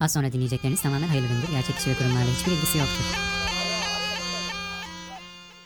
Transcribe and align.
Az 0.00 0.12
sonra 0.12 0.32
dinleyecekleriniz 0.32 0.82
tamamen 0.82 1.08
hayırlı 1.08 1.28
gündür. 1.28 1.48
Gerçek 1.50 1.76
kişi 1.76 1.90
ve 1.90 1.94
kurumlarla 1.94 2.30
hiçbir 2.38 2.52
ilgisi 2.52 2.78
yoktur. 2.78 3.04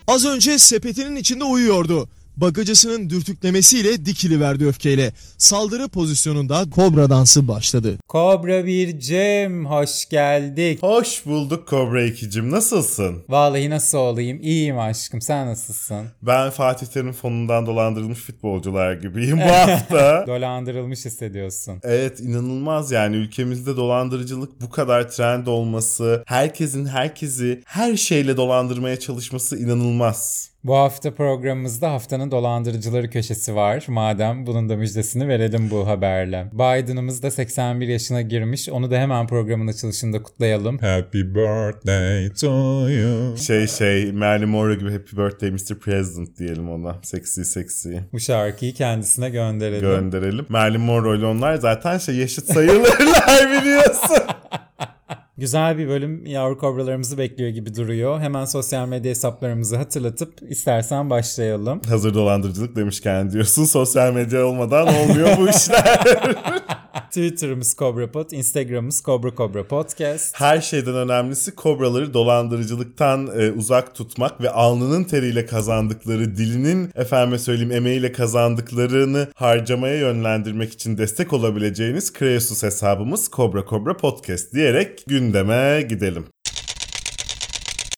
Az 0.07 0.25
önce 0.25 0.59
sepetinin 0.59 1.17
içinde 1.17 1.45
uyuyordu. 1.45 2.09
Bagacısının 2.41 3.11
dürtüklemesiyle 3.11 4.07
dikili 4.07 4.41
verdi 4.41 4.67
öfkeyle. 4.67 5.13
Saldırı 5.39 5.89
pozisyonunda 5.89 6.71
kobra 6.71 7.11
dansı 7.11 7.49
başladı. 7.49 7.99
Kobra 8.09 8.67
bir 8.67 8.99
Cem 9.01 9.67
hoş 9.67 10.09
geldik. 10.09 10.83
Hoş 10.83 11.27
bulduk 11.27 11.69
Kobra 11.69 12.07
2'cim. 12.07 12.51
Nasılsın? 12.51 13.23
Vallahi 13.29 13.71
nasıl 13.71 13.99
olayım? 13.99 14.39
İyiyim 14.43 14.79
aşkım. 14.79 15.21
Sen 15.21 15.47
nasılsın? 15.47 16.07
Ben 16.23 16.51
Fatih 16.51 16.87
Terim 16.87 17.13
fonundan 17.13 17.67
dolandırılmış 17.67 18.19
futbolcular 18.19 18.93
gibiyim 18.93 19.39
bu 19.39 19.51
hafta. 19.53 20.25
Dolandırılmış 20.27 21.05
hissediyorsun. 21.05 21.81
Evet 21.83 22.21
inanılmaz 22.21 22.91
yani 22.93 23.17
ülkemizde 23.17 23.77
dolandırıcılık 23.77 24.61
bu 24.61 24.71
kadar 24.71 25.11
trend 25.11 25.47
olması, 25.47 26.23
herkesin 26.27 26.87
herkesi 26.87 27.63
her 27.67 27.97
şeyle 27.97 28.37
dolandırmaya 28.37 28.99
çalışması 28.99 29.57
inanılmaz. 29.59 30.51
Bu 30.65 30.77
hafta 30.77 31.15
programımızda 31.15 31.93
haftanın 31.93 32.31
dolandırıcıları 32.31 33.11
köşesi 33.11 33.55
var. 33.55 33.85
Madem 33.89 34.47
bunun 34.47 34.69
da 34.69 34.77
müjdesini 34.77 35.29
verelim 35.29 35.71
bu 35.71 35.87
haberle. 35.87 36.47
Biden'ımız 36.53 37.23
da 37.23 37.31
81 37.31 37.89
yaşına 37.89 38.23
girmiş. 38.23 38.69
Onu 38.69 38.91
da 38.91 38.97
hemen 38.99 39.27
programın 39.27 39.67
açılışında 39.67 40.23
kutlayalım. 40.23 40.79
Happy 40.79 41.19
birthday 41.21 42.29
to 42.41 42.89
you. 42.89 43.37
Şey 43.37 43.67
şey 43.67 44.13
Marilyn 44.13 44.49
Monroe 44.49 44.75
gibi 44.75 44.93
Happy 44.93 45.17
Birthday 45.17 45.51
Mr. 45.51 45.79
President 45.81 46.39
diyelim 46.39 46.71
ona. 46.71 46.97
Seksi 47.03 47.45
seksi. 47.45 48.01
Bu 48.13 48.21
şarkıyı 48.21 48.75
kendisine 48.75 49.31
gönderelim. 49.31 49.81
Gönderelim. 49.89 50.47
Marilyn 50.49 50.81
Monroe 50.81 51.19
ile 51.19 51.27
onlar 51.27 51.55
zaten 51.55 51.99
şey 51.99 52.15
yaşıt 52.17 52.53
sayılırlar 52.53 53.61
biliyorsun. 53.63 54.19
Güzel 55.41 55.79
bir 55.79 55.89
bölüm 55.89 56.27
yavru 56.27 56.59
kobralarımızı 56.59 57.19
bekliyor 57.19 57.51
gibi 57.51 57.75
duruyor. 57.75 58.21
Hemen 58.21 58.45
sosyal 58.45 58.89
medya 58.89 59.11
hesaplarımızı 59.11 59.77
hatırlatıp 59.77 60.35
istersen 60.49 61.11
başlayalım. 61.11 61.81
Hazır 61.89 62.15
dolandırıcılık 62.15 62.77
demişken 62.77 63.31
diyorsun 63.31 63.65
sosyal 63.65 64.13
medya 64.13 64.47
olmadan 64.47 64.89
olmuyor 64.89 65.29
bu 65.39 65.49
işler. 65.49 66.01
Twitter'ımız 67.09 67.75
CobraPod, 67.79 68.31
Instagram'ımız 68.31 69.03
Cobra 69.05 69.35
Cobra 69.35 69.69
Podcast. 69.69 70.41
Her 70.41 70.61
şeyden 70.61 70.95
önemlisi 70.95 71.55
kobraları 71.55 72.15
dolandırıcılıktan 72.15 73.27
e, 73.41 73.53
uzak 73.53 73.95
tutmak 73.95 74.41
ve 74.41 74.51
alnının 74.51 75.05
teriyle 75.05 75.47
kazandıkları, 75.47 76.37
dilinin 76.37 76.91
efendime 76.95 77.39
söyleyeyim 77.39 77.73
emeğiyle 77.73 78.13
kazandıklarını 78.13 79.29
harcamaya 79.35 79.95
yönlendirmek 79.95 80.73
için 80.73 80.99
destek 80.99 81.33
olabileceğiniz 81.33 82.13
Kreasus 82.13 82.63
hesabımız 82.63 83.31
Cobra 83.33 83.65
Cobra 83.71 83.97
Podcast 83.97 84.55
diyerek 84.55 85.05
gündeme 85.07 85.83
gidelim. 85.83 86.25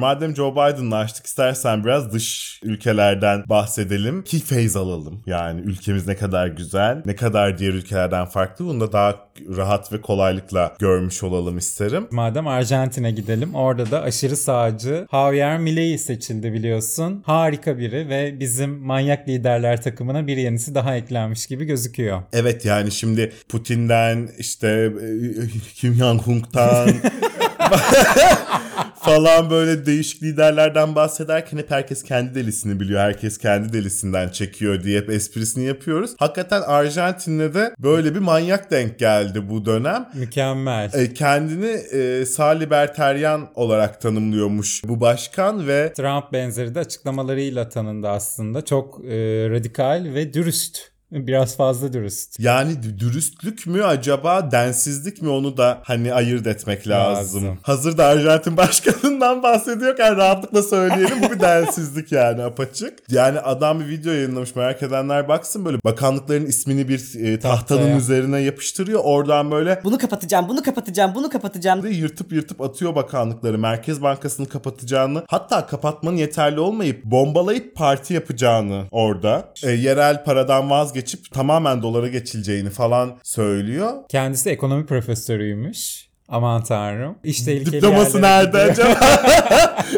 Madem 0.02 0.36
Joe 0.36 0.52
Biden'la 0.52 0.96
açtık 0.96 1.26
istersen 1.26 1.84
biraz 1.84 2.12
dış 2.12 2.60
ülkelerden 2.62 3.44
bahsedelim 3.46 4.24
ki 4.24 4.38
feyz 4.38 4.76
alalım. 4.76 5.22
Yani 5.26 5.60
ülkemiz 5.60 6.06
ne 6.06 6.16
kadar 6.16 6.46
güzel, 6.46 7.02
ne 7.06 7.16
kadar 7.16 7.58
diğer 7.58 7.72
ülkelerden 7.72 8.26
farklı 8.26 8.64
bunu 8.64 8.80
da 8.80 8.92
daha 8.92 9.28
rahat 9.56 9.92
ve 9.92 10.00
kolaylıkla 10.00 10.74
görmüş 10.78 11.22
olalım 11.22 11.58
isterim. 11.58 12.08
Madem 12.10 12.46
Arjantin'e 12.46 13.10
gidelim 13.10 13.54
orada 13.54 13.90
da 13.90 14.02
aşırı 14.02 14.36
sağcı 14.36 15.06
Javier 15.10 15.58
Milei 15.58 15.98
seçildi 15.98 16.52
biliyorsun. 16.52 17.22
Harika 17.26 17.78
biri 17.78 18.08
ve 18.08 18.40
bizim 18.40 18.70
manyak 18.70 19.28
liderler 19.28 19.82
takımına 19.82 20.26
bir 20.26 20.36
yenisi 20.36 20.74
daha 20.74 20.96
eklenmiş 20.96 21.46
gibi 21.46 21.64
gözüküyor. 21.64 22.22
Evet 22.32 22.64
yani 22.64 22.90
şimdi 22.90 23.32
Putin'den 23.48 24.28
işte 24.38 24.68
e, 24.68 25.48
Kim 25.74 25.94
Jong-un'dan 25.94 26.88
falan 29.02 29.50
böyle 29.50 29.86
değişik 29.86 30.22
liderlerden 30.22 30.94
bahsederken 30.94 31.58
hep 31.58 31.70
herkes 31.70 32.02
kendi 32.02 32.34
delisini 32.34 32.80
biliyor. 32.80 33.00
Herkes 33.00 33.38
kendi 33.38 33.72
delisinden 33.72 34.28
çekiyor 34.28 34.82
diye 34.82 35.00
hep 35.00 35.10
esprisini 35.10 35.64
yapıyoruz. 35.64 36.10
Hakikaten 36.18 36.62
Arjantin'de 36.62 37.54
de 37.54 37.74
böyle 37.78 38.14
bir 38.14 38.20
manyak 38.20 38.70
denk 38.70 38.98
geldi 38.98 39.50
bu 39.50 39.66
dönem. 39.66 40.08
Mükemmel. 40.14 40.90
E, 40.94 41.14
kendini 41.14 41.70
e, 41.70 42.26
sağ 42.26 42.48
liberteryan 42.48 43.48
olarak 43.54 44.00
tanımlıyormuş 44.00 44.82
bu 44.84 45.00
başkan 45.00 45.66
ve 45.68 45.92
Trump 45.92 46.32
benzeri 46.32 46.74
de 46.74 46.78
açıklamalarıyla 46.78 47.68
tanındı 47.68 48.08
aslında. 48.08 48.64
Çok 48.64 49.04
e, 49.04 49.10
radikal 49.50 50.04
ve 50.14 50.34
dürüst. 50.34 50.91
Biraz 51.12 51.56
fazla 51.56 51.92
dürüst. 51.92 52.40
Yani 52.40 52.72
dü- 52.72 52.98
dürüstlük 52.98 53.66
mü 53.66 53.84
acaba 53.84 54.50
densizlik 54.52 55.22
mi 55.22 55.28
onu 55.28 55.56
da 55.56 55.78
hani 55.82 56.14
ayırt 56.14 56.46
etmek 56.46 56.88
lazım. 56.88 57.44
Lazım. 57.44 57.58
Hazır 57.62 57.98
da 57.98 58.04
Arjantin 58.06 58.56
başkanından 58.56 59.42
bahsediyorken 59.42 60.16
rahatlıkla 60.16 60.62
söyleyelim 60.62 61.22
bu 61.22 61.30
bir 61.34 61.40
densizlik 61.40 62.12
yani 62.12 62.42
apaçık. 62.42 62.98
Yani 63.10 63.38
adam 63.40 63.80
bir 63.80 63.88
video 63.88 64.12
yayınlamış 64.12 64.56
merak 64.56 64.82
edenler 64.82 65.28
baksın 65.28 65.64
böyle 65.64 65.78
bakanlıkların 65.84 66.46
ismini 66.46 66.88
bir 66.88 67.14
e, 67.24 67.38
tahtanın 67.40 67.78
Tahtaya. 67.80 67.96
üzerine 67.98 68.40
yapıştırıyor. 68.40 69.00
Oradan 69.04 69.50
böyle 69.50 69.80
Bunu 69.84 69.98
kapatacağım, 69.98 70.48
bunu 70.48 70.62
kapatacağım, 70.62 71.12
bunu 71.14 71.30
kapatacağım. 71.30 71.82
de 71.82 71.88
yırtıp 71.90 72.32
yırtıp 72.32 72.60
atıyor 72.60 72.94
bakanlıkları. 72.94 73.58
Merkez 73.58 74.02
Bankası'nı 74.02 74.48
kapatacağını 74.48 75.22
hatta 75.28 75.66
kapatmanın 75.66 76.16
yeterli 76.16 76.60
olmayıp 76.60 77.04
bombalayıp 77.04 77.76
parti 77.76 78.14
yapacağını 78.14 78.84
orada. 78.90 79.52
E, 79.64 79.70
yerel 79.70 80.24
paradan 80.24 80.70
vazgeçip 81.02 81.30
tamamen 81.32 81.82
dolara 81.82 82.08
geçileceğini 82.08 82.70
falan 82.70 83.18
söylüyor. 83.22 83.92
Kendisi 84.08 84.50
ekonomi 84.50 84.86
profesörüymüş. 84.86 86.08
Aman 86.28 86.62
tanrım. 86.62 87.16
İş 87.24 87.40
tehlikeli 87.44 87.72
Diploması 87.72 88.22
nerede 88.22 88.58
acaba? 88.58 89.22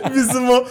Bizim 0.14 0.50
o 0.50 0.64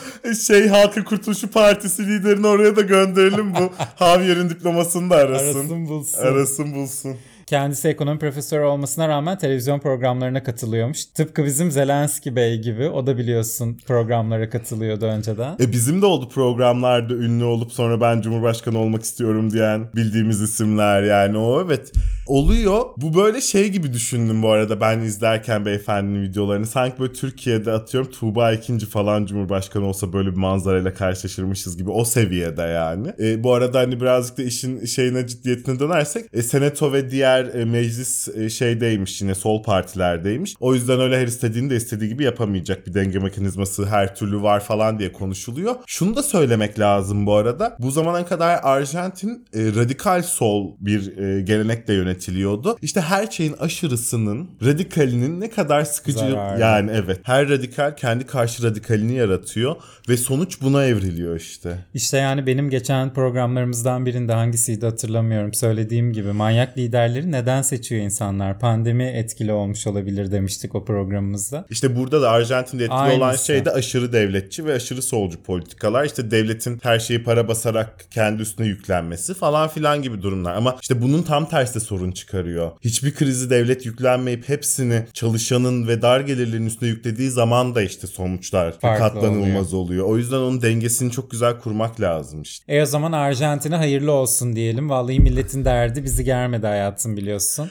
şey 0.48 0.68
Halkın 0.68 1.04
Kurtuluşu 1.04 1.52
Partisi 1.52 2.08
liderini 2.08 2.48
oraya 2.48 2.76
da 2.76 2.82
gönderelim 2.82 3.54
bu 3.56 3.72
Javier'in 4.00 4.50
diplomasını 4.50 5.10
da 5.10 5.16
arasın. 5.16 5.60
Arasın 5.60 5.88
bulsun. 5.88 6.20
Arasın 6.20 6.76
bulsun. 6.76 7.18
Kendisi 7.46 7.88
ekonomi 7.88 8.20
profesörü 8.20 8.64
olmasına 8.64 9.08
rağmen 9.08 9.38
televizyon 9.38 9.80
programlarına 9.80 10.44
katılıyormuş. 10.44 11.06
Tıpkı 11.06 11.46
bizim 11.46 11.72
Zelenski 11.72 12.36
Bey 12.36 12.62
gibi. 12.62 12.90
O 12.90 13.08
da 13.08 13.18
biliyorsun 13.18 13.78
programlara 13.88 14.50
katılıyordu 14.50 15.06
önceden. 15.06 15.56
E 15.60 15.72
bizim 15.72 16.02
de 16.02 16.06
oldu 16.06 16.30
programlarda 16.30 17.14
ünlü 17.14 17.44
olup 17.44 17.72
sonra 17.72 18.02
ben 18.02 18.22
Cumhurbaşkanı 18.22 18.78
olmak 18.78 19.04
istiyorum 19.04 19.52
diyen 19.52 19.88
bildiğimiz 19.96 20.42
isimler 20.42 21.04
yani 21.04 21.38
o 21.38 21.62
evet 21.66 21.92
oluyor. 22.28 22.82
Bu 22.98 23.16
böyle 23.16 23.42
şey 23.42 23.70
gibi 23.70 23.94
düşündüm 23.94 24.44
bu 24.44 24.50
arada 24.50 24.82
ben 24.82 25.00
izlerken 25.00 25.66
beyefendinin 25.66 26.24
videolarını. 26.24 26.66
Sanki 26.66 27.00
böyle 27.00 27.14
Türkiye'de 27.14 27.72
atıyorum 27.72 28.12
Tuğba 28.12 28.54
ikinci 28.54 28.86
falan 28.86 29.26
Cumhurbaşkanı 29.26 29.86
olsa 29.86 30.14
böyle 30.14 30.32
bir 30.32 30.38
manzarayla 30.38 30.94
karşılaşırmışız 30.94 31.78
gibi 31.78 31.90
o 31.92 32.06
seviyede 32.06 32.62
yani. 32.62 33.08
E, 33.20 33.44
bu 33.44 33.54
arada 33.54 33.80
hani 33.80 34.02
birazcık 34.02 34.38
da 34.38 34.44
işin 34.44 34.86
şeyine 34.86 35.28
ciddiyetine 35.28 35.80
dönersek 35.80 36.26
e, 36.34 36.44
Senato 36.44 36.94
ve 36.94 37.12
diğer 37.12 37.33
e, 37.40 37.66
meclis 37.66 38.28
e, 38.28 38.50
şeydeymiş 38.50 39.22
yine 39.22 39.36
sol 39.36 39.64
partilerdeymiş. 39.64 40.56
O 40.60 40.74
yüzden 40.74 41.00
öyle 41.00 41.20
her 41.20 41.28
istediğini 41.28 41.70
de 41.70 41.76
istediği 41.76 42.10
gibi 42.10 42.24
yapamayacak 42.24 42.88
bir 42.88 42.94
denge 42.94 43.20
mekanizması 43.20 43.86
her 43.86 44.16
türlü 44.16 44.42
var 44.42 44.60
falan 44.60 45.00
diye 45.00 45.12
konuşuluyor. 45.12 45.76
Şunu 45.88 46.16
da 46.16 46.24
söylemek 46.24 46.80
lazım 46.80 47.26
bu 47.26 47.36
arada. 47.36 47.78
Bu 47.80 47.92
zamana 47.92 48.26
kadar 48.26 48.60
Arjantin 48.64 49.46
e, 49.54 49.60
radikal 49.66 50.22
sol 50.22 50.76
bir 50.80 51.04
gelenekle 51.40 51.94
yönetiliyordu. 51.94 52.78
İşte 52.82 53.02
her 53.02 53.28
şeyin 53.28 53.54
aşırısının, 53.54 54.50
radikalinin 54.66 55.42
ne 55.42 55.50
kadar 55.50 55.84
sıkıcı 55.84 56.20
Zararlı. 56.20 56.62
yani 56.62 56.92
evet. 56.94 57.20
Her 57.24 57.50
radikal 57.50 57.96
kendi 57.96 58.26
karşı 58.26 58.64
radikalini 58.64 59.14
yaratıyor 59.14 59.76
ve 60.10 60.18
sonuç 60.18 60.62
buna 60.62 60.86
evriliyor 60.86 61.36
işte. 61.36 61.78
İşte 61.94 62.18
yani 62.18 62.48
benim 62.48 62.70
geçen 62.70 63.14
programlarımızdan 63.14 64.06
birinde 64.06 64.34
hangisiydi 64.34 64.86
hatırlamıyorum. 64.86 65.54
Söylediğim 65.54 66.14
gibi 66.14 66.32
manyak 66.32 66.78
liderleri 66.78 67.23
neden 67.32 67.62
seçiyor 67.62 68.02
insanlar? 68.02 68.60
Pandemi 68.60 69.04
etkili 69.04 69.52
olmuş 69.52 69.88
olabilir 69.88 70.32
demiştik 70.32 70.76
o 70.76 70.86
programımızda. 70.86 71.66
İşte 71.70 71.96
burada 71.96 72.22
da 72.22 72.32
Arjantin'de 72.32 72.84
etkili 72.84 73.00
Aynısı. 73.00 73.18
olan 73.18 73.36
şey 73.36 73.66
de 73.66 73.72
aşırı 73.72 74.14
devletçi 74.14 74.66
ve 74.66 74.74
aşırı 74.74 75.02
solcu 75.02 75.44
politikalar. 75.44 76.06
İşte 76.06 76.32
devletin 76.32 76.80
her 76.84 77.00
şeyi 77.00 77.24
para 77.24 77.48
basarak 77.48 78.06
kendi 78.12 78.42
üstüne 78.42 78.68
yüklenmesi 78.68 79.34
falan 79.34 79.68
filan 79.68 80.02
gibi 80.02 80.22
durumlar. 80.22 80.56
Ama 80.56 80.78
işte 80.82 81.02
bunun 81.02 81.24
tam 81.24 81.50
tersi 81.50 81.76
de 81.76 81.80
sorun 81.80 82.12
çıkarıyor. 82.12 82.72
Hiçbir 82.82 83.16
krizi 83.16 83.50
devlet 83.50 83.86
yüklenmeyip 83.86 84.50
hepsini 84.50 85.04
çalışanın 85.14 85.88
ve 85.88 86.02
dar 86.02 86.20
gelirlerin 86.20 86.66
üstüne 86.66 86.90
yüklediği 86.90 87.30
zaman 87.30 87.76
da 87.76 87.82
işte 87.82 88.08
sonuçlar 88.08 88.80
Farklı 88.80 89.04
katlanılmaz 89.04 89.74
oluyor. 89.74 90.06
O 90.06 90.18
yüzden 90.18 90.38
onun 90.38 90.62
dengesini 90.62 91.12
çok 91.12 91.32
güzel 91.32 91.60
kurmak 91.60 92.02
lazım 92.02 92.42
işte. 92.42 92.74
E 92.74 92.82
o 92.82 92.86
zaman 92.86 93.12
Arjantin'e 93.12 93.76
hayırlı 93.76 94.12
olsun 94.12 94.56
diyelim. 94.56 94.90
Vallahi 94.90 95.20
milletin 95.20 95.66
derdi 95.66 96.04
bizi 96.04 96.24
germedi 96.24 96.68
hayatım 96.68 97.13
biliyorsun. 97.18 97.70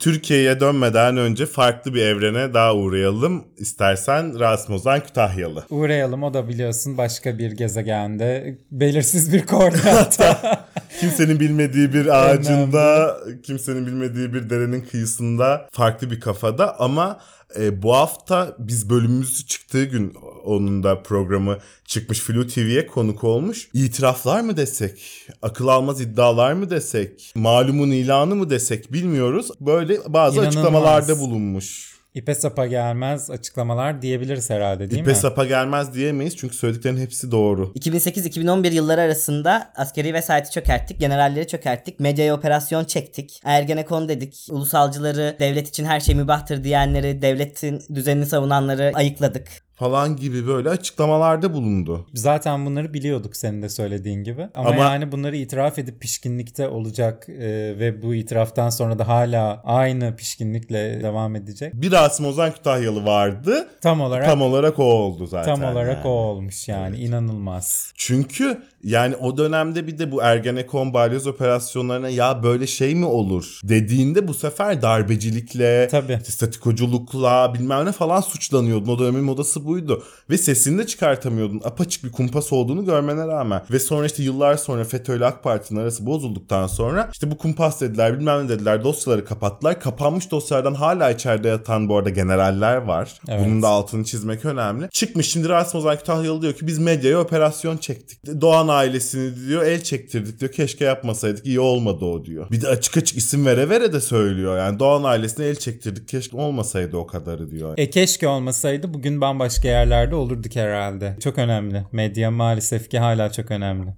Türkiye'ye 0.00 0.60
dönmeden 0.60 1.16
önce 1.16 1.46
farklı 1.46 1.94
bir 1.94 2.02
evrene 2.02 2.54
daha 2.54 2.74
uğrayalım. 2.74 3.44
İstersen 3.56 4.40
Rasim 4.40 4.74
Ozan 4.74 5.00
Kütahyalı. 5.00 5.64
Uğrayalım 5.70 6.22
o 6.22 6.34
da 6.34 6.48
biliyorsun 6.48 6.98
başka 6.98 7.38
bir 7.38 7.52
gezegende 7.52 8.58
belirsiz 8.70 9.32
bir 9.32 9.46
koordinatta. 9.46 10.60
kimsenin 11.00 11.40
bilmediği 11.40 11.92
bir 11.94 12.06
ağacında, 12.06 13.16
kimsenin 13.42 13.86
bilmediği 13.86 14.34
bir 14.34 14.50
derenin 14.50 14.80
kıyısında 14.80 15.68
farklı 15.72 16.10
bir 16.10 16.20
kafada 16.20 16.80
ama 16.80 17.20
e, 17.58 17.82
bu 17.82 17.94
hafta 17.96 18.56
biz 18.58 18.90
bölümümüz 18.90 19.46
çıktığı 19.46 19.84
gün 19.84 20.14
onun 20.44 20.82
da 20.82 21.02
programı 21.02 21.58
çıkmış 21.84 22.20
Flu 22.20 22.46
TV'ye 22.46 22.86
konuk 22.86 23.24
olmuş. 23.24 23.68
İtiraflar 23.74 24.40
mı 24.40 24.56
desek, 24.56 25.26
akıl 25.42 25.68
almaz 25.68 26.00
iddialar 26.00 26.52
mı 26.52 26.70
desek, 26.70 27.32
malumun 27.34 27.90
ilanı 27.90 28.36
mı 28.36 28.50
desek 28.50 28.92
bilmiyoruz. 28.92 29.50
Böyle 29.60 29.98
bazı 30.08 30.36
İnanılmaz. 30.36 30.56
açıklamalarda 30.56 31.18
bulunmuş. 31.18 31.89
İpe 32.14 32.34
sapa 32.34 32.66
gelmez 32.66 33.30
açıklamalar 33.30 34.02
diyebiliriz 34.02 34.50
herhalde 34.50 34.90
değil 34.90 35.02
İpe 35.02 35.10
mi? 35.10 35.16
sapa 35.16 35.44
gelmez 35.44 35.94
diyemeyiz 35.94 36.36
çünkü 36.36 36.56
söylediklerinin 36.56 37.00
hepsi 37.00 37.30
doğru. 37.30 37.72
2008-2011 37.74 38.72
yılları 38.72 39.00
arasında 39.00 39.72
askeri 39.76 40.14
vesayeti 40.14 40.50
çökerttik, 40.50 41.00
generalleri 41.00 41.46
çökerttik, 41.46 42.00
medyaya 42.00 42.34
operasyon 42.34 42.84
çektik, 42.84 43.40
Ergenekon 43.44 44.08
dedik, 44.08 44.46
ulusalcıları, 44.50 45.36
devlet 45.40 45.68
için 45.68 45.84
her 45.84 46.00
şey 46.00 46.14
mübahtır 46.14 46.64
diyenleri, 46.64 47.22
devletin 47.22 47.82
düzenini 47.94 48.26
savunanları 48.26 48.92
ayıkladık. 48.94 49.48
Falan 49.80 50.16
gibi 50.16 50.46
böyle 50.46 50.68
açıklamalarda 50.68 51.52
bulundu. 51.54 52.06
Zaten 52.14 52.66
bunları 52.66 52.94
biliyorduk 52.94 53.36
senin 53.36 53.62
de 53.62 53.68
söylediğin 53.68 54.24
gibi. 54.24 54.48
Ama, 54.54 54.68
Ama- 54.70 54.80
yani 54.82 55.12
bunları 55.12 55.36
itiraf 55.36 55.78
edip 55.78 56.00
pişkinlikte 56.00 56.68
olacak 56.68 57.28
e, 57.28 57.38
ve 57.78 58.02
bu 58.02 58.14
itiraftan 58.14 58.70
sonra 58.70 58.98
da 58.98 59.08
hala 59.08 59.62
aynı 59.64 60.16
pişkinlikle 60.16 61.02
devam 61.02 61.36
edecek. 61.36 61.74
Bir 61.74 61.92
Rasim 61.92 62.26
Ozan 62.26 62.52
Kütahyalı 62.52 63.06
vardı. 63.06 63.68
Tam 63.80 64.00
olarak 64.00 64.26
Tam 64.26 64.42
olarak 64.42 64.78
o 64.78 64.82
oldu 64.84 65.26
zaten. 65.26 65.54
tam 65.54 65.72
olarak 65.72 65.96
yani. 65.96 66.06
o 66.06 66.10
olmuş 66.10 66.68
yani 66.68 66.96
inanılmaz. 66.98 67.92
Çünkü 67.96 68.62
yani 68.84 69.16
o 69.16 69.36
dönemde 69.36 69.86
bir 69.86 69.98
de 69.98 70.12
bu 70.12 70.22
Ergenekon 70.22 70.94
balyoz 70.94 71.26
operasyonlarına 71.26 72.08
ya 72.08 72.42
böyle 72.42 72.66
şey 72.66 72.94
mi 72.94 73.06
olur 73.06 73.60
dediğinde 73.64 74.28
bu 74.28 74.34
sefer 74.34 74.82
darbecilikle, 74.82 75.88
Tabii. 75.90 76.18
statikoculukla 76.24 77.54
bilmem 77.54 77.86
ne 77.86 77.92
falan 77.92 78.20
suçlanıyordun. 78.20 78.92
O 78.92 78.98
dönemin 78.98 79.24
modası 79.24 79.64
buydu. 79.70 80.02
Ve 80.30 80.38
sesini 80.38 80.78
de 80.78 80.86
çıkartamıyordun. 80.86 81.60
Apaçık 81.64 82.04
bir 82.04 82.12
kumpas 82.12 82.52
olduğunu 82.52 82.84
görmene 82.84 83.26
rağmen. 83.26 83.62
Ve 83.70 83.78
sonra 83.78 84.06
işte 84.06 84.22
yıllar 84.22 84.56
sonra 84.56 84.84
FETÖ 84.84 85.16
ile 85.16 85.26
AK 85.26 85.42
Parti'nin 85.42 85.80
arası 85.80 86.06
bozulduktan 86.06 86.66
sonra 86.66 87.08
işte 87.12 87.30
bu 87.30 87.38
kumpas 87.38 87.80
dediler 87.80 88.18
bilmem 88.18 88.44
ne 88.44 88.48
dediler 88.48 88.84
dosyaları 88.84 89.24
kapattılar. 89.24 89.80
Kapanmış 89.80 90.30
dosyalardan 90.30 90.74
hala 90.74 91.10
içeride 91.10 91.48
yatan 91.48 91.88
bu 91.88 91.96
arada 91.96 92.10
generaller 92.10 92.76
var. 92.76 93.20
Evet. 93.28 93.46
Bunun 93.46 93.62
da 93.62 93.68
altını 93.68 94.04
çizmek 94.04 94.44
önemli. 94.44 94.88
Çıkmış 94.90 95.30
şimdi 95.30 95.48
Rasim 95.48 95.80
Ozan 95.80 95.96
Kütahyalı 95.96 96.42
diyor 96.42 96.52
ki 96.52 96.66
biz 96.66 96.78
medyaya 96.78 97.20
operasyon 97.20 97.76
çektik. 97.76 98.40
Doğan 98.40 98.68
ailesini 98.68 99.48
diyor 99.48 99.62
el 99.62 99.82
çektirdik 99.82 100.40
diyor. 100.40 100.52
Keşke 100.52 100.84
yapmasaydık 100.84 101.46
iyi 101.46 101.60
olmadı 101.60 102.04
o 102.04 102.24
diyor. 102.24 102.50
Bir 102.50 102.60
de 102.60 102.68
açık 102.68 102.96
açık 102.96 103.18
isim 103.18 103.46
vere 103.46 103.68
vere 103.68 103.92
de 103.92 104.00
söylüyor. 104.00 104.58
Yani 104.58 104.78
Doğan 104.78 105.04
ailesine 105.04 105.46
el 105.46 105.56
çektirdik. 105.56 106.08
Keşke 106.08 106.36
olmasaydı 106.36 106.96
o 106.96 107.06
kadarı 107.06 107.50
diyor. 107.50 107.74
E 107.76 107.90
keşke 107.90 108.28
olmasaydı 108.28 108.94
bugün 108.94 109.20
bambaşka 109.20 109.59
yerlerde 109.68 110.14
olurduk 110.14 110.56
herhalde. 110.56 111.16
Çok 111.20 111.38
önemli. 111.38 111.84
Medya 111.92 112.30
maalesef 112.30 112.90
ki 112.90 112.98
hala 112.98 113.32
çok 113.32 113.50
önemli. 113.50 113.90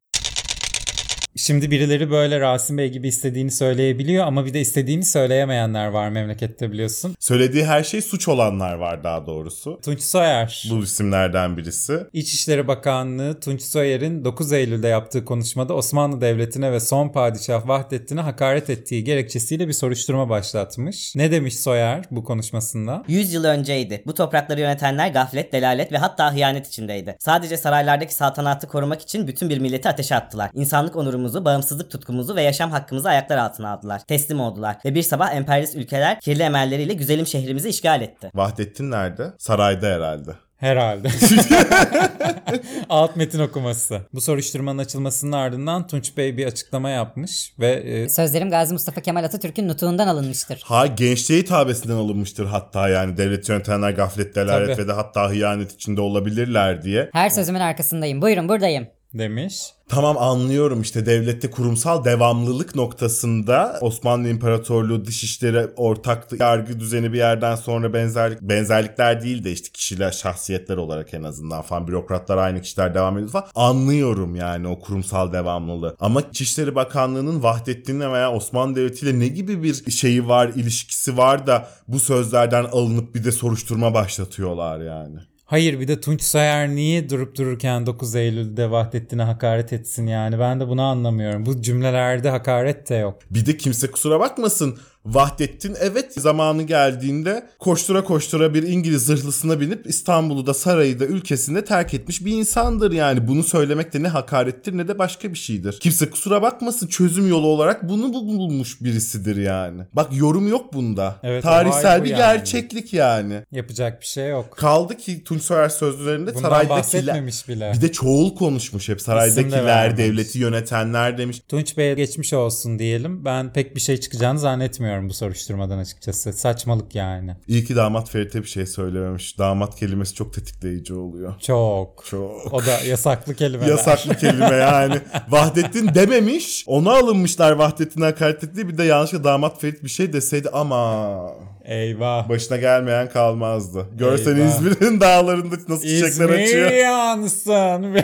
Şimdi 1.37 1.71
birileri 1.71 2.11
böyle 2.11 2.41
Rasim 2.41 2.79
Bey 2.79 2.89
gibi 2.89 3.09
istediğini 3.09 3.51
söyleyebiliyor 3.51 4.27
ama 4.27 4.47
bir 4.47 4.55
de 4.55 4.61
istediğini 4.61 5.05
söyleyemeyenler 5.05 5.87
var 5.87 6.09
memlekette 6.09 6.73
biliyorsun. 6.73 7.17
Söylediği 7.21 7.65
her 7.65 7.85
şey 7.85 8.03
suç 8.03 8.29
olanlar 8.29 8.75
var 8.75 9.05
daha 9.05 9.27
doğrusu. 9.27 9.81
Tunç 9.85 10.03
Soyer. 10.03 10.69
Bu 10.71 10.85
isimlerden 10.85 11.57
birisi. 11.57 11.99
İçişleri 12.13 12.69
Bakanlığı 12.69 13.41
Tunç 13.41 13.63
Soyer'in 13.63 14.25
9 14.25 14.53
Eylül'de 14.53 14.89
yaptığı 14.89 15.25
konuşmada 15.25 15.75
Osmanlı 15.75 16.21
Devleti'ne 16.21 16.73
ve 16.73 16.81
son 16.81 17.09
padişah 17.09 17.69
Vahdettin'e 17.69 18.21
hakaret 18.21 18.71
ettiği 18.71 19.05
gerekçesiyle 19.05 19.69
bir 19.69 19.73
soruşturma 19.73 20.29
başlatmış. 20.29 21.17
Ne 21.17 21.31
demiş 21.31 21.59
Soyer 21.59 22.05
bu 22.11 22.25
konuşmasında? 22.25 23.03
100 23.09 23.33
yıl 23.33 23.45
önceydi. 23.45 24.03
Bu 24.07 24.15
toprakları 24.15 24.61
yönetenler 24.61 25.09
gaflet, 25.09 25.53
delalet 25.53 25.93
ve 25.93 25.99
hatta 25.99 26.35
hıyanet 26.35 26.67
içindeydi. 26.67 27.17
Sadece 27.21 27.57
saraylardaki 27.57 28.15
saltanatı 28.15 28.69
korumak 28.69 29.03
için 29.03 29.27
bütün 29.27 29.51
bir 29.51 29.59
milleti 29.59 29.89
ateşe 29.89 30.15
attılar. 30.15 30.51
İnsanlık 30.55 30.97
onurumuzu, 31.23 31.45
bağımsızlık 31.45 31.91
tutkumuzu 31.91 32.37
ve 32.37 32.43
yaşam 32.43 32.71
hakkımızı 32.71 33.09
ayaklar 33.09 33.37
altına 33.37 33.73
aldılar. 33.73 34.03
Teslim 34.07 34.41
oldular. 34.41 34.77
Ve 34.85 34.95
bir 34.95 35.03
sabah 35.03 35.35
emperyalist 35.35 35.77
ülkeler 35.77 36.21
kirli 36.21 36.43
emelleriyle 36.43 36.95
güzelim 36.95 37.27
şehrimizi 37.27 37.69
işgal 37.69 38.03
etti. 38.03 38.31
Vahdettin 38.35 38.91
nerede? 38.91 39.33
Sarayda 39.39 39.87
herhalde. 39.87 40.31
Herhalde. 40.57 41.09
Alt 42.89 43.17
metin 43.17 43.39
okuması. 43.39 44.01
Bu 44.15 44.21
soruşturmanın 44.21 44.79
açılmasının 44.79 45.33
ardından 45.33 45.87
Tunç 45.87 46.17
Bey 46.17 46.37
bir 46.37 46.47
açıklama 46.47 46.91
yapmış 46.91 47.53
ve 47.61 47.71
e, 47.73 48.09
Sözlerim 48.09 48.51
Gazi 48.51 48.73
Mustafa 48.73 49.01
Kemal 49.01 49.25
Atatürk'ün 49.25 49.69
nutuğundan 49.69 50.09
alınmıştır. 50.09 50.63
Ha 50.65 50.87
gençliğe 50.87 51.41
hitabesinden 51.41 51.95
alınmıştır 51.95 52.47
hatta 52.47 52.89
yani 52.89 53.17
devlet 53.17 53.49
yönetenler 53.49 53.91
gaflet, 53.91 54.35
delalet 54.35 54.77
Tabii. 54.77 54.83
ve 54.83 54.89
de 54.89 54.93
hatta 54.93 55.29
hıyanet 55.31 55.73
içinde 55.73 56.01
olabilirler 56.01 56.83
diye. 56.83 57.11
Her 57.13 57.31
sözümün 57.31 57.61
arkasındayım. 57.61 58.23
Buyurun 58.23 58.49
buradayım. 58.49 58.87
Demiş. 59.15 59.75
Tamam 59.89 60.19
anlıyorum 60.19 60.83
işte 60.83 61.07
devlette 61.07 61.51
kurumsal 61.51 62.05
devamlılık 62.05 62.75
noktasında 62.75 63.79
Osmanlı 63.81 64.29
İmparatorluğu 64.29 65.05
dışişleri 65.05 65.67
ortak 65.77 66.41
yargı 66.41 66.81
düzeni 66.81 67.13
bir 67.13 67.19
yerden 67.19 67.55
sonra 67.55 67.93
benzerlik 67.93 68.41
benzerlikler 68.41 69.23
değil 69.23 69.45
de 69.45 69.53
işte 69.53 69.69
kişiler 69.73 70.11
şahsiyetler 70.11 70.77
olarak 70.77 71.15
en 71.15 71.23
azından 71.23 71.63
falan 71.63 71.89
bürokratlar 71.89 72.37
aynı 72.37 72.63
kişiler 72.63 72.95
devam 72.95 73.19
ediyor 73.19 73.31
falan. 73.31 73.47
Anlıyorum 73.55 74.35
yani 74.35 74.69
o 74.69 74.81
kurumsal 74.81 75.33
devamlılığı. 75.33 75.97
Ama 76.01 76.21
İçişleri 76.21 76.75
Bakanlığı'nın 76.75 77.43
Vahdettin'le 77.43 78.13
veya 78.13 78.33
Osmanlı 78.33 78.77
Devleti'yle 78.77 79.19
ne 79.19 79.29
gibi 79.29 79.63
bir 79.63 79.91
şeyi 79.91 80.29
var, 80.29 80.49
ilişkisi 80.49 81.17
var 81.17 81.47
da 81.47 81.69
bu 81.89 82.01
sözlerden 82.01 82.65
alınıp 82.65 83.15
bir 83.15 83.25
de 83.25 83.33
soruşturma 83.33 83.95
başlatıyorlar 83.95 84.81
yani. 84.81 85.32
Hayır 85.53 85.81
bir 85.81 85.89
de 85.89 86.01
Tunç 86.01 86.23
Soyer 86.23 86.69
niye 86.69 87.11
durup 87.11 87.39
dururken 87.39 87.87
9 87.87 88.15
Eylül'de 88.15 88.71
Vahdettin'e 88.71 89.23
hakaret 89.23 89.73
etsin 89.73 90.07
yani 90.07 90.39
ben 90.39 90.61
de 90.61 90.69
bunu 90.69 90.83
anlamıyorum. 90.83 91.47
Bu 91.47 91.63
cümlelerde 91.63 92.31
hakaret 92.31 92.89
de 92.89 92.95
yok. 92.95 93.19
Bir 93.31 93.47
de 93.47 93.57
kimse 93.57 93.91
kusura 93.91 94.21
bakmasın. 94.21 94.79
Vahdettin 95.07 95.77
evet 95.81 96.13
zamanı 96.15 96.63
geldiğinde 96.63 97.47
koştura 97.59 98.05
koştura 98.05 98.55
bir 98.55 98.63
İngiliz 98.63 99.05
zırhlısına 99.07 99.61
binip 99.61 99.87
İstanbul'u 99.87 100.47
da 100.47 100.55
sarayı 100.55 101.01
da 101.01 101.05
ülkesinde 101.07 101.65
terk 101.65 101.95
etmiş 101.95 102.25
bir 102.25 102.33
insandır 102.33 102.93
yani. 102.93 103.29
Bunu 103.29 103.43
söylemek 103.43 103.93
de 103.93 104.03
ne 104.03 104.09
hakarettir 104.09 104.77
ne 104.79 104.89
de 104.89 104.99
başka 104.99 105.31
bir 105.31 105.39
şeydir. 105.39 105.79
Kimse 105.81 106.11
kusura 106.11 106.43
bakmasın 106.43 106.87
çözüm 106.87 107.29
yolu 107.29 107.47
olarak 107.47 107.89
bunu 107.89 108.15
bu- 108.15 108.27
bulmuş 108.27 108.81
birisidir 108.81 109.37
yani. 109.37 109.83
Bak 109.93 110.09
yorum 110.13 110.49
yok 110.49 110.73
bunda. 110.75 111.17
Evet, 111.23 111.43
Tarihsel 111.43 112.05
bir 112.05 112.09
yani. 112.11 112.19
gerçeklik 112.19 112.93
yani. 112.93 113.41
Yapacak 113.53 114.01
bir 114.01 114.07
şey 114.07 114.29
yok. 114.29 114.57
Kaldı 114.57 114.97
ki 114.97 115.25
Tunç 115.25 115.43
Soyer 115.43 115.69
sözlerinde 115.69 116.35
Bundan 116.35 116.49
saraydakiler... 116.49 117.27
bile. 117.49 117.73
Bir 117.77 117.81
de 117.81 117.93
çoğul 117.93 118.35
konuşmuş 118.37 118.89
hep. 118.89 118.99
De 118.99 119.03
Saraydakiler, 119.03 119.65
vermemiş. 119.65 119.99
devleti 119.99 120.39
yönetenler 120.39 121.19
demiş. 121.19 121.41
Tunç 121.49 121.77
Bey'e 121.77 121.95
geçmiş 121.95 122.33
olsun 122.33 122.79
diyelim. 122.79 123.25
Ben 123.25 123.53
pek 123.53 123.77
bir 123.77 123.81
şey 123.81 123.97
çıkacağını 123.97 124.39
zannetmiyorum 124.39 124.92
bu 125.09 125.13
soruşturmadan 125.15 125.79
açıkçası. 125.79 126.33
Saçmalık 126.33 126.95
yani. 126.95 127.37
İyi 127.49 127.65
ki 127.65 127.77
damat 127.77 128.11
Ferit'e 128.11 128.43
bir 128.43 128.49
şey 128.49 128.67
söylememiş. 128.67 129.39
Damat 129.39 129.77
kelimesi 129.77 130.15
çok 130.15 130.35
tetikleyici 130.35 130.95
oluyor. 130.95 131.35
Çok. 131.41 132.05
Çok. 132.11 132.53
O 132.53 132.67
da 132.67 132.79
yasaklı 132.87 133.35
kelimeler. 133.35 133.69
Yasaklı 133.71 134.15
kelime 134.17 134.57
yani. 134.57 134.95
Vahdettin 135.29 135.95
dememiş. 135.95 136.65
Ona 136.67 136.91
alınmışlar 136.93 137.53
Vahdettin'e 137.53 138.05
hakaret 138.05 138.45
etti. 138.45 138.69
Bir 138.69 138.79
de 138.79 138.85
yanlışlıkla 138.85 139.25
damat 139.25 139.61
Ferit 139.61 139.85
bir 139.85 139.89
şey 139.89 140.13
deseydi 140.13 140.49
ama 140.53 141.17
Eyvah. 141.65 142.29
başına 142.29 142.57
gelmeyen 142.57 143.09
kalmazdı. 143.09 143.87
Görsen 143.99 144.37
Eyvah. 144.37 144.47
İzmir'in 144.49 145.01
dağlarında 145.01 145.57
nasıl 145.69 145.83
çiçekler 145.83 146.09
İzmir 146.09 146.29
açıyor. 146.45 146.71
yansın. 146.71 147.97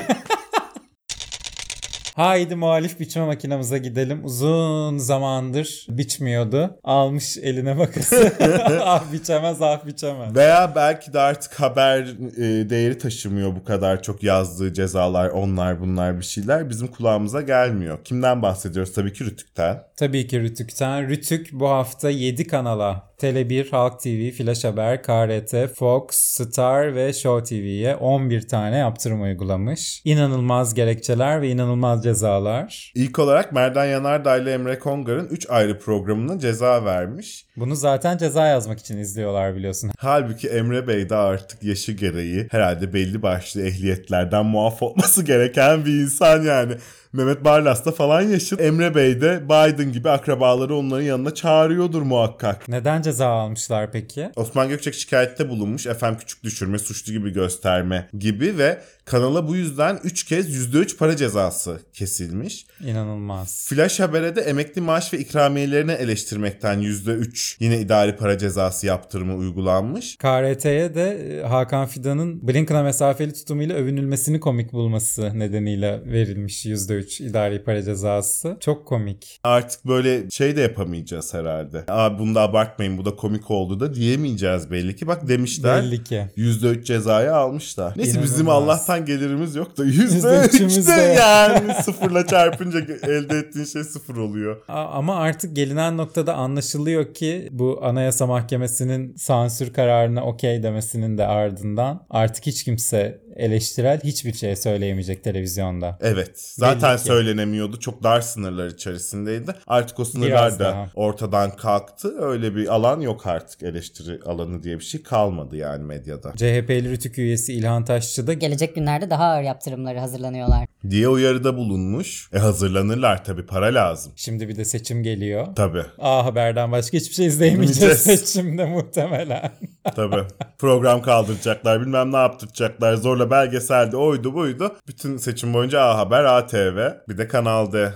Haydi 2.18 2.54
muhalif 2.54 3.00
biçme 3.00 3.26
makinamıza 3.26 3.78
gidelim. 3.78 4.24
Uzun 4.24 4.98
zamandır 4.98 5.86
biçmiyordu. 5.88 6.78
Almış 6.84 7.36
eline 7.36 7.74
makası. 7.74 8.32
ah 8.84 9.12
biçemez 9.12 9.62
ah 9.62 9.86
biçemez. 9.86 10.36
Veya 10.36 10.72
belki 10.76 11.12
de 11.12 11.20
artık 11.20 11.60
haber 11.60 12.00
e, 12.36 12.70
değeri 12.70 12.98
taşımıyor 12.98 13.56
bu 13.56 13.64
kadar 13.64 14.02
çok 14.02 14.22
yazdığı 14.22 14.72
cezalar 14.72 15.28
onlar 15.28 15.80
bunlar 15.80 16.18
bir 16.18 16.24
şeyler 16.24 16.70
bizim 16.70 16.86
kulağımıza 16.86 17.42
gelmiyor. 17.42 18.04
Kimden 18.04 18.42
bahsediyoruz? 18.42 18.92
Tabii 18.92 19.12
ki 19.12 19.24
Rütük'ten. 19.24 19.82
Tabii 19.96 20.26
ki 20.26 20.40
Rütük'ten. 20.40 21.08
Rütük 21.08 21.52
bu 21.52 21.68
hafta 21.68 22.10
7 22.10 22.46
kanala 22.46 23.08
Tele1, 23.18 23.70
Halk 23.70 24.00
TV, 24.00 24.30
Flash 24.30 24.64
Haber, 24.64 25.02
KRT, 25.02 25.74
Fox, 25.74 26.04
Star 26.10 26.94
ve 26.94 27.12
Show 27.12 27.44
TV'ye 27.44 27.96
11 27.96 28.48
tane 28.48 28.76
yaptırım 28.76 29.22
uygulamış. 29.22 30.02
İnanılmaz 30.04 30.74
gerekçeler 30.74 31.42
ve 31.42 31.48
inanılmaz 31.48 32.04
cezalar. 32.04 32.92
İlk 32.94 33.18
olarak 33.18 33.52
Merdan 33.52 33.84
Yanardağ 33.84 34.36
ile 34.36 34.52
Emre 34.52 34.78
Kongar'ın 34.78 35.28
3 35.28 35.50
ayrı 35.50 35.78
programına 35.78 36.38
ceza 36.38 36.84
vermiş. 36.84 37.46
Bunu 37.60 37.76
zaten 37.76 38.18
ceza 38.18 38.46
yazmak 38.46 38.78
için 38.78 38.98
izliyorlar 38.98 39.56
biliyorsun. 39.56 39.90
Halbuki 39.98 40.48
Emre 40.48 40.86
Bey 40.88 41.10
de 41.10 41.14
artık 41.16 41.62
yaşı 41.62 41.92
gereği 41.92 42.48
herhalde 42.50 42.92
belli 42.92 43.22
başlı 43.22 43.62
ehliyetlerden 43.62 44.46
muaf 44.46 44.82
olması 44.82 45.22
gereken 45.22 45.84
bir 45.84 46.00
insan 46.00 46.42
yani. 46.42 46.76
Mehmet 47.12 47.44
Barlas 47.44 47.86
da 47.86 47.92
falan 47.92 48.20
yaşıt. 48.22 48.60
Emre 48.60 48.94
Bey 48.94 49.20
de 49.20 49.44
Biden 49.44 49.92
gibi 49.92 50.10
akrabaları 50.10 50.76
onların 50.76 51.02
yanına 51.02 51.34
çağırıyordur 51.34 52.02
muhakkak. 52.02 52.68
Neden 52.68 53.02
ceza 53.02 53.26
almışlar 53.26 53.92
peki? 53.92 54.30
Osman 54.36 54.68
Gökçek 54.68 54.94
şikayette 54.94 55.48
bulunmuş. 55.48 55.86
Efem 55.86 56.18
küçük 56.18 56.44
düşürme, 56.44 56.78
suçlu 56.78 57.12
gibi 57.12 57.32
gösterme 57.32 58.08
gibi 58.18 58.58
ve 58.58 58.80
kanala 59.04 59.48
bu 59.48 59.56
yüzden 59.56 60.00
3 60.04 60.24
kez 60.24 60.74
%3 60.74 60.96
para 60.96 61.16
cezası 61.16 61.80
kesilmiş. 61.92 62.66
İnanılmaz. 62.80 63.66
Flash 63.68 64.00
Haber'e 64.00 64.36
de 64.36 64.40
emekli 64.40 64.80
maaş 64.80 65.12
ve 65.12 65.18
ikramiyelerini 65.18 65.92
eleştirmekten 65.92 66.78
%3 66.82 67.47
yine 67.60 67.78
idari 67.80 68.16
para 68.16 68.38
cezası 68.38 68.86
yaptırımı 68.86 69.36
uygulanmış. 69.36 70.16
KRT'ye 70.16 70.94
de 70.94 71.38
e, 71.38 71.46
Hakan 71.46 71.86
Fidan'ın 71.86 72.48
Blinken'a 72.48 72.82
mesafeli 72.82 73.32
tutumuyla 73.32 73.76
övünülmesini 73.76 74.40
komik 74.40 74.72
bulması 74.72 75.38
nedeniyle 75.38 76.00
verilmiş 76.06 76.66
%3 76.66 77.22
idari 77.22 77.64
para 77.64 77.82
cezası. 77.82 78.56
Çok 78.60 78.86
komik. 78.86 79.40
Artık 79.44 79.84
böyle 79.86 80.30
şey 80.30 80.56
de 80.56 80.60
yapamayacağız 80.60 81.34
herhalde. 81.34 81.84
Aa 81.88 82.18
bunu 82.18 82.34
da 82.34 82.40
abartmayın 82.40 82.98
bu 82.98 83.04
da 83.04 83.16
komik 83.16 83.50
oldu 83.50 83.80
da 83.80 83.94
diyemeyeceğiz 83.94 84.70
belli 84.70 84.96
ki. 84.96 85.06
Bak 85.06 85.28
demişler 85.28 85.82
Belli 85.82 86.04
ki. 86.04 86.24
%3 86.36 86.84
cezayı 86.84 87.34
almışlar. 87.34 87.92
Neyse 87.96 88.22
bizim 88.22 88.46
İnanılmaz. 88.46 88.78
Allah'tan 88.80 89.06
gelirimiz 89.06 89.54
yok 89.56 89.78
da 89.78 89.84
%3'ümüz 89.84 90.80
%3'de 90.80 90.96
de. 90.96 91.02
yani 91.02 91.74
sıfırla 91.82 92.26
çarpınca 92.26 92.78
elde 93.02 93.38
ettiğin 93.38 93.66
şey 93.66 93.84
sıfır 93.84 94.16
oluyor. 94.16 94.56
Ama 94.68 95.16
artık 95.16 95.56
gelinen 95.56 95.96
noktada 95.96 96.34
anlaşılıyor 96.34 97.14
ki 97.14 97.37
bu 97.50 97.78
Anayasa 97.82 98.26
Mahkemesi'nin 98.26 99.14
sansür 99.14 99.72
kararına 99.72 100.24
okey 100.24 100.62
demesinin 100.62 101.18
de 101.18 101.26
ardından 101.26 102.06
artık 102.10 102.46
hiç 102.46 102.64
kimse 102.64 103.20
eleştirel 103.36 104.00
hiçbir 104.04 104.32
şey 104.32 104.56
söyleyemeyecek 104.56 105.24
televizyonda. 105.24 105.98
Evet. 106.00 106.30
Zaten 106.40 106.90
Belli 106.90 106.98
ki. 106.98 107.04
söylenemiyordu. 107.04 107.80
Çok 107.80 108.02
dar 108.02 108.20
sınırlar 108.20 108.66
içerisindeydi. 108.66 109.54
Artık 109.66 110.00
o 110.00 110.04
sınırlar 110.04 110.30
Biraz 110.30 110.58
da 110.58 110.64
daha. 110.64 110.86
ortadan 110.94 111.56
kalktı. 111.56 112.14
Öyle 112.20 112.56
bir 112.56 112.74
alan 112.74 113.00
yok 113.00 113.26
artık. 113.26 113.62
Eleştiri 113.62 114.20
alanı 114.26 114.62
diye 114.62 114.78
bir 114.78 114.84
şey 114.84 115.02
kalmadı 115.02 115.56
yani 115.56 115.84
medyada. 115.84 116.32
CHP'li 116.36 116.90
Rütük 116.90 117.18
üyesi 117.18 117.52
İlhan 117.54 117.84
Taşçı 117.84 118.26
da 118.26 118.32
Gelecek 118.32 118.74
günlerde 118.74 119.10
daha 119.10 119.24
ağır 119.24 119.42
yaptırımları 119.42 119.98
hazırlanıyorlar. 119.98 120.66
Diye 120.90 121.08
uyarıda 121.08 121.56
bulunmuş. 121.56 122.30
E 122.34 122.38
hazırlanırlar 122.38 123.24
tabii. 123.24 123.46
Para 123.46 123.66
lazım. 123.66 124.12
şimdi 124.16 124.48
bir 124.48 124.56
de 124.56 124.64
seçim 124.64 125.02
geliyor. 125.02 125.46
Tabii. 125.56 125.82
A 125.98 126.24
Haber'den 126.24 126.72
başka 126.72 126.96
hiçbir 126.98 127.14
şey 127.14 127.26
izleyemeyeceğiz 127.26 127.98
seçimde 127.98 128.64
muhtemelen. 128.64 129.50
Tabii. 129.96 130.22
Program 130.58 131.02
kaldıracaklar. 131.02 131.80
Bilmem 131.80 132.12
ne 132.12 132.16
yaptıracaklar. 132.16 132.96
Zorla 133.18 133.30
belgeselde 133.30 133.96
oydu 133.96 134.34
buydu. 134.34 134.76
Bütün 134.88 135.16
seçim 135.16 135.54
boyunca 135.54 135.80
A 135.80 135.98
Haber, 135.98 136.24
ATV. 136.24 136.90
Bir 137.08 137.18
de 137.18 137.28
Kanal 137.28 137.72
D. 137.72 137.92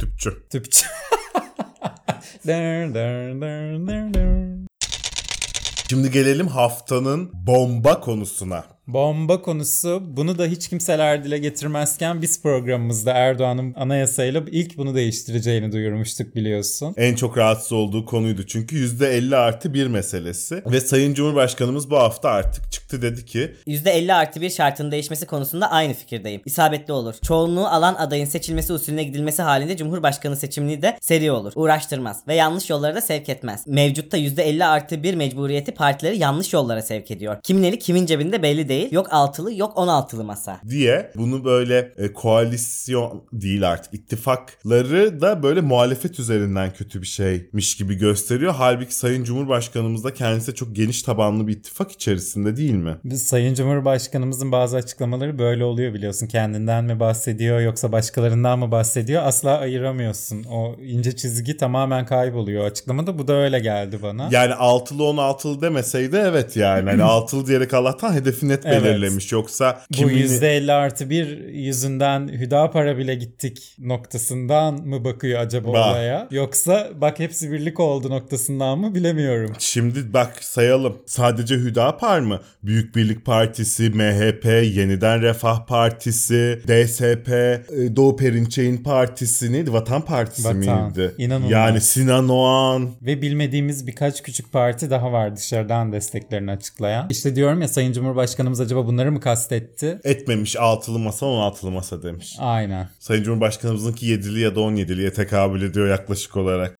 Tüpçü. 0.00 0.48
Tüpçü. 0.48 0.86
Dır 2.46 2.94
dır 2.94 3.40
dır 3.40 3.86
dır 3.86 4.14
dır. 4.14 4.66
Şimdi 5.90 6.10
gelelim 6.10 6.48
haftanın 6.48 7.30
bomba 7.32 8.00
konusuna. 8.00 8.64
Bomba 8.86 9.42
konusu 9.42 10.02
bunu 10.06 10.38
da 10.38 10.46
hiç 10.46 10.68
kimseler 10.68 11.24
dile 11.24 11.38
getirmezken 11.38 12.22
biz 12.22 12.42
programımızda 12.42 13.12
Erdoğan'ın 13.12 13.74
anayasayla 13.74 14.42
ilk 14.50 14.78
bunu 14.78 14.94
değiştireceğini 14.94 15.72
duyurmuştuk 15.72 16.36
biliyorsun. 16.36 16.94
En 16.96 17.14
çok 17.14 17.38
rahatsız 17.38 17.72
olduğu 17.72 18.04
konuydu 18.04 18.46
çünkü 18.46 18.76
%50 18.76 19.36
artı 19.36 19.74
bir 19.74 19.86
meselesi. 19.86 20.62
Ve 20.66 20.80
Sayın 20.80 21.14
Cumhurbaşkanımız 21.14 21.90
bu 21.90 21.96
hafta 21.96 22.28
artık 22.28 22.72
çıktı 22.72 23.02
dedi 23.02 23.24
ki 23.24 23.54
%50 23.66 24.14
artı 24.14 24.40
bir 24.40 24.50
şartın 24.50 24.90
değişmesi 24.90 25.26
konusunda 25.26 25.70
aynı 25.70 25.94
fikirdeyim. 25.94 26.40
İsabetli 26.44 26.92
olur. 26.92 27.14
Çoğunluğu 27.22 27.66
alan 27.66 27.94
adayın 27.94 28.26
seçilmesi 28.26 28.72
usulüne 28.72 29.04
gidilmesi 29.04 29.42
halinde 29.42 29.76
Cumhurbaşkanı 29.76 30.36
seçimini 30.36 30.82
de 30.82 30.98
seri 31.00 31.32
olur. 31.32 31.52
Uğraştırmaz 31.56 32.22
ve 32.28 32.34
yanlış 32.34 32.70
yollara 32.70 32.94
da 32.94 33.00
sevk 33.00 33.28
etmez. 33.28 33.66
Mevcutta 33.66 34.18
%50 34.18 34.64
artı 34.64 35.02
bir 35.02 35.14
mecburiyeti 35.14 35.72
partileri 35.72 36.18
yanlış 36.18 36.52
yollara 36.52 36.82
sevk 36.82 37.10
ediyor. 37.10 37.36
Kimin 37.42 37.62
eli 37.62 37.78
kimin 37.78 38.06
cebinde 38.06 38.42
belli 38.42 38.68
değil. 38.68 38.73
Yok 38.92 39.06
altılı 39.10 39.54
yok 39.54 39.76
16'lı 39.76 40.24
masa. 40.24 40.60
diye 40.68 41.12
bunu 41.16 41.44
böyle 41.44 41.92
e, 41.96 42.12
koalisyon 42.12 43.22
değil 43.32 43.70
artık 43.70 43.94
ittifakları 43.94 45.20
da 45.20 45.42
böyle 45.42 45.60
muhalefet 45.60 46.18
üzerinden 46.20 46.72
kötü 46.72 47.02
bir 47.02 47.06
şeymiş 47.06 47.76
gibi 47.76 47.94
gösteriyor. 47.94 48.54
Halbuki 48.58 48.94
Sayın 48.94 49.24
Cumhurbaşkanımız 49.24 50.04
da 50.04 50.14
kendisi 50.14 50.54
çok 50.54 50.76
geniş 50.76 51.02
tabanlı 51.02 51.46
bir 51.46 51.52
ittifak 51.52 51.92
içerisinde 51.92 52.56
değil 52.56 52.74
mi? 52.74 52.96
Biz 53.04 53.22
Sayın 53.26 53.54
Cumhurbaşkanımızın 53.54 54.52
bazı 54.52 54.76
açıklamaları 54.76 55.38
böyle 55.38 55.64
oluyor 55.64 55.94
biliyorsun. 55.94 56.26
Kendinden 56.26 56.84
mi 56.84 57.00
bahsediyor 57.00 57.60
yoksa 57.60 57.92
başkalarından 57.92 58.58
mı 58.58 58.70
bahsediyor? 58.70 59.22
Asla 59.22 59.58
ayıramıyorsun. 59.58 60.44
O 60.44 60.76
ince 60.80 61.16
çizgi 61.16 61.56
tamamen 61.56 62.06
kayboluyor 62.06 62.64
açıklamada. 62.64 63.18
Bu 63.18 63.28
da 63.28 63.32
öyle 63.32 63.58
geldi 63.58 63.98
bana. 64.02 64.28
Yani 64.30 64.54
altılı 64.54 65.02
16'lı 65.02 65.60
demeseydi 65.60 66.16
evet 66.16 66.56
yani. 66.56 66.90
Hani 66.90 67.02
altılı 67.14 67.46
diyerek 67.46 67.74
Allah'tan 67.74 68.12
hedefi 68.12 68.48
net 68.48 68.63
Evet. 68.64 68.84
belirlemiş. 68.84 69.32
Yoksa 69.32 69.80
Bu 69.90 69.96
kimini... 69.96 70.20
%50 70.20 70.72
artı 70.72 71.10
bir 71.10 71.48
yüzünden 71.48 72.28
Hüdapar'a 72.28 72.98
bile 72.98 73.14
gittik 73.14 73.76
noktasından 73.78 74.74
mı 74.74 75.04
bakıyor 75.04 75.40
acaba 75.40 75.68
Bak. 75.72 75.86
olaya? 75.86 76.28
Yoksa 76.30 76.88
bak 76.94 77.18
hepsi 77.18 77.52
birlik 77.52 77.80
oldu 77.80 78.10
noktasından 78.10 78.78
mı 78.78 78.94
bilemiyorum. 78.94 79.52
Şimdi 79.58 80.12
bak 80.12 80.44
sayalım. 80.44 80.98
Sadece 81.06 81.54
Hüdapar 81.54 82.20
mı? 82.20 82.40
Büyük 82.62 82.96
Birlik 82.96 83.24
Partisi, 83.24 83.90
MHP, 83.90 84.44
Yeniden 84.44 85.22
Refah 85.22 85.66
Partisi, 85.66 86.60
DSP, 86.68 87.28
e, 87.28 87.96
Doğu 87.96 88.16
Perinçek'in 88.16 88.76
partisi 88.76 89.52
neydi? 89.52 89.72
Vatan 89.72 90.04
Partisi 90.04 90.48
Vatan. 90.48 90.86
miydi? 90.86 91.14
İnanılmaz. 91.18 91.50
Yani 91.50 91.80
Sinan 91.80 92.28
Oğan. 92.28 92.90
Ve 93.02 93.22
bilmediğimiz 93.22 93.86
birkaç 93.86 94.22
küçük 94.22 94.52
parti 94.52 94.90
daha 94.90 95.12
var 95.12 95.36
dışarıdan 95.36 95.92
desteklerini 95.92 96.50
açıklayan. 96.50 97.06
İşte 97.10 97.36
diyorum 97.36 97.62
ya 97.62 97.68
Sayın 97.68 97.92
Cumhurbaşkanımız 98.54 98.60
acaba 98.60 98.86
bunları 98.86 99.12
mı 99.12 99.20
kastetti? 99.20 100.00
Etmemiş 100.04 100.56
altılı 100.56 100.98
masa 100.98 101.26
16'lı 101.26 101.70
masa 101.70 102.02
demiş. 102.02 102.36
Aynen. 102.38 102.88
Sayın 102.98 103.22
Cumhurbaşkanımızınki 103.22 104.06
7'li 104.06 104.40
ya 104.40 104.54
da 104.54 104.60
17'liye 104.60 105.12
tekabül 105.12 105.62
ediyor 105.62 105.88
yaklaşık 105.88 106.36
olarak. 106.36 106.78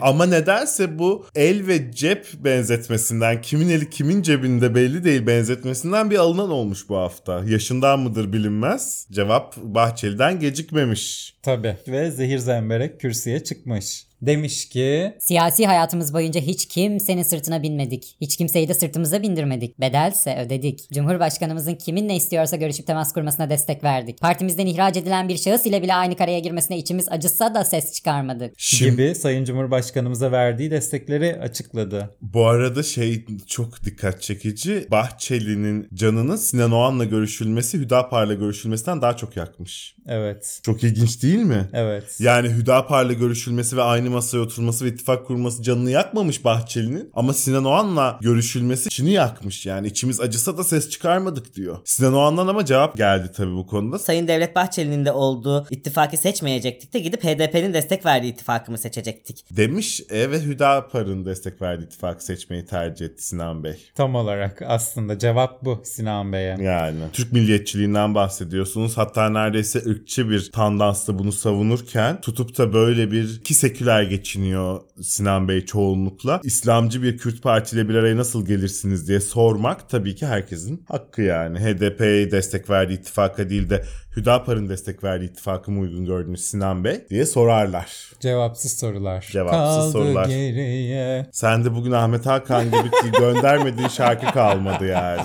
Ama 0.00 0.26
nedense 0.26 0.98
bu 0.98 1.26
el 1.34 1.66
ve 1.66 1.92
cep 1.92 2.26
benzetmesinden 2.38 3.42
kimin 3.42 3.68
eli 3.68 3.90
kimin 3.90 4.22
cebinde 4.22 4.74
belli 4.74 5.04
değil 5.04 5.26
benzetmesinden 5.26 6.10
bir 6.10 6.16
alınan 6.16 6.50
olmuş 6.50 6.88
bu 6.88 6.96
hafta. 6.96 7.44
Yaşından 7.46 8.00
mıdır 8.00 8.32
bilinmez. 8.32 9.06
Cevap 9.10 9.56
Bahçeli'den 9.56 10.40
gecikmemiş. 10.40 11.36
Tabii. 11.42 11.76
Ve 11.88 12.10
zehir 12.10 12.38
zemberek 12.38 13.00
kürsüye 13.00 13.44
çıkmış. 13.44 14.05
Demiş 14.22 14.68
ki 14.68 15.16
Siyasi 15.18 15.66
hayatımız 15.66 16.14
boyunca 16.14 16.40
hiç 16.40 16.66
kimsenin 16.66 17.22
sırtına 17.22 17.62
binmedik. 17.62 18.16
Hiç 18.20 18.36
kimseyi 18.36 18.68
de 18.68 18.74
sırtımıza 18.74 19.22
bindirmedik. 19.22 19.80
Bedelse 19.80 20.36
ödedik. 20.46 20.90
Cumhurbaşkanımızın 20.92 21.74
kiminle 21.74 22.14
istiyorsa 22.14 22.56
görüşüp 22.56 22.86
temas 22.86 23.12
kurmasına 23.12 23.50
destek 23.50 23.84
verdik. 23.84 24.20
Partimizden 24.20 24.66
ihraç 24.66 24.96
edilen 24.96 25.28
bir 25.28 25.36
şahıs 25.36 25.66
ile 25.66 25.82
bile 25.82 25.94
aynı 25.94 26.16
kareye 26.16 26.40
girmesine 26.40 26.78
içimiz 26.78 27.08
acısa 27.10 27.54
da 27.54 27.64
ses 27.64 27.92
çıkarmadık. 27.92 28.54
Şimdi 28.56 28.90
gibi 28.90 29.14
Sayın 29.14 29.44
Cumhurbaşkanımıza 29.44 30.32
verdiği 30.32 30.70
destekleri 30.70 31.36
açıkladı. 31.40 32.16
bu 32.22 32.46
arada 32.46 32.82
şey 32.82 33.24
çok 33.46 33.84
dikkat 33.84 34.22
çekici. 34.22 34.86
Bahçeli'nin 34.90 35.88
canının 35.94 36.36
Sinan 36.36 36.72
Oğan'la 36.72 37.04
görüşülmesi 37.04 37.78
Hüdapar'la 37.78 38.34
görüşülmesinden 38.34 39.02
daha 39.02 39.16
çok 39.16 39.36
yakmış. 39.36 39.96
Evet. 40.08 40.60
Çok 40.62 40.84
ilginç 40.84 41.22
değil 41.22 41.38
mi? 41.38 41.68
Evet. 41.72 42.16
Yani 42.18 42.48
Hüdapar'la 42.48 43.12
görüşülmesi 43.12 43.76
ve 43.76 43.82
aynı 43.82 44.05
masaya 44.08 44.38
oturması 44.38 44.84
ve 44.84 44.88
ittifak 44.88 45.26
kurması 45.26 45.62
canını 45.62 45.90
yakmamış 45.90 46.44
Bahçeli'nin. 46.44 47.10
Ama 47.14 47.32
Sinan 47.34 47.64
Oğan'la 47.64 48.18
görüşülmesi 48.22 48.86
içini 48.86 49.12
yakmış. 49.12 49.66
Yani 49.66 49.86
içimiz 49.86 50.20
acısa 50.20 50.58
da 50.58 50.64
ses 50.64 50.90
çıkarmadık 50.90 51.54
diyor. 51.54 51.78
Sinan 51.84 52.14
Oğan'dan 52.14 52.46
ama 52.46 52.64
cevap 52.64 52.96
geldi 52.96 53.30
tabii 53.36 53.54
bu 53.56 53.66
konuda. 53.66 53.98
Sayın 53.98 54.28
Devlet 54.28 54.56
Bahçeli'nin 54.56 55.04
de 55.04 55.12
olduğu 55.12 55.66
ittifakı 55.70 56.16
seçmeyecektik 56.16 56.94
de 56.94 56.98
gidip 56.98 57.24
HDP'nin 57.24 57.74
destek 57.74 58.06
verdiği 58.06 58.32
ittifakımı 58.32 58.78
seçecektik. 58.78 59.44
Demiş 59.50 60.00
e 60.10 60.30
ve 60.30 60.42
Hüdapar'ın 60.42 61.24
destek 61.24 61.62
verdiği 61.62 61.84
ittifakı 61.84 62.24
seçmeyi 62.24 62.66
tercih 62.66 63.06
etti 63.06 63.26
Sinan 63.26 63.64
Bey. 63.64 63.76
Tam 63.94 64.14
olarak 64.14 64.62
aslında 64.62 65.18
cevap 65.18 65.64
bu 65.64 65.82
Sinan 65.84 66.32
Bey'e. 66.32 66.56
Yani 66.62 66.98
Türk 67.12 67.32
milliyetçiliğinden 67.32 68.14
bahsediyorsunuz. 68.14 68.96
Hatta 68.96 69.30
neredeyse 69.30 69.78
ırkçı 69.78 70.30
bir 70.30 70.52
tandansla 70.52 71.18
bunu 71.18 71.32
savunurken 71.32 72.20
tutup 72.20 72.58
da 72.58 72.72
böyle 72.72 73.10
bir 73.10 73.40
ki 73.40 73.54
seküler 73.54 73.95
Kürtler 73.96 74.10
geçiniyor 74.10 74.80
Sinan 75.02 75.48
Bey 75.48 75.64
çoğunlukla. 75.64 76.40
İslamcı 76.44 77.02
bir 77.02 77.18
Kürt 77.18 77.42
partiyle 77.42 77.88
bir 77.88 77.94
araya 77.94 78.16
nasıl 78.16 78.46
gelirsiniz 78.46 79.08
diye 79.08 79.20
sormak 79.20 79.90
tabii 79.90 80.14
ki 80.14 80.26
herkesin 80.26 80.84
hakkı 80.88 81.22
yani. 81.22 81.58
HDP'ye 81.58 82.30
destek 82.30 82.70
verdiği 82.70 82.94
ittifaka 82.94 83.50
değil 83.50 83.70
de 83.70 83.84
Hüdapar'ın 84.16 84.68
destek 84.68 85.04
verdiği 85.04 85.24
ittifakı 85.24 85.70
mı 85.70 85.80
uygun 85.80 86.04
gördünüz 86.04 86.44
Sinan 86.44 86.84
Bey 86.84 87.00
diye 87.10 87.26
sorarlar. 87.26 88.10
Cevapsız 88.20 88.78
sorular. 88.78 89.28
Cevapsız 89.32 89.60
Kaldı 89.82 89.92
sorular. 89.92 90.26
geriye. 90.28 91.26
Sen 91.32 91.64
de 91.64 91.74
bugün 91.74 91.92
Ahmet 91.92 92.26
Hakan 92.26 92.64
gibi 92.64 93.12
göndermediğin 93.18 93.88
şarkı 93.88 94.26
kalmadı 94.26 94.86
yani. 94.86 95.20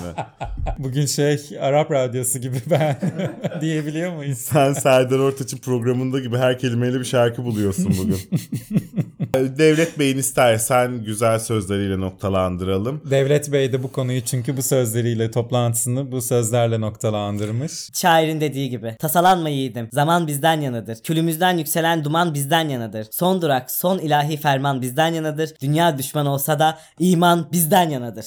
Bugün 0.78 1.06
şey 1.06 1.40
Arap 1.60 1.90
radyosu 1.90 2.38
gibi 2.38 2.56
ben 2.70 2.96
diyebiliyor 3.60 4.12
muyuz? 4.12 4.38
Sen 4.38 4.72
Serdar 4.72 5.18
Ortaç'ın 5.18 5.58
programında 5.58 6.20
gibi 6.20 6.36
her 6.36 6.58
kelimeyle 6.58 7.00
bir 7.00 7.04
şarkı 7.04 7.44
buluyorsun 7.44 7.94
bugün. 7.98 8.18
Devlet 9.58 9.98
Bey'in 9.98 10.18
istersen 10.18 11.04
güzel 11.04 11.38
sözleriyle 11.38 12.00
noktalandıralım. 12.00 13.00
Devlet 13.10 13.52
Bey 13.52 13.72
de 13.72 13.82
bu 13.82 13.92
konuyu 13.92 14.20
çünkü 14.20 14.56
bu 14.56 14.62
sözleriyle 14.62 15.30
toplantısını 15.30 16.12
bu 16.12 16.22
sözlerle 16.22 16.80
noktalandırmış. 16.80 17.72
Şairin 17.94 18.40
dediği 18.40 18.70
gibi. 18.70 18.81
Tasalanma 18.98 19.48
yiğidim. 19.48 19.88
Zaman 19.92 20.26
bizden 20.26 20.60
yanıdır. 20.60 21.02
Külümüzden 21.02 21.58
yükselen 21.58 22.04
duman 22.04 22.34
bizden 22.34 22.68
yanıdır. 22.68 23.06
Son 23.10 23.42
durak, 23.42 23.70
son 23.70 23.98
ilahi 23.98 24.36
ferman 24.36 24.82
bizden 24.82 25.14
yanıdır. 25.14 25.50
Dünya 25.62 25.98
düşman 25.98 26.26
olsa 26.26 26.58
da 26.58 26.78
iman 26.98 27.48
bizden 27.52 27.90
yanadır. 27.90 28.26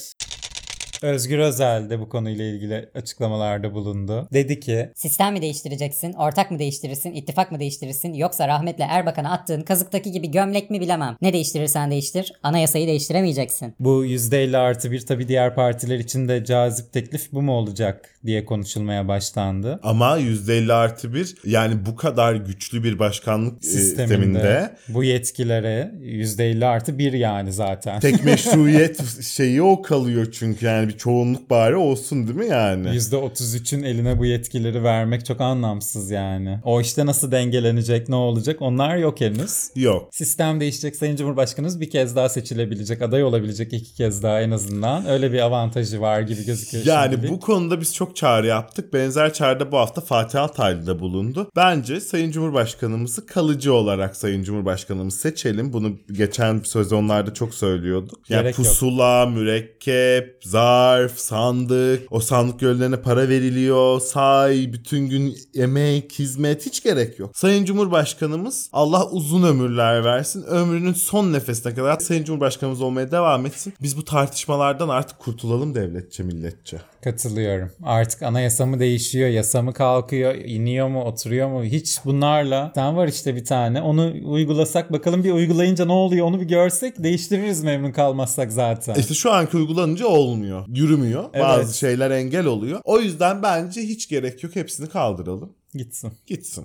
Özgür 1.02 1.38
Özel 1.38 1.90
de 1.90 2.00
bu 2.00 2.08
konuyla 2.08 2.44
ilgili 2.44 2.88
açıklamalarda 2.94 3.74
bulundu. 3.74 4.28
Dedi 4.32 4.60
ki 4.60 4.90
Sistem 4.94 5.32
mi 5.32 5.42
değiştireceksin, 5.42 6.12
ortak 6.12 6.50
mı 6.50 6.58
değiştirirsin, 6.58 7.12
ittifak 7.12 7.52
mı 7.52 7.60
değiştirirsin 7.60 8.14
yoksa 8.14 8.48
rahmetle 8.48 8.84
Erbakan'a 8.84 9.32
attığın 9.32 9.60
kazıktaki 9.62 10.12
gibi 10.12 10.30
gömlek 10.30 10.70
mi 10.70 10.80
bilemem. 10.80 11.16
Ne 11.22 11.32
değiştirirsen 11.32 11.90
değiştir, 11.90 12.32
anayasayı 12.42 12.86
değiştiremeyeceksin. 12.86 13.74
bu 13.80 14.04
%50 14.06 14.56
artı 14.56 14.92
bir 14.92 15.06
tabii 15.06 15.28
diğer 15.28 15.54
partiler 15.54 15.98
için 15.98 16.28
de 16.28 16.44
cazip 16.44 16.92
teklif 16.92 17.32
bu 17.32 17.42
mu 17.42 17.52
olacak 17.52 18.10
diye 18.26 18.44
konuşulmaya 18.44 19.08
başlandı. 19.08 19.80
Ama 19.82 20.18
%50 20.18 20.72
artı 20.72 21.14
bir 21.14 21.34
yani 21.44 21.86
bu 21.86 21.96
kadar 21.96 22.34
güçlü 22.34 22.84
bir 22.84 22.98
başkanlık 22.98 23.64
e, 23.64 23.66
Sisteminde, 23.66 24.08
sisteminde 24.08 24.76
bu 24.88 25.04
yetkilere 25.04 25.92
%50 26.02 26.66
artı 26.66 26.98
bir 26.98 27.12
yani 27.12 27.52
zaten. 27.52 28.00
tek 28.00 28.24
meşruiyet 28.24 29.22
şeyi 29.22 29.62
o 29.62 29.82
kalıyor 29.82 30.26
çünkü 30.32 30.66
yani 30.66 30.85
bir 30.88 30.96
çoğunluk 30.98 31.50
bari 31.50 31.76
olsun 31.76 32.26
değil 32.26 32.38
mi 32.38 32.46
yani? 32.46 32.88
%33'ün 32.88 33.82
eline 33.82 34.18
bu 34.18 34.26
yetkileri 34.26 34.84
vermek 34.84 35.26
çok 35.26 35.40
anlamsız 35.40 36.10
yani. 36.10 36.58
O 36.64 36.80
işte 36.80 37.06
nasıl 37.06 37.32
dengelenecek, 37.32 38.08
ne 38.08 38.14
olacak 38.16 38.56
onlar 38.62 38.96
yok 38.96 39.20
henüz. 39.20 39.70
Yok. 39.76 40.08
Sistem 40.12 40.60
değişecek 40.60 40.96
Sayın 40.96 41.16
Cumhurbaşkanımız 41.16 41.80
bir 41.80 41.90
kez 41.90 42.16
daha 42.16 42.28
seçilebilecek, 42.28 43.02
aday 43.02 43.24
olabilecek 43.24 43.72
iki 43.72 43.94
kez 43.94 44.22
daha 44.22 44.40
en 44.40 44.50
azından. 44.50 45.06
Öyle 45.08 45.32
bir 45.32 45.38
avantajı 45.40 46.00
var 46.00 46.20
gibi 46.20 46.44
gözüküyor 46.44 46.84
Yani 46.86 47.12
şimdilik. 47.12 47.30
bu 47.32 47.40
konuda 47.40 47.80
biz 47.80 47.94
çok 47.94 48.16
çağrı 48.16 48.46
yaptık. 48.46 48.92
Benzer 48.92 49.32
çağrıda 49.32 49.72
bu 49.72 49.76
hafta 49.78 50.00
Fatih 50.00 50.42
Altaylı 50.42 50.86
da 50.86 50.98
bulundu. 51.00 51.50
Bence 51.56 52.00
Sayın 52.00 52.30
Cumhurbaşkanımızı 52.30 53.26
kalıcı 53.26 53.72
olarak 53.74 54.16
Sayın 54.16 54.42
Cumhurbaşkanımız 54.42 55.14
seçelim. 55.16 55.72
Bunu 55.72 55.92
geçen 56.12 56.58
sezonlarda 56.58 57.34
çok 57.34 57.54
söylüyorduk. 57.54 58.30
Yani 58.30 58.42
Gerek 58.42 58.58
yok. 58.58 58.66
pusula, 58.66 59.26
mürekkep, 59.26 60.42
zarf, 60.76 61.18
sandık, 61.18 62.06
o 62.10 62.20
sandık 62.20 62.60
göllerine 62.60 62.96
para 62.96 63.28
veriliyor, 63.28 64.00
say, 64.00 64.72
bütün 64.72 65.08
gün 65.08 65.36
emek, 65.54 66.12
hizmet 66.18 66.66
hiç 66.66 66.82
gerek 66.82 67.18
yok. 67.18 67.30
Sayın 67.34 67.64
Cumhurbaşkanımız 67.64 68.70
Allah 68.72 69.10
uzun 69.10 69.42
ömürler 69.42 70.04
versin. 70.04 70.42
Ömrünün 70.42 70.92
son 70.92 71.32
nefesine 71.32 71.74
kadar 71.74 71.98
Sayın 71.98 72.24
Cumhurbaşkanımız 72.24 72.82
olmaya 72.82 73.10
devam 73.10 73.46
etsin. 73.46 73.74
Biz 73.82 73.96
bu 73.96 74.04
tartışmalardan 74.04 74.88
artık 74.88 75.18
kurtulalım 75.18 75.74
devletçe, 75.74 76.22
milletçe. 76.22 76.78
Katılıyorum. 77.04 77.70
Artık 77.82 78.22
anayasa 78.22 78.66
mı 78.66 78.80
değişiyor, 78.80 79.28
yasa 79.28 79.62
mı 79.62 79.72
kalkıyor, 79.72 80.34
iniyor 80.34 80.88
mu, 80.88 81.04
oturuyor 81.04 81.48
mu? 81.48 81.64
Hiç 81.64 81.98
bunlarla. 82.04 82.72
Tam 82.74 82.96
var 82.96 83.08
işte 83.08 83.36
bir 83.36 83.44
tane. 83.44 83.82
Onu 83.82 84.12
uygulasak 84.24 84.92
bakalım 84.92 85.24
bir 85.24 85.32
uygulayınca 85.32 85.84
ne 85.84 85.92
oluyor 85.92 86.26
onu 86.26 86.40
bir 86.40 86.48
görsek 86.48 87.02
değiştiririz 87.02 87.64
memnun 87.64 87.92
kalmazsak 87.92 88.52
zaten. 88.52 88.94
İşte 88.94 89.14
şu 89.14 89.32
anki 89.32 89.56
uygulanınca 89.56 90.06
olmuyor. 90.06 90.64
Yürümüyor. 90.68 91.24
Evet. 91.32 91.44
Bazı 91.44 91.78
şeyler 91.78 92.10
engel 92.10 92.46
oluyor. 92.46 92.80
O 92.84 93.00
yüzden 93.00 93.42
bence 93.42 93.80
hiç 93.80 94.08
gerek 94.08 94.42
yok. 94.42 94.56
Hepsini 94.56 94.88
kaldıralım. 94.88 95.52
Gitsin. 95.74 96.12
Gitsin. 96.26 96.64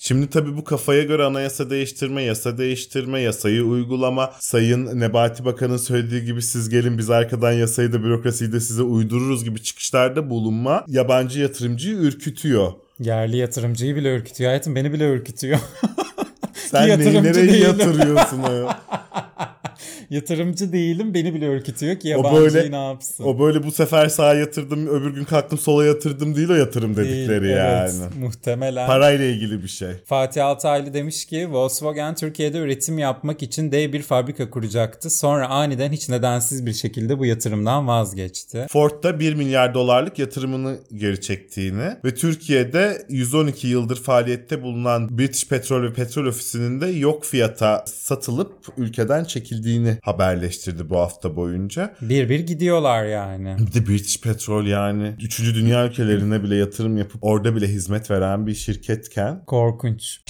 Şimdi 0.00 0.30
tabii 0.30 0.56
bu 0.56 0.64
kafaya 0.64 1.02
göre 1.02 1.24
anayasa 1.24 1.70
değiştirme, 1.70 2.22
yasa 2.22 2.58
değiştirme, 2.58 3.20
yasayı 3.20 3.62
uygulama. 3.62 4.32
Sayın 4.40 5.00
Nebati 5.00 5.44
Bakan'ın 5.44 5.76
söylediği 5.76 6.24
gibi 6.24 6.42
siz 6.42 6.68
gelin 6.68 6.98
biz 6.98 7.10
arkadan 7.10 7.52
yasayı 7.52 7.92
da 7.92 8.02
bürokrasiyi 8.02 8.52
de 8.52 8.60
size 8.60 8.82
uydururuz 8.82 9.44
gibi 9.44 9.62
çıkışlarda 9.62 10.30
bulunma 10.30 10.84
yabancı 10.88 11.40
yatırımcıyı 11.40 11.96
ürkütüyor. 11.96 12.72
Yerli 13.00 13.36
yatırımcıyı 13.36 13.96
bile 13.96 14.16
ürkütüyor. 14.16 14.48
Hayatım 14.50 14.74
beni 14.74 14.92
bile 14.92 15.08
ürkütüyor. 15.12 15.58
Sen 16.70 16.88
neyi 17.00 17.22
nereye 17.22 17.34
değilim. 17.34 17.62
yatırıyorsun 17.62 18.42
o? 18.42 18.68
Yatırımcı 20.10 20.72
değilim 20.72 21.14
beni 21.14 21.34
bile 21.34 21.46
ürkütüyor 21.46 21.96
ki 21.96 22.16
O 22.16 22.18
yabancıyı 22.18 22.54
böyle- 22.54 22.70
ne 22.70 22.84
yapsın? 22.84 23.24
O 23.24 23.38
böyle 23.38 23.62
bu 23.62 23.72
sefer 23.72 24.08
sağa 24.08 24.34
yatırdım 24.34 24.86
öbür 24.86 25.10
gün 25.14 25.24
kalktım 25.24 25.58
sola 25.58 25.84
yatırdım 25.84 26.36
değil 26.36 26.48
o 26.48 26.54
yatırım 26.54 26.96
Değil, 26.96 27.08
dedikleri 27.08 27.46
evet, 27.46 27.56
yani. 27.58 28.14
Muhtemelen. 28.20 28.86
Parayla 28.86 29.24
ilgili 29.24 29.62
bir 29.62 29.68
şey. 29.68 29.88
Fatih 30.04 30.46
Altaylı 30.46 30.94
demiş 30.94 31.24
ki 31.24 31.52
Volkswagen 31.52 32.14
Türkiye'de 32.14 32.58
üretim 32.58 32.98
yapmak 32.98 33.42
için 33.42 33.72
dev 33.72 33.92
bir 33.92 34.02
fabrika 34.02 34.50
kuracaktı. 34.50 35.10
Sonra 35.10 35.48
aniden 35.48 35.92
hiç 35.92 36.08
nedensiz 36.08 36.66
bir 36.66 36.72
şekilde 36.72 37.18
bu 37.18 37.26
yatırımdan 37.26 37.88
vazgeçti. 37.88 38.66
Ford 38.70 39.02
da 39.02 39.20
1 39.20 39.34
milyar 39.34 39.74
dolarlık 39.74 40.18
yatırımını 40.18 40.78
geri 40.96 41.20
çektiğini 41.20 41.96
ve 42.04 42.14
Türkiye'de 42.14 43.06
112 43.08 43.66
yıldır 43.66 43.96
faaliyette 43.96 44.62
bulunan 44.62 45.18
British 45.18 45.48
Petrol 45.48 45.82
ve 45.82 45.92
Petrol 45.92 46.26
Ofisi'nin 46.26 46.80
de 46.80 46.86
yok 46.86 47.24
fiyata 47.24 47.84
satılıp 47.86 48.52
ülkeden 48.76 49.24
çekildiğini 49.24 49.95
haberleştirdi 50.02 50.90
bu 50.90 50.96
hafta 50.96 51.36
boyunca. 51.36 51.94
Bir 52.00 52.28
bir 52.28 52.40
gidiyorlar 52.40 53.04
yani. 53.04 53.56
Bir 53.58 53.72
de 53.72 53.88
British 53.88 54.20
Petrol 54.20 54.66
yani 54.66 55.14
3. 55.22 55.54
dünya 55.54 55.86
ülkelerine 55.86 56.42
bile 56.42 56.56
yatırım 56.56 56.96
yapıp 56.96 57.24
orada 57.24 57.56
bile 57.56 57.68
hizmet 57.68 58.10
veren 58.10 58.46
bir 58.46 58.54
şirketken 58.54 59.44
Korkunç. 59.46 60.20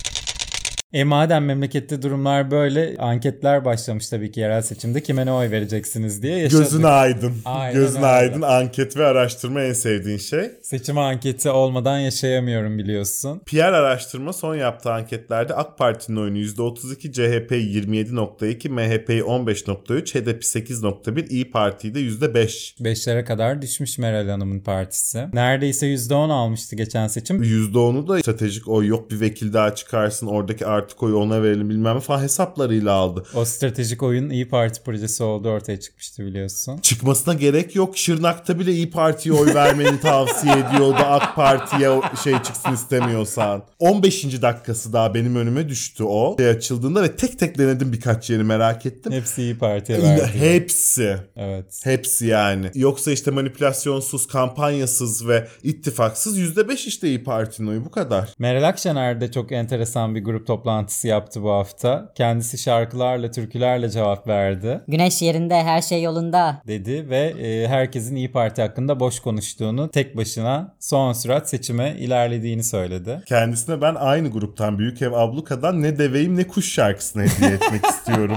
E 0.92 1.04
madem 1.04 1.44
memlekette 1.44 2.02
durumlar 2.02 2.50
böyle 2.50 2.96
anketler 2.98 3.64
başlamış 3.64 4.08
tabii 4.08 4.30
ki 4.32 4.40
yerel 4.40 4.62
seçimde 4.62 5.02
kime 5.02 5.26
ne 5.26 5.32
oy 5.32 5.50
vereceksiniz 5.50 6.22
diye 6.22 6.38
yaşadık. 6.38 6.64
gözün 6.64 6.82
aydın. 6.82 7.32
Aynen 7.44 7.74
gözün 7.74 7.96
öyle. 7.96 8.06
aydın 8.06 8.42
anket 8.42 8.96
ve 8.96 9.06
araştırma 9.06 9.62
en 9.62 9.72
sevdiğin 9.72 10.18
şey. 10.18 10.50
Seçim 10.62 10.98
anketi 10.98 11.50
olmadan 11.50 11.98
yaşayamıyorum 11.98 12.78
biliyorsun. 12.78 13.40
PR 13.46 13.72
araştırma 13.72 14.32
son 14.32 14.54
yaptığı 14.54 14.92
anketlerde 14.92 15.54
AK 15.54 15.78
Parti'nin 15.78 16.16
oyunu 16.16 16.38
%32, 16.38 17.12
CHP 17.12 17.52
27.2, 17.52 18.68
MHP 18.68 19.08
15.3, 19.10 20.14
HDP 20.20 20.42
8.1, 20.42 21.28
İyi 21.28 21.50
Parti'yi 21.50 21.94
de 21.94 22.00
%5. 22.00 22.84
Beşlere 22.84 23.24
kadar 23.24 23.62
düşmüş 23.62 23.98
Meral 23.98 24.28
Hanım'ın 24.28 24.60
partisi. 24.60 25.24
Neredeyse 25.32 25.86
%10 25.86 26.32
almıştı 26.32 26.76
geçen 26.76 27.06
seçim. 27.06 27.42
%10'u 27.42 28.08
da 28.08 28.18
stratejik 28.18 28.68
oy 28.68 28.86
yok 28.86 29.10
bir 29.10 29.20
vekil 29.20 29.52
daha 29.52 29.74
çıkarsın 29.74 30.26
oradaki 30.26 30.66
artık 30.76 31.02
oyu 31.02 31.16
ona 31.16 31.42
verelim 31.42 31.70
bilmem 31.70 32.00
falan 32.00 32.22
hesaplarıyla 32.22 32.92
aldı. 32.92 33.24
O 33.34 33.44
stratejik 33.44 34.02
oyun 34.02 34.30
İyi 34.30 34.48
Parti 34.48 34.82
projesi 34.82 35.22
olduğu 35.22 35.48
ortaya 35.48 35.80
çıkmıştı 35.80 36.26
biliyorsun. 36.26 36.78
Çıkmasına 36.78 37.34
gerek 37.34 37.76
yok. 37.76 37.96
Şırnak'ta 37.98 38.58
bile 38.58 38.72
İyi 38.72 38.90
Parti'ye 38.90 39.34
oy 39.34 39.54
vermeni 39.54 40.00
tavsiye 40.00 40.52
ediyordu. 40.52 40.96
AK 41.04 41.36
Parti'ye 41.36 42.00
şey 42.24 42.32
çıksın 42.42 42.72
istemiyorsan. 42.72 43.62
15. 43.78 44.42
dakikası 44.42 44.92
daha 44.92 45.14
benim 45.14 45.36
önüme 45.36 45.68
düştü 45.68 46.04
o. 46.04 46.36
Şey 46.38 46.48
açıldığında 46.48 47.02
ve 47.02 47.16
tek 47.16 47.38
tek 47.38 47.58
denedim 47.58 47.92
birkaç 47.92 48.30
yeri 48.30 48.44
merak 48.44 48.86
ettim. 48.86 49.12
Hepsi 49.12 49.42
İyi 49.42 49.58
Parti'ye 49.58 50.02
verdi. 50.02 50.30
Hepsi. 50.38 51.16
Evet. 51.36 51.80
Hepsi 51.84 52.26
yani. 52.26 52.70
Yoksa 52.74 53.12
işte 53.12 53.30
manipülasyonsuz, 53.30 54.26
kampanyasız 54.26 55.28
ve 55.28 55.48
ittifaksız 55.62 56.38
%5 56.38 56.88
işte 56.88 57.08
İyi 57.08 57.24
Parti'nin 57.24 57.68
oyu 57.68 57.84
bu 57.84 57.90
kadar. 57.90 58.34
Meral 58.38 58.68
Akşener 58.68 59.20
de 59.20 59.32
çok 59.32 59.52
enteresan 59.52 60.14
bir 60.14 60.24
grup 60.24 60.46
toplantısı 60.70 61.08
yaptı 61.08 61.42
bu 61.42 61.50
hafta. 61.50 62.12
Kendisi 62.14 62.58
şarkılarla, 62.58 63.30
türkülerle 63.30 63.90
cevap 63.90 64.26
verdi 64.28 64.80
Güneş 64.88 65.22
yerinde, 65.22 65.54
her 65.62 65.82
şey 65.82 66.02
yolunda. 66.02 66.62
dedi 66.66 67.10
ve 67.10 67.18
e, 67.18 67.68
herkesin 67.68 68.16
İyi 68.16 68.32
Parti 68.32 68.62
hakkında 68.62 69.00
boş 69.00 69.20
konuştuğunu, 69.20 69.90
tek 69.90 70.16
başına 70.16 70.74
son 70.80 71.12
sürat 71.12 71.48
seçime 71.48 71.94
ilerlediğini 71.98 72.64
söyledi. 72.64 73.22
Kendisine 73.26 73.80
ben 73.82 73.94
aynı 73.94 74.30
gruptan 74.30 74.78
Büyük 74.78 75.02
Ev 75.02 75.12
Abluka'dan 75.12 75.82
ne 75.82 75.98
deveyim 75.98 76.36
ne 76.36 76.46
kuş 76.46 76.72
şarkısını 76.72 77.22
hediye 77.22 77.50
etmek 77.50 77.84
istiyorum 77.90 78.36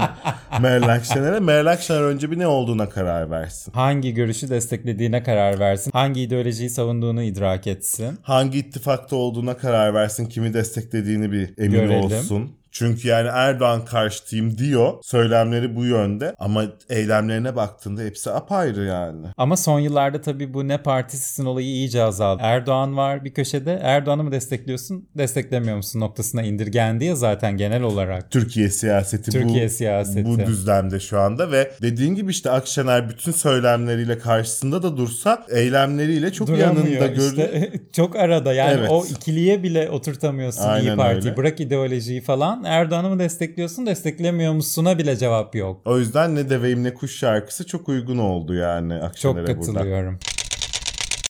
Meral 0.60 0.88
Akşener'e. 0.88 1.40
Meral 1.40 1.66
Akşener 1.66 2.02
önce 2.02 2.30
bir 2.30 2.38
ne 2.38 2.46
olduğuna 2.46 2.88
karar 2.88 3.30
versin. 3.30 3.72
Hangi 3.72 4.14
görüşü 4.14 4.50
desteklediğine 4.50 5.22
karar 5.22 5.58
versin, 5.58 5.90
hangi 5.92 6.20
ideolojiyi 6.22 6.70
savunduğunu 6.70 7.22
idrak 7.22 7.66
etsin. 7.66 8.18
Hangi 8.22 8.58
ittifakta 8.58 9.16
olduğuna 9.16 9.56
karar 9.56 9.94
versin, 9.94 10.26
kimi 10.26 10.54
desteklediğini 10.54 11.32
bir 11.32 11.54
emin 11.58 11.70
Görelim. 11.70 12.04
olsun 12.04 12.19
olsun. 12.20 12.59
Çünkü 12.72 13.08
yani 13.08 13.28
Erdoğan 13.32 13.84
karşıtıyım 13.84 14.58
diyor. 14.58 14.92
Söylemleri 15.02 15.76
bu 15.76 15.84
yönde 15.84 16.34
ama 16.38 16.64
eylemlerine 16.90 17.56
baktığında 17.56 18.02
hepsi 18.02 18.30
apayrı 18.30 18.84
yani. 18.84 19.26
Ama 19.36 19.56
son 19.56 19.80
yıllarda 19.80 20.20
tabii 20.20 20.54
bu 20.54 20.68
ne 20.68 20.78
partisisin 20.78 21.44
olayı 21.44 21.66
iyice 21.66 22.02
azaldı. 22.02 22.42
Erdoğan 22.44 22.96
var 22.96 23.24
bir 23.24 23.34
köşede. 23.34 23.80
Erdoğan'ı 23.82 24.24
mı 24.24 24.32
destekliyorsun, 24.32 25.08
desteklemiyor 25.18 25.76
musun 25.76 26.00
noktasına 26.00 26.42
indirgendi 26.42 27.04
ya 27.04 27.14
zaten 27.16 27.56
genel 27.56 27.82
olarak. 27.82 28.30
Türkiye 28.30 28.70
siyaseti 28.70 29.30
Türkiye 29.30 29.66
bu, 29.66 29.70
siyaseti. 29.70 30.24
bu 30.24 30.38
düzlemde 30.38 31.00
şu 31.00 31.20
anda 31.20 31.52
ve 31.52 31.70
dediğin 31.82 32.14
gibi 32.14 32.30
işte 32.30 32.50
Akşener 32.50 33.08
bütün 33.08 33.32
söylemleriyle 33.32 34.18
karşısında 34.18 34.82
da 34.82 34.96
dursa 34.96 35.46
eylemleriyle 35.50 36.32
çok 36.32 36.48
yanında 36.48 36.74
Duramıyor 36.80 37.06
görünüyor. 37.08 37.28
işte. 37.48 37.72
çok 37.92 38.16
arada 38.16 38.52
yani 38.52 38.76
Evet. 38.80 38.90
o 38.90 39.04
ikiliye 39.06 39.62
bile 39.62 39.90
oturtamıyorsun 39.90 40.62
Aynen 40.62 40.92
İyi 40.92 40.96
Parti. 40.96 41.28
öyle. 41.28 41.36
Bırak 41.36 41.60
ideolojiyi 41.60 42.20
falan. 42.20 42.59
Erdoğan'ı 42.64 43.08
mı 43.10 43.18
destekliyorsun, 43.18 43.86
desteklemiyor 43.86 44.52
musun'a 44.52 44.98
bile 44.98 45.16
cevap 45.16 45.54
yok. 45.54 45.80
O 45.84 45.98
yüzden 45.98 46.34
ne 46.34 46.50
deveyim 46.50 46.84
ne 46.84 46.94
kuş 46.94 47.18
şarkısı 47.18 47.66
çok 47.66 47.88
uygun 47.88 48.18
oldu 48.18 48.54
yani 48.54 48.94
Akşener'e 48.94 49.46
Çok 49.46 49.56
burada. 49.58 49.80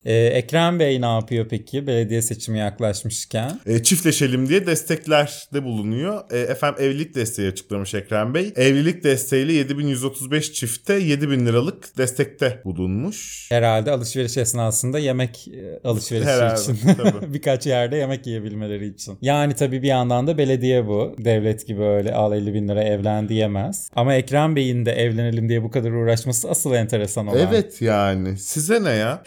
Ee, 0.05 0.15
Ekrem 0.15 0.81
Bey 0.81 1.01
ne 1.01 1.07
yapıyor 1.07 1.47
peki 1.49 1.87
belediye 1.87 2.23
seçimi 2.23 2.59
yaklaşmışken? 2.59 3.61
E, 3.67 3.83
çiftleşelim 3.83 4.49
diye 4.49 4.67
desteklerde 4.67 5.65
bulunuyor. 5.65 6.31
E, 6.31 6.39
efendim 6.39 6.85
evlilik 6.85 7.15
desteği 7.15 7.49
açıklamış 7.49 7.95
Ekrem 7.95 8.35
Bey. 8.35 8.53
Evlilik 8.57 9.05
desteğiyle 9.05 9.53
7135 9.53 10.53
çifte 10.53 10.95
7000 10.95 11.47
liralık 11.47 11.99
destekte 11.99 12.61
bulunmuş. 12.65 13.47
Herhalde 13.51 13.91
alışveriş 13.91 14.37
esnasında 14.37 14.99
yemek 14.99 15.49
e, 15.49 15.89
alışverişi 15.89 16.31
Herhalde, 16.31 16.61
için. 16.61 16.79
Birkaç 17.35 17.67
yerde 17.67 17.97
yemek 17.97 18.27
yiyebilmeleri 18.27 18.87
için. 18.87 19.19
Yani 19.23 19.55
tabii 19.55 19.83
bir 19.83 19.89
yandan 19.89 20.27
da 20.27 20.39
belediye 20.39 20.87
bu. 20.87 21.17
Devlet 21.19 21.67
gibi 21.67 21.83
öyle 21.83 22.15
al 22.15 22.33
50 22.33 22.55
bin 22.55 22.69
lira 22.69 22.83
evlen 22.83 23.29
diyemez. 23.29 23.91
Ama 23.95 24.15
Ekrem 24.15 24.57
Bey'in 24.57 24.87
de 24.87 24.93
evlenelim 24.93 25.49
diye 25.49 25.63
bu 25.63 25.71
kadar 25.71 25.91
uğraşması 25.91 26.51
asıl 26.51 26.73
enteresan 26.73 27.27
olan. 27.27 27.39
Evet 27.39 27.83
yani 27.83 28.39
size 28.39 28.85
ne 28.85 28.91
ya? 28.91 29.23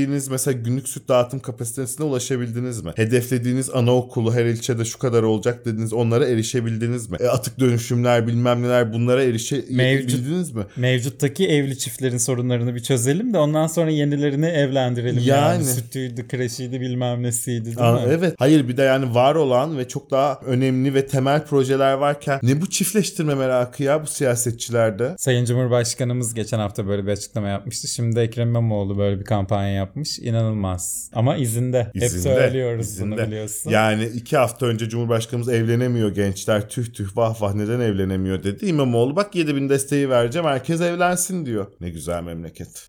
Hedeflediğiniz 0.00 0.28
mesela 0.28 0.58
günlük 0.64 0.88
süt 0.88 1.08
dağıtım 1.08 1.40
kapasitesine 1.40 2.06
ulaşabildiniz 2.06 2.84
mi? 2.84 2.92
Hedeflediğiniz 2.96 3.70
anaokulu 3.70 4.34
her 4.34 4.44
ilçede 4.44 4.84
şu 4.84 4.98
kadar 4.98 5.22
olacak 5.22 5.66
dediniz 5.66 5.92
onlara 5.92 6.26
erişebildiniz 6.28 7.10
mi? 7.10 7.16
E, 7.20 7.26
atık 7.26 7.60
dönüşümler 7.60 8.26
bilmem 8.26 8.62
neler 8.62 8.92
bunlara 8.92 9.24
erişebildiniz 9.24 10.52
mi? 10.52 10.62
Mevcuttaki 10.76 11.48
evli 11.48 11.78
çiftlerin 11.78 12.18
sorunlarını 12.18 12.74
bir 12.74 12.80
çözelim 12.80 13.34
de 13.34 13.38
ondan 13.38 13.66
sonra 13.66 13.90
yenilerini 13.90 14.46
evlendirelim. 14.46 15.22
Yani, 15.24 15.54
Yani. 15.54 15.64
sütüydü, 15.64 16.28
kreşiydi 16.28 16.80
bilmem 16.80 17.22
nesiydi 17.22 17.64
değil 17.64 17.76
Aa, 17.80 17.92
mi? 17.92 18.00
evet. 18.08 18.34
Hayır 18.38 18.68
bir 18.68 18.76
de 18.76 18.82
yani 18.82 19.14
var 19.14 19.34
olan 19.34 19.78
ve 19.78 19.88
çok 19.88 20.10
daha 20.10 20.40
önemli 20.46 20.94
ve 20.94 21.06
temel 21.06 21.44
projeler 21.44 21.92
varken 21.92 22.40
ne 22.42 22.60
bu 22.60 22.70
çiftleştirme 22.70 23.34
merakı 23.34 23.82
ya 23.82 24.02
bu 24.02 24.06
siyasetçilerde? 24.06 25.14
Sayın 25.18 25.44
Cumhurbaşkanımız 25.44 26.34
geçen 26.34 26.58
hafta 26.58 26.86
böyle 26.86 27.06
bir 27.06 27.12
açıklama 27.12 27.48
yapmıştı. 27.48 27.88
Şimdi 27.88 28.20
Ekrem 28.20 28.48
İmamoğlu 28.48 28.98
böyle 28.98 29.20
bir 29.20 29.24
kampanya 29.24 29.72
yapmış. 29.90 30.18
İnanılmaz. 30.18 31.10
Ama 31.14 31.36
izinde. 31.36 31.84
Hep 31.94 32.02
İzinde, 32.02 32.22
söylüyoruz 32.22 33.00
bunu 33.00 33.14
izinde. 33.14 33.26
biliyorsun. 33.26 33.70
Yani 33.70 34.04
iki 34.04 34.36
hafta 34.36 34.66
önce 34.66 34.88
Cumhurbaşkanımız 34.88 35.48
evlenemiyor 35.48 36.14
gençler 36.14 36.68
tüh 36.68 36.92
tüh 36.92 37.16
vah 37.16 37.42
vah 37.42 37.54
neden 37.54 37.80
evlenemiyor 37.80 38.42
dedi. 38.42 38.66
İmamoğlu 38.66 39.16
bak 39.16 39.34
7000 39.34 39.68
desteği 39.68 40.10
vereceğim 40.10 40.48
herkes 40.48 40.80
evlensin 40.80 41.46
diyor. 41.46 41.66
Ne 41.80 41.90
güzel 41.90 42.22
memleket. 42.22 42.86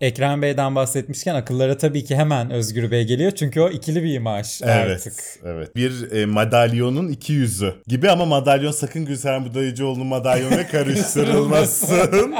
Ekrem 0.00 0.42
Bey'den 0.42 0.74
bahsetmişken 0.74 1.34
akıllara 1.34 1.78
tabii 1.78 2.04
ki 2.04 2.16
hemen 2.16 2.50
Özgür 2.50 2.90
Bey 2.90 3.04
geliyor. 3.04 3.30
Çünkü 3.30 3.60
o 3.60 3.70
ikili 3.70 4.02
bir 4.02 4.14
imaj 4.14 4.62
artık. 4.62 5.12
Evet. 5.12 5.38
Evet. 5.44 5.76
Bir 5.76 6.12
e, 6.12 6.26
madalyonun 6.26 7.08
iki 7.08 7.32
yüzü 7.32 7.74
gibi 7.86 8.10
ama 8.10 8.24
madalyon 8.24 8.70
sakın 8.72 9.04
Gülseren 9.04 9.44
Budayıcıoğlu'nun 9.46 10.06
madalyonuna 10.06 10.66
karıştırılmasın. 10.70 12.34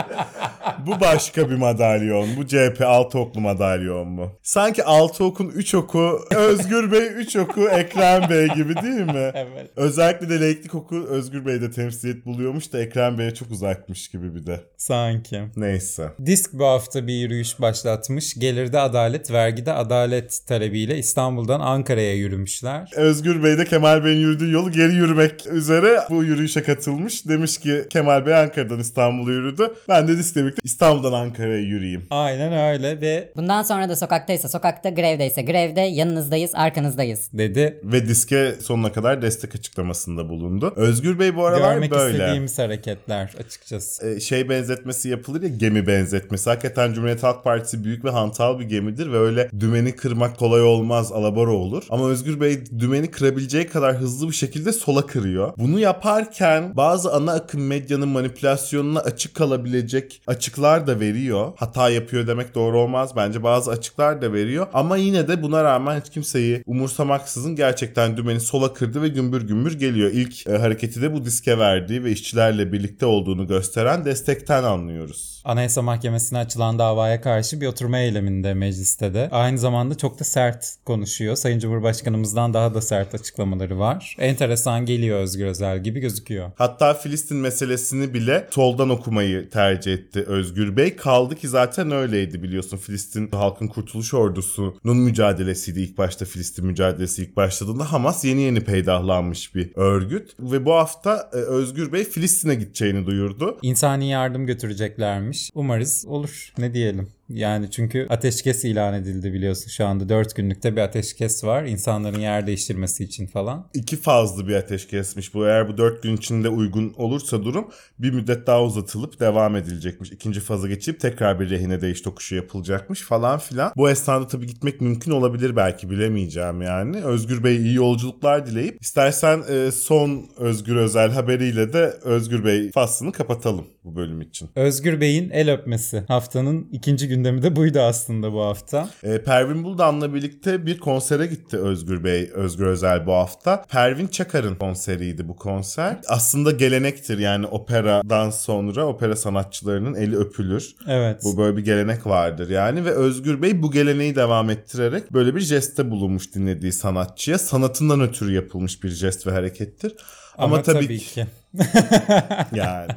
bu 0.86 1.00
başka 1.00 1.50
bir 1.50 1.56
madalyon. 1.56 2.28
Bu 2.36 2.46
CHP 2.46 2.80
altı 2.86 3.18
oklu 3.18 3.40
madalyon 3.40 4.08
mu? 4.08 4.38
Sanki 4.42 4.84
altı 4.84 5.24
okun 5.24 5.48
üç 5.48 5.74
oku 5.74 6.20
Özgür 6.36 6.92
Bey 6.92 7.06
üç 7.16 7.36
oku 7.36 7.68
Ekrem 7.68 8.30
Bey 8.30 8.46
gibi 8.48 8.76
değil 8.76 9.00
mi? 9.06 9.30
Evet. 9.34 9.70
Özellikle 9.76 10.28
de 10.30 10.40
laiklik 10.40 10.74
oku 10.74 11.06
Özgür 11.10 11.46
Bey'de 11.46 11.70
temsiliyet 11.70 12.26
buluyormuş 12.26 12.72
da 12.72 12.80
Ekrem 12.80 13.18
Bey'e 13.18 13.34
çok 13.34 13.50
uzakmış 13.50 14.08
gibi 14.08 14.34
bir 14.34 14.46
de. 14.46 14.60
Sanki. 14.76 15.42
Neyse. 15.56 16.08
Disk 16.26 16.52
bu 16.52 16.64
hafta 16.64 17.06
bir 17.06 17.14
yürüyüş 17.14 17.49
başlatmış. 17.58 18.34
Gelirde 18.34 18.78
adalet, 18.80 19.30
vergide 19.30 19.72
adalet 19.72 20.40
talebiyle 20.46 20.98
İstanbul'dan 20.98 21.60
Ankara'ya 21.60 22.14
yürümüşler. 22.14 22.90
Özgür 22.96 23.44
Bey 23.44 23.58
de 23.58 23.64
Kemal 23.64 24.04
Bey'in 24.04 24.20
yürüdüğü 24.20 24.50
yolu 24.50 24.72
geri 24.72 24.94
yürümek 24.94 25.46
üzere 25.46 26.00
bu 26.10 26.24
yürüyüşe 26.24 26.62
katılmış. 26.62 27.28
Demiş 27.28 27.58
ki 27.58 27.84
Kemal 27.90 28.26
Bey 28.26 28.34
Ankara'dan 28.34 28.78
İstanbul'a 28.78 29.32
yürüdü. 29.32 29.74
Ben 29.88 30.08
de 30.08 30.12
birlikte 30.12 30.60
İstanbul'dan 30.64 31.12
Ankara'ya 31.12 31.58
yürüyeyim. 31.58 32.06
Aynen 32.10 32.72
öyle 32.72 33.00
ve 33.00 33.32
Bundan 33.36 33.62
sonra 33.62 33.88
da 33.88 33.96
sokaktaysa 33.96 34.48
sokakta, 34.48 34.90
grevdeyse 34.90 35.42
grevde 35.42 35.80
yanınızdayız, 35.80 36.50
arkanızdayız. 36.54 37.28
dedi 37.32 37.80
Ve 37.84 38.08
Disk'e 38.08 38.54
sonuna 38.60 38.92
kadar 38.92 39.22
destek 39.22 39.54
açıklamasında 39.54 40.28
bulundu. 40.28 40.72
Özgür 40.76 41.18
Bey 41.18 41.36
bu 41.36 41.46
aralar 41.46 41.72
görmek 41.74 41.90
böyle. 41.90 42.18
istediğimiz 42.18 42.58
hareketler 42.58 43.34
açıkçası. 43.38 44.06
e, 44.08 44.20
şey 44.20 44.48
benzetmesi 44.48 45.08
yapılır 45.08 45.42
ya 45.42 45.48
gemi 45.48 45.86
benzetmesi. 45.86 46.50
Hakikaten 46.50 46.92
Cumhuriyet 46.92 47.22
Halk 47.22 47.39
Partisi 47.44 47.84
büyük 47.84 48.04
ve 48.04 48.10
hantal 48.10 48.58
bir 48.58 48.64
gemidir 48.64 49.12
ve 49.12 49.18
öyle 49.18 49.50
dümeni 49.60 49.96
kırmak 49.96 50.38
kolay 50.38 50.62
olmaz 50.62 51.12
alabora 51.12 51.52
olur. 51.52 51.82
Ama 51.90 52.08
Özgür 52.08 52.40
Bey 52.40 52.64
dümeni 52.78 53.10
kırabileceği 53.10 53.66
kadar 53.66 53.96
hızlı 53.96 54.28
bir 54.28 54.34
şekilde 54.34 54.72
sola 54.72 55.06
kırıyor. 55.06 55.52
Bunu 55.56 55.80
yaparken 55.80 56.76
bazı 56.76 57.12
ana 57.12 57.32
akım 57.32 57.66
medyanın 57.66 58.08
manipülasyonuna 58.08 59.00
açık 59.00 59.34
kalabilecek 59.34 60.22
açıklar 60.26 60.86
da 60.86 61.00
veriyor. 61.00 61.52
Hata 61.56 61.90
yapıyor 61.90 62.26
demek 62.26 62.54
doğru 62.54 62.78
olmaz 62.78 63.16
bence. 63.16 63.42
Bazı 63.42 63.70
açıklar 63.70 64.22
da 64.22 64.32
veriyor. 64.32 64.66
Ama 64.72 64.96
yine 64.96 65.28
de 65.28 65.42
buna 65.42 65.64
rağmen 65.64 66.00
hiç 66.00 66.10
kimseyi 66.10 66.62
umursamaksızın 66.66 67.56
gerçekten 67.56 68.16
dümeni 68.16 68.40
sola 68.40 68.72
kırdı 68.72 69.02
ve 69.02 69.08
gümbür 69.08 69.42
gümbür 69.42 69.78
geliyor. 69.78 70.10
İlk 70.10 70.46
e, 70.46 70.58
hareketi 70.58 71.02
de 71.02 71.14
bu 71.14 71.24
diske 71.24 71.58
verdiği 71.58 72.04
ve 72.04 72.10
işçilerle 72.10 72.72
birlikte 72.72 73.06
olduğunu 73.06 73.46
gösteren 73.46 74.04
destekten 74.04 74.64
anlıyoruz. 74.64 75.42
Anayasa 75.44 75.82
Mahkemesi'ne 75.82 76.38
açılan 76.38 76.78
davaya 76.78 77.19
karşı 77.20 77.60
bir 77.60 77.66
oturma 77.66 77.98
eyleminde 77.98 78.54
mecliste 78.54 79.14
de. 79.14 79.28
Aynı 79.30 79.58
zamanda 79.58 79.96
çok 79.96 80.20
da 80.20 80.24
sert 80.24 80.74
konuşuyor. 80.84 81.36
Sayın 81.36 81.58
Cumhurbaşkanımızdan 81.58 82.54
daha 82.54 82.74
da 82.74 82.80
sert 82.80 83.14
açıklamaları 83.14 83.78
var. 83.78 84.16
Enteresan 84.18 84.86
geliyor 84.86 85.20
Özgür 85.20 85.46
Özel 85.46 85.82
gibi 85.82 86.00
gözüküyor. 86.00 86.50
Hatta 86.56 86.94
Filistin 86.94 87.36
meselesini 87.36 88.14
bile 88.14 88.48
soldan 88.50 88.90
okumayı 88.90 89.50
tercih 89.50 89.92
etti 89.92 90.24
Özgür 90.26 90.76
Bey. 90.76 90.96
Kaldı 90.96 91.36
ki 91.36 91.48
zaten 91.48 91.90
öyleydi 91.90 92.42
biliyorsun. 92.42 92.76
Filistin 92.76 93.28
Halkın 93.30 93.68
Kurtuluş 93.68 94.14
Ordusu'nun 94.14 94.96
mücadelesiydi 94.96 95.80
ilk 95.80 95.98
başta 95.98 96.24
Filistin 96.24 96.66
mücadelesi 96.66 97.22
ilk 97.22 97.36
başladığında. 97.36 97.92
Hamas 97.92 98.24
yeni 98.24 98.42
yeni 98.42 98.60
peydahlanmış 98.60 99.54
bir 99.54 99.70
örgüt. 99.76 100.30
Ve 100.40 100.64
bu 100.66 100.72
hafta 100.72 101.30
e, 101.32 101.36
Özgür 101.36 101.92
Bey 101.92 102.04
Filistin'e 102.04 102.54
gideceğini 102.54 103.06
duyurdu. 103.06 103.58
İnsani 103.62 104.10
yardım 104.10 104.46
götüreceklermiş. 104.46 105.50
Umarız 105.54 106.04
olur. 106.08 106.52
Ne 106.58 106.74
diyelim. 106.74 107.09
Yani 107.30 107.70
çünkü 107.70 108.06
ateşkes 108.10 108.64
ilan 108.64 108.94
edildi 108.94 109.32
biliyorsun 109.32 109.68
şu 109.68 109.86
anda 109.86 110.08
4 110.08 110.36
günlükte 110.36 110.76
bir 110.76 110.80
ateşkes 110.80 111.44
var 111.44 111.64
insanların 111.64 112.20
yer 112.20 112.46
değiştirmesi 112.46 113.04
için 113.04 113.26
falan. 113.26 113.70
İki 113.74 113.96
fazlı 113.96 114.48
bir 114.48 114.54
ateş 114.54 114.86
kesmiş 114.86 115.34
bu. 115.34 115.46
Eğer 115.46 115.68
bu 115.68 115.78
dört 115.78 116.02
gün 116.02 116.16
içinde 116.16 116.48
uygun 116.48 116.94
olursa 116.96 117.44
durum 117.44 117.68
bir 117.98 118.12
müddet 118.12 118.46
daha 118.46 118.62
uzatılıp 118.62 119.20
devam 119.20 119.56
edilecekmiş. 119.56 120.12
İkinci 120.12 120.40
faza 120.40 120.68
geçip 120.68 121.00
tekrar 121.00 121.40
bir 121.40 121.50
rehine 121.50 121.80
değiş 121.80 122.00
tokuşu 122.00 122.34
yapılacakmış 122.34 123.02
falan 123.02 123.38
filan. 123.38 123.72
Bu 123.76 123.90
esnada 123.90 124.26
tabii 124.26 124.46
gitmek 124.46 124.80
mümkün 124.80 125.10
olabilir 125.10 125.56
belki 125.56 125.90
bilemeyeceğim 125.90 126.62
yani. 126.62 126.96
Özgür 126.96 127.44
Bey 127.44 127.56
iyi 127.56 127.74
yolculuklar 127.74 128.46
dileyip 128.46 128.82
istersen 128.82 129.42
e, 129.50 129.70
son 129.70 130.26
Özgür 130.36 130.76
Özel 130.76 131.10
haberiyle 131.10 131.72
de 131.72 131.94
Özgür 132.02 132.44
Bey 132.44 132.70
faslını 132.70 133.12
kapatalım 133.12 133.66
bu 133.84 133.96
bölüm 133.96 134.20
için. 134.20 134.48
Özgür 134.56 135.00
Bey'in 135.00 135.30
el 135.30 135.52
öpmesi 135.52 136.04
haftanın 136.08 136.68
ikinci 136.72 137.08
gündemi 137.08 137.42
de 137.42 137.56
buydu 137.56 137.80
aslında 137.80 138.32
bu 138.32 138.40
hafta. 138.40 138.90
E, 139.02 139.22
Pervin 139.22 139.64
Buldan'la 139.64 140.14
birlikte 140.14 140.66
bir 140.66 140.78
konsere 140.78 141.26
gitti 141.26 141.56
Özgür 141.56 142.04
Bey, 142.04 142.30
Özgür 142.34 142.66
Özel 142.66 143.06
bu 143.06 143.12
hafta. 143.12 143.62
Pervin 143.62 144.06
Çakar'ın 144.06 144.54
konseriydi 144.54 145.28
bu 145.28 145.36
konser. 145.36 145.96
Aslında 146.08 146.50
gelenektir 146.50 147.18
yani 147.18 147.46
operadan 147.46 148.30
sonra 148.30 148.86
opera 148.86 149.16
sanatçılarının 149.16 149.94
eli 149.94 150.16
öpülür. 150.16 150.74
Evet. 150.88 151.20
Bu 151.24 151.36
böyle 151.36 151.56
bir 151.56 151.64
gelenek 151.64 152.06
vardır 152.06 152.50
yani 152.50 152.84
ve 152.84 152.90
Özgür 152.90 153.42
Bey 153.42 153.62
bu 153.62 153.70
geleneği 153.70 154.16
devam 154.16 154.50
ettirerek 154.50 155.12
böyle 155.12 155.34
bir 155.34 155.40
jeste 155.40 155.90
bulunmuş 155.90 156.34
dinlediği 156.34 156.72
sanatçıya. 156.72 157.38
Sanatından 157.38 158.00
ötürü 158.00 158.34
yapılmış 158.34 158.82
bir 158.82 158.88
jest 158.88 159.26
ve 159.26 159.30
harekettir. 159.30 159.94
Ama, 160.38 160.62
tabii, 160.62 160.98
ki. 160.98 161.26
yani. 162.54 162.92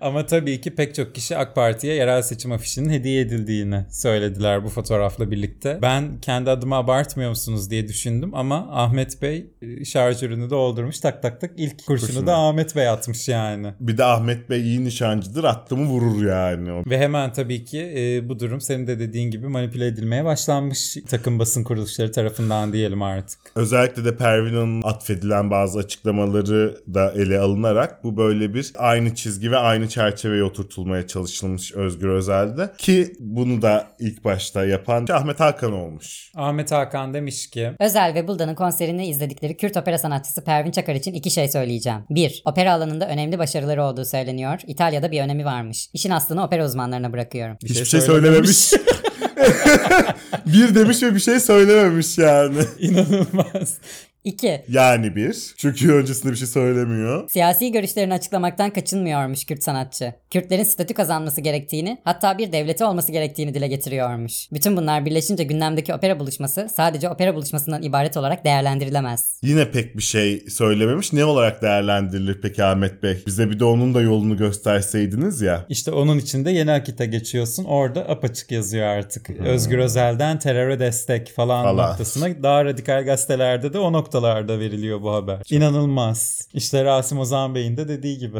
Ama 0.00 0.26
tabii 0.26 0.60
ki 0.60 0.74
pek 0.74 0.94
çok 0.94 1.14
kişi 1.14 1.36
AK 1.36 1.54
Parti'ye 1.54 1.94
yerel 1.94 2.22
seçim 2.22 2.52
afişinin 2.52 2.90
hediye 2.90 3.20
edildiğini 3.20 3.84
söylediler 3.90 4.64
bu 4.64 4.68
fotoğrafla 4.68 5.30
birlikte. 5.30 5.78
Ben 5.82 6.20
kendi 6.22 6.50
adıma 6.50 6.76
abartmıyor 6.76 7.30
musunuz 7.30 7.70
diye 7.70 7.88
düşündüm 7.88 8.34
ama 8.34 8.68
Ahmet 8.70 9.22
Bey 9.22 9.46
e, 9.62 9.84
şarjörünü 9.84 10.50
doldurmuş 10.50 11.00
tak 11.00 11.22
tak 11.22 11.40
tak 11.40 11.50
ilk 11.56 11.86
kurşunu, 11.86 12.06
Kurşunu. 12.08 12.26
da 12.26 12.36
Ahmet 12.36 12.76
Bey 12.76 12.88
atmış 12.88 13.28
yani. 13.28 13.74
Bir 13.80 13.98
de 13.98 14.04
Ahmet 14.04 14.50
Bey 14.50 14.60
iyi 14.62 14.84
nişancıdır 14.84 15.44
attı 15.44 15.76
mı 15.76 15.86
vurur 15.86 16.24
yani. 16.26 16.82
Ve 16.86 16.98
hemen 16.98 17.32
tabii 17.32 17.64
ki 17.64 17.92
e, 17.96 18.28
bu 18.28 18.40
durum 18.40 18.60
senin 18.60 18.86
de 18.86 18.98
dediğin 18.98 19.30
gibi 19.30 19.48
manipüle 19.48 19.86
edilmeye 19.86 20.24
başlanmış 20.24 20.96
takım 21.08 21.38
basın 21.38 21.64
kuruluşları 21.64 22.12
tarafından 22.12 22.72
diyelim 22.72 23.02
artık. 23.02 23.40
Özellikle 23.54 24.04
de 24.04 24.16
Pervin'in 24.16 24.82
atfedilen 24.82 25.50
bazı 25.50 25.78
açıklamaları 25.78 26.76
da 26.94 27.12
ele 27.12 27.38
alınarak 27.38 27.89
bu 28.04 28.16
böyle 28.16 28.54
bir 28.54 28.72
aynı 28.76 29.14
çizgi 29.14 29.50
ve 29.50 29.56
aynı 29.56 29.88
çerçeveye 29.88 30.44
oturtulmaya 30.44 31.06
çalışılmış 31.06 31.72
Özgür 31.72 32.08
Özel'de. 32.08 32.72
Ki 32.78 33.12
bunu 33.20 33.62
da 33.62 33.88
ilk 33.98 34.24
başta 34.24 34.64
yapan 34.64 35.06
Ahmet 35.12 35.40
Hakan 35.40 35.72
olmuş. 35.72 36.32
Ahmet 36.36 36.72
Hakan 36.72 37.14
demiş 37.14 37.50
ki 37.50 37.72
Özel 37.80 38.14
ve 38.14 38.28
Bulda'nın 38.28 38.54
konserini 38.54 39.08
izledikleri 39.08 39.56
Kürt 39.56 39.76
opera 39.76 39.98
sanatçısı 39.98 40.44
Pervin 40.44 40.70
Çakar 40.70 40.94
için 40.94 41.14
iki 41.14 41.30
şey 41.30 41.48
söyleyeceğim. 41.48 42.00
1. 42.10 42.42
Opera 42.44 42.72
alanında 42.72 43.08
önemli 43.08 43.38
başarıları 43.38 43.84
olduğu 43.84 44.04
söyleniyor. 44.04 44.60
İtalya'da 44.66 45.10
bir 45.10 45.22
önemi 45.22 45.44
varmış. 45.44 45.88
İşin 45.92 46.10
aslını 46.10 46.44
opera 46.44 46.66
uzmanlarına 46.66 47.12
bırakıyorum. 47.12 47.56
Hiçbir 47.64 47.84
şey 47.84 48.00
söylememiş. 48.00 48.72
bir 50.46 50.74
demiş 50.74 51.02
ve 51.02 51.14
bir 51.14 51.20
şey 51.20 51.40
söylememiş 51.40 52.18
yani. 52.18 52.58
İnanılmaz. 52.78 53.78
2. 54.24 54.62
Yani 54.68 55.16
bir. 55.16 55.54
Çünkü 55.56 55.92
öncesinde 55.92 56.32
bir 56.32 56.36
şey 56.36 56.46
söylemiyor. 56.46 57.28
Siyasi 57.30 57.72
görüşlerini 57.72 58.14
açıklamaktan 58.14 58.70
kaçınmıyormuş 58.70 59.44
Kürt 59.44 59.62
sanatçı. 59.62 60.14
Kürtlerin 60.30 60.62
statü 60.62 60.94
kazanması 60.94 61.40
gerektiğini, 61.40 61.98
hatta 62.04 62.38
bir 62.38 62.52
devleti 62.52 62.84
olması 62.84 63.12
gerektiğini 63.12 63.54
dile 63.54 63.68
getiriyormuş. 63.68 64.52
Bütün 64.52 64.76
bunlar 64.76 65.06
birleşince 65.06 65.44
gündemdeki 65.44 65.94
opera 65.94 66.20
buluşması 66.20 66.68
sadece 66.74 67.08
opera 67.08 67.34
buluşmasından 67.34 67.82
ibaret 67.82 68.16
olarak 68.16 68.44
değerlendirilemez. 68.44 69.40
Yine 69.42 69.70
pek 69.70 69.96
bir 69.96 70.02
şey 70.02 70.40
söylememiş. 70.48 71.12
Ne 71.12 71.24
olarak 71.24 71.62
değerlendirilir 71.62 72.40
peki 72.42 72.64
Ahmet 72.64 73.02
Bey? 73.02 73.22
Bize 73.26 73.50
bir 73.50 73.60
de 73.60 73.64
onun 73.64 73.94
da 73.94 74.00
yolunu 74.00 74.36
gösterseydiniz 74.36 75.40
ya. 75.40 75.66
İşte 75.68 75.90
onun 75.92 76.18
için 76.18 76.44
de 76.44 76.50
yeni 76.50 76.72
akite 76.72 77.06
geçiyorsun. 77.06 77.64
Orada 77.64 78.00
apaçık 78.08 78.50
yazıyor 78.52 78.86
artık. 78.86 79.30
Özgür 79.30 79.78
Özel'den 79.78 80.38
teröre 80.38 80.80
destek 80.80 81.32
falan, 81.32 81.64
Falan. 81.64 81.90
noktasına. 81.90 82.42
Daha 82.42 82.64
radikal 82.64 83.04
gazetelerde 83.04 83.72
de 83.72 83.78
o 83.78 83.92
noktalarda 84.14 84.58
veriliyor 84.58 85.02
bu 85.02 85.12
haber. 85.12 85.42
İnanılmaz. 85.50 86.48
İşte 86.54 86.84
Rasim 86.84 87.18
Ozan 87.18 87.54
Bey'in 87.54 87.76
de 87.76 87.88
dediği 87.88 88.18
gibi. 88.18 88.38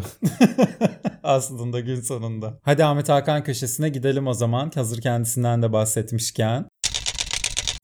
Aslında 1.23 1.81
gün 1.81 2.01
sonunda. 2.01 2.59
Hadi 2.63 2.85
Ahmet 2.85 3.09
Hakan 3.09 3.45
köşesine 3.45 3.89
gidelim 3.89 4.27
o 4.27 4.35
zaman. 4.35 4.71
Hazır 4.75 5.01
kendisinden 5.01 5.63
de 5.63 5.73
bahsetmişken. 5.73 6.67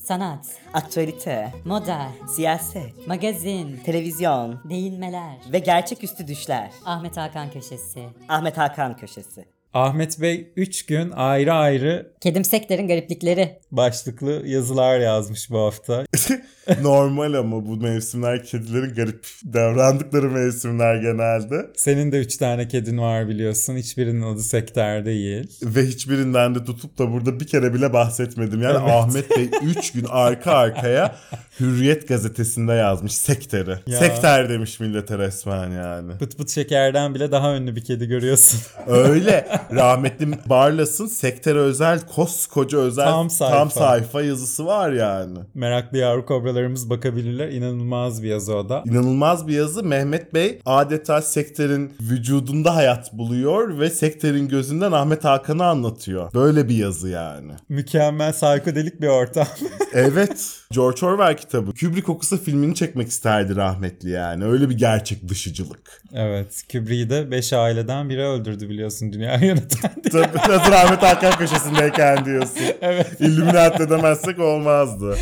Sanat, 0.01 0.46
Aktüelite, 0.75 1.53
moda, 1.64 2.09
siyaset, 2.37 3.07
magazin, 3.07 3.77
televizyon 3.85 4.61
değinmeler. 4.70 5.37
ve 5.53 5.59
gerçeküstü 5.59 6.29
düşler. 6.29 6.70
Ahmet 6.85 7.16
Hakan 7.16 7.51
köşesi. 7.51 8.05
Ahmet 8.29 8.59
Hakan 8.59 8.96
köşesi. 8.96 9.44
Ahmet 9.75 10.20
Bey 10.20 10.53
3 10.57 10.87
gün 10.87 11.11
ayrı 11.11 11.53
ayrı 11.53 12.12
Kedim 12.20 12.44
Sekter'in 12.44 12.88
gariplikleri. 12.88 13.59
başlıklı 13.70 14.42
yazılar 14.46 14.99
yazmış 15.01 15.51
bu 15.51 15.59
hafta. 15.59 16.05
Normal 16.83 17.35
ama 17.35 17.66
bu 17.66 17.76
mevsimler 17.76 18.44
kedilerin 18.44 18.94
garip 18.94 19.26
davrandıkları 19.52 20.31
mevsimler 20.31 20.96
genelde. 20.96 21.70
Senin 21.76 22.12
de 22.12 22.18
3 22.18 22.37
tane 22.37 22.68
kedin 22.68 22.98
var 22.98 23.29
biliyorsun. 23.29 23.76
Hiçbirinin 23.76 24.22
adı 24.22 24.42
Sekter 24.42 25.07
değil. 25.07 25.50
Ve 25.62 25.83
hiçbirinden 25.87 26.55
de 26.55 26.64
tutup 26.64 26.98
da 26.98 27.12
burada 27.12 27.40
bir 27.40 27.46
kere 27.46 27.74
bile 27.74 27.92
bahsetmedim. 27.92 28.62
Yani 28.62 28.76
Evet. 28.81 28.90
Ahmet 28.94 29.31
Bey 29.37 29.50
3 29.62 29.92
gün 29.92 30.07
arka 30.11 30.52
arkaya 30.52 31.16
Hürriyet 31.61 32.09
gazetesinde 32.09 32.72
yazmış 32.72 33.12
sekteri. 33.12 33.74
Ya. 33.87 33.98
Sekter 33.98 34.48
demiş 34.48 34.81
millete 34.81 35.18
resmen 35.18 35.70
yani. 35.70 36.18
Pıt 36.18 36.38
pıt 36.38 36.50
şekerden 36.50 37.14
bile 37.14 37.33
daha 37.33 37.57
ünlü 37.57 37.76
bir 37.76 37.85
kedi 37.85 38.07
görüyorsun. 38.07 38.61
Öyle. 38.87 39.48
Rahmetli 39.74 40.29
Barlas'ın 40.48 41.07
sektere 41.07 41.59
özel 41.59 42.00
koskoca 42.00 42.79
özel 42.79 43.05
Tam 43.05 43.31
sayfa. 43.31 43.57
tam 43.59 43.70
sayfa 43.70 44.22
yazısı 44.22 44.66
var 44.66 44.92
yani. 44.92 45.38
Meraklı 45.55 45.98
yavru 45.98 46.26
kobralarımız 46.57 46.90
bakabilirler. 46.90 47.49
İnanılmaz 47.49 48.23
bir 48.23 48.29
yazı 48.29 48.55
o 48.55 48.69
da. 48.69 48.83
İnanılmaz 48.87 49.47
bir 49.47 49.55
yazı. 49.55 49.83
Mehmet 49.85 50.35
Bey 50.35 50.59
adeta 50.64 51.23
sekterin 51.23 51.92
vücudunda 52.01 52.77
hayat 52.77 53.12
buluyor 53.12 53.79
ve 53.79 53.90
sekterin 53.90 54.49
gözünden 54.49 54.92
Ahmet 54.92 55.25
Hakan'ı 55.25 55.64
anlatıyor. 55.64 56.33
Böyle 56.35 56.69
bir 56.69 56.77
yazı 56.77 57.09
yani. 57.09 57.53
Mükemmel 57.69 58.33
psikodelik 58.33 59.01
bir 59.01 59.09
ortam. 59.09 59.47
Evet. 59.92 60.61
George 60.73 61.07
Orwell 61.07 61.37
kitabı. 61.37 61.75
Kubrick 61.75 62.12
okusa 62.12 62.37
filmini 62.37 62.75
çekmek 62.75 63.09
isterdi 63.09 63.57
rahmetli 63.57 64.11
yani. 64.11 64.45
Öyle 64.45 64.69
bir 64.71 64.79
gerçek 64.79 65.29
dışıcılık. 65.29 66.03
evet. 66.14 66.62
Kubrick'i 66.73 67.11
de 67.11 67.31
5 67.31 67.53
aileden 67.53 68.09
biri 68.09 68.23
öldürdü 68.23 68.69
biliyorsun 68.69 69.12
dünya 69.12 69.35
yöneten 69.35 69.90
diye. 70.05 70.23
Tabii 70.23 70.38
hazır 70.38 70.73
Ahmet 70.73 71.03
Hakan 71.03 71.33
köşesindeyken 71.33 72.25
diyorsun. 72.25 72.62
evet. 72.81 73.21
İllüminat 73.21 73.90
demezsek 73.90 74.38
olmazdı. 74.38 75.16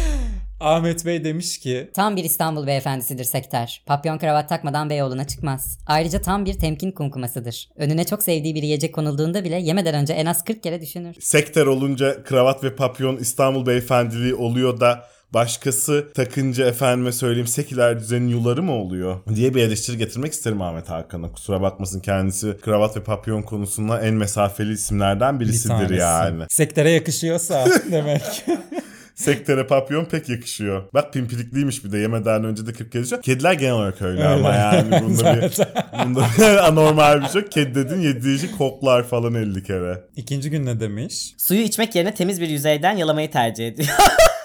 Ahmet 0.61 1.07
Bey 1.07 1.25
demiş 1.25 1.59
ki 1.59 1.91
Tam 1.95 2.17
bir 2.17 2.25
İstanbul 2.25 2.67
beyefendisidir 2.67 3.25
Sekter. 3.25 3.83
Papyon 3.87 4.19
kravat 4.19 4.49
takmadan 4.49 4.91
Beyoğlu'na 4.91 5.27
çıkmaz. 5.27 5.79
Ayrıca 5.87 6.21
tam 6.21 6.45
bir 6.45 6.55
temkin 6.55 6.93
kumkumasıdır. 6.93 7.69
Önüne 7.77 8.05
çok 8.05 8.23
sevdiği 8.23 8.55
bir 8.55 8.63
yiyecek 8.63 8.95
konulduğunda 8.95 9.45
bile 9.45 9.57
yemeden 9.57 9.95
önce 9.95 10.13
en 10.13 10.27
az 10.27 10.45
40 10.45 10.63
kere 10.63 10.81
düşünür. 10.81 11.17
Sektör 11.21 11.67
olunca 11.67 12.23
kravat 12.23 12.65
ve 12.65 12.77
papyon 12.77 13.17
İstanbul 13.17 13.67
beyefendiliği 13.67 14.35
oluyor 14.35 14.81
da 14.81 15.05
başkası 15.35 16.13
takınca 16.15 16.67
efendime 16.67 17.13
söyleyeyim 17.13 17.47
seküler 17.47 18.01
düzenin 18.01 18.29
yuları 18.29 18.63
mı 18.63 18.73
oluyor 18.73 19.21
diye 19.35 19.55
bir 19.55 19.63
eleştiri 19.63 19.99
getirmek 19.99 20.33
isterim 20.33 20.63
Ahmet 20.63 20.91
Hakan'a. 20.91 21.33
Kusura 21.33 21.61
bakmasın 21.63 22.01
kendisi 22.01 22.57
kravat 22.63 22.97
ve 22.97 23.03
papyon 23.03 23.43
konusunda 23.43 24.01
en 24.01 24.15
mesafeli 24.15 24.73
isimlerden 24.73 25.41
bir 25.41 25.45
birisidir 25.45 25.69
tanesi. 25.69 25.95
yani. 25.95 26.45
Sektere 26.49 26.91
yakışıyorsa 26.91 27.67
demek. 27.91 28.23
Sektere 29.15 29.67
papyon 29.67 30.05
pek 30.05 30.29
yakışıyor. 30.29 30.83
Bak 30.95 31.13
pimpirikliymiş 31.13 31.85
bir 31.85 31.93
de 31.93 31.99
yemeden 31.99 32.45
önce 32.45 32.67
de 32.67 32.73
40 32.73 32.93
kere 32.93 33.03
düşüyor. 33.03 33.23
Kediler 33.23 33.53
genel 33.53 33.73
olarak 33.73 34.03
öyle, 34.03 34.21
Öyle. 34.21 34.29
ama 34.29 34.55
yani 34.55 35.03
bunda 35.03 35.37
bir, 35.37 35.53
bunda 36.05 36.27
bir 36.39 36.67
anormal 36.69 37.23
bir 37.23 37.29
şey 37.29 37.41
yok. 37.43 37.53
Kedi 37.53 37.75
dedin 37.75 38.01
yediği 38.01 38.37
işi 38.37 38.57
koklar 38.59 39.03
falan 39.09 39.35
50 39.35 39.63
kere. 39.63 40.01
İkinci 40.17 40.51
gün 40.51 40.67
ne 40.67 40.81
demiş? 40.81 41.35
Suyu 41.39 41.61
içmek 41.61 41.95
yerine 41.95 42.15
temiz 42.15 42.41
bir 42.41 42.49
yüzeyden 42.49 42.97
yalamayı 42.97 43.31
tercih 43.31 43.69
ediyor. 43.69 43.89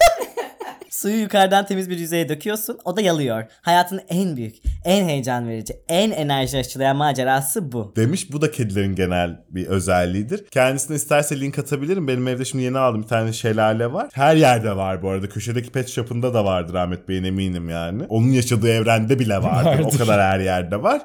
Suyu 1.00 1.20
yukarıdan 1.20 1.66
temiz 1.66 1.90
bir 1.90 1.98
yüzeye 1.98 2.28
döküyorsun, 2.28 2.78
o 2.84 2.96
da 2.96 3.00
yalıyor. 3.00 3.44
Hayatın 3.62 4.00
en 4.08 4.36
büyük, 4.36 4.56
en 4.84 5.08
heyecan 5.08 5.48
verici, 5.48 5.74
en 5.88 6.10
enerji 6.10 6.58
aşılayan 6.58 6.96
macerası 6.96 7.72
bu. 7.72 7.92
Demiş 7.96 8.32
bu 8.32 8.40
da 8.40 8.50
kedilerin 8.50 8.94
genel 8.94 9.44
bir 9.50 9.66
özelliğidir. 9.66 10.46
Kendisine 10.46 10.96
isterse 10.96 11.40
link 11.40 11.58
atabilirim. 11.58 12.08
Benim 12.08 12.28
evde 12.28 12.44
şimdi 12.44 12.64
yeni 12.64 12.78
aldım 12.78 13.02
bir 13.02 13.08
tane 13.08 13.32
şelale 13.32 13.92
var. 13.92 14.08
Her 14.12 14.36
yerde 14.36 14.76
var 14.76 15.02
bu 15.02 15.10
arada. 15.10 15.28
Köşedeki 15.28 15.70
pet 15.70 15.88
shop'ında 15.88 16.34
da 16.34 16.44
vardır 16.44 16.74
Ahmet 16.74 17.08
Bey'in 17.08 17.24
eminim 17.24 17.68
yani. 17.68 18.02
Onun 18.08 18.28
yaşadığı 18.28 18.68
evrende 18.68 19.18
bile 19.18 19.36
vardır. 19.36 19.70
Vardır. 19.70 19.84
O 19.94 19.98
kadar 19.98 20.20
her 20.20 20.40
yerde 20.40 20.82
var. 20.82 21.00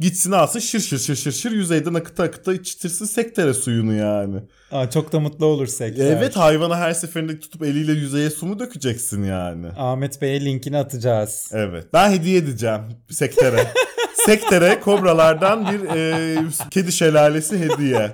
Gitsin 0.00 0.32
alsın 0.32 0.60
şır 0.60 0.80
şır 0.80 0.98
şır 0.98 1.16
şır 1.16 1.32
şır 1.32 1.50
yüzeyden 1.50 1.94
akıta 1.94 2.22
akıta 2.22 2.52
içtirsin 2.52 3.04
sektere 3.04 3.54
suyunu 3.54 3.94
yani. 3.94 4.36
Aa, 4.72 4.90
çok 4.90 5.12
da 5.12 5.20
mutlu 5.20 5.46
olur 5.46 5.66
Sekter. 5.66 6.06
Evet 6.06 6.36
hayvana 6.36 6.76
her 6.78 6.92
seferinde 6.92 7.40
tutup 7.40 7.62
eliyle 7.62 7.92
yüzeye 7.92 8.30
su 8.30 8.46
mu 8.46 8.58
dökeceksin 8.58 9.24
yani? 9.24 9.66
Ahmet 9.76 10.22
Bey'e 10.22 10.44
linkini 10.44 10.78
atacağız. 10.78 11.50
Evet. 11.52 11.84
Ben 11.92 12.10
hediye 12.10 12.38
edeceğim 12.38 12.80
sektere. 13.10 13.66
sektere 14.26 14.80
kobralardan 14.80 15.66
bir 15.72 15.96
e, 15.96 16.36
kedi 16.70 16.92
şelalesi 16.92 17.58
hediye. 17.58 18.12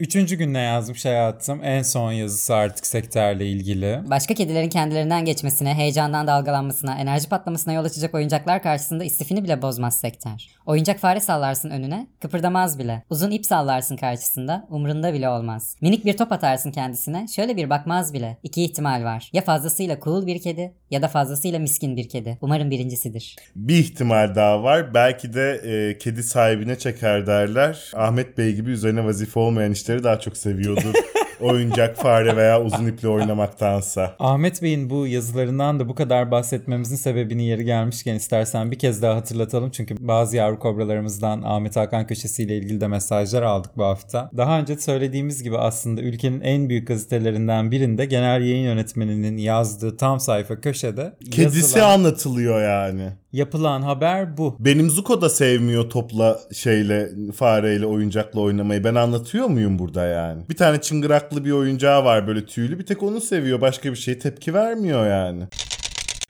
Üçüncü 0.00 0.36
gün 0.36 0.54
ne 0.54 0.60
yazmış 0.60 1.04
hayatım? 1.04 1.60
En 1.64 1.82
son 1.82 2.12
yazısı 2.12 2.54
artık 2.54 2.86
sektörle 2.86 3.46
ilgili. 3.46 4.00
Başka 4.06 4.34
kedilerin 4.34 4.68
kendilerinden 4.68 5.24
geçmesine, 5.24 5.74
heyecandan 5.74 6.26
dalgalanmasına, 6.26 6.98
enerji 6.98 7.28
patlamasına 7.28 7.72
yol 7.72 7.84
açacak 7.84 8.14
oyuncaklar 8.14 8.62
karşısında 8.62 9.04
istifini 9.04 9.44
bile 9.44 9.62
bozmaz 9.62 9.98
Sekter. 9.98 10.48
Oyuncak 10.66 10.98
fare 10.98 11.20
sallarsın 11.20 11.70
önüne, 11.70 12.06
kıpırdamaz 12.20 12.78
bile. 12.78 13.02
Uzun 13.10 13.30
ip 13.30 13.46
sallarsın 13.46 13.96
karşısında, 13.96 14.66
umrunda 14.70 15.12
bile 15.12 15.28
olmaz. 15.28 15.76
Minik 15.80 16.04
bir 16.04 16.16
top 16.16 16.32
atarsın 16.32 16.70
kendisine, 16.70 17.26
şöyle 17.36 17.56
bir 17.56 17.70
bakmaz 17.70 18.14
bile. 18.14 18.38
İki 18.42 18.64
ihtimal 18.64 19.04
var. 19.04 19.30
Ya 19.32 19.42
fazlasıyla 19.42 20.00
cool 20.04 20.26
bir 20.26 20.42
kedi 20.42 20.74
ya 20.90 21.02
da 21.02 21.08
fazlasıyla 21.08 21.58
miskin 21.58 21.96
bir 21.96 22.08
kedi. 22.08 22.38
Umarım 22.40 22.70
birincisidir. 22.70 23.36
Bir 23.56 23.76
ihtimal 23.76 24.34
daha 24.34 24.62
var. 24.62 24.94
Belki 24.94 25.34
de 25.34 25.60
e, 25.64 25.98
kedi 25.98 26.22
sahibine 26.22 26.78
çeker 26.78 27.26
derler. 27.26 27.90
Ahmet 27.94 28.38
Bey 28.38 28.54
gibi 28.54 28.70
üzerine 28.70 29.04
vazife 29.04 29.40
olmayan 29.40 29.72
işleri 29.90 30.04
daha 30.04 30.20
çok 30.20 30.36
seviyordur 30.36 30.94
oyuncak 31.40 31.96
fare 31.96 32.36
veya 32.36 32.62
uzun 32.62 32.86
iple 32.86 33.08
oynamaktansa. 33.08 34.14
Ahmet 34.18 34.62
Bey'in 34.62 34.90
bu 34.90 35.06
yazılarından 35.06 35.80
da 35.80 35.88
bu 35.88 35.94
kadar 35.94 36.30
bahsetmemizin 36.30 36.96
sebebini 36.96 37.44
yeri 37.44 37.64
gelmişken 37.64 38.14
istersen 38.14 38.70
bir 38.70 38.78
kez 38.78 39.02
daha 39.02 39.16
hatırlatalım. 39.16 39.70
Çünkü 39.70 39.94
bazı 40.00 40.36
yavru 40.36 40.58
kobralarımızdan 40.58 41.42
Ahmet 41.42 41.76
Hakan 41.76 42.06
köşesiyle 42.06 42.56
ilgili 42.56 42.80
de 42.80 42.86
mesajlar 42.86 43.42
aldık 43.42 43.76
bu 43.76 43.84
hafta. 43.84 44.30
Daha 44.36 44.60
önce 44.60 44.76
söylediğimiz 44.76 45.42
gibi 45.42 45.58
aslında 45.58 46.00
ülkenin 46.00 46.40
en 46.40 46.68
büyük 46.68 46.88
gazetelerinden 46.88 47.70
birinde 47.70 48.06
genel 48.06 48.40
yayın 48.40 48.64
yönetmeninin 48.64 49.36
yazdığı 49.36 49.96
tam 49.96 50.20
sayfa 50.20 50.60
köşede 50.60 51.12
Kedisi 51.30 51.58
yazılan, 51.58 51.90
anlatılıyor 51.90 52.62
yani. 52.62 53.08
Yapılan 53.32 53.82
haber 53.82 54.36
bu. 54.36 54.56
Benim 54.58 54.90
Zuko 54.90 55.20
da 55.20 55.28
sevmiyor 55.28 55.90
topla 55.90 56.40
şeyle 56.52 57.08
fareyle 57.36 57.86
oyuncakla 57.86 58.40
oynamayı. 58.40 58.84
Ben 58.84 58.94
anlatıyor 58.94 59.46
muyum 59.46 59.78
burada 59.78 60.06
yani? 60.06 60.42
Bir 60.50 60.56
tane 60.56 60.80
çıngıraklı 60.80 61.44
bir 61.44 61.50
oyuncağı 61.50 62.04
var 62.04 62.26
böyle 62.26 62.44
tüylü. 62.46 62.78
Bir 62.78 62.86
tek 62.86 63.02
onu 63.02 63.20
seviyor. 63.20 63.60
Başka 63.60 63.90
bir 63.90 63.96
şey 63.96 64.18
tepki 64.18 64.54
vermiyor 64.54 65.06
yani. 65.06 65.44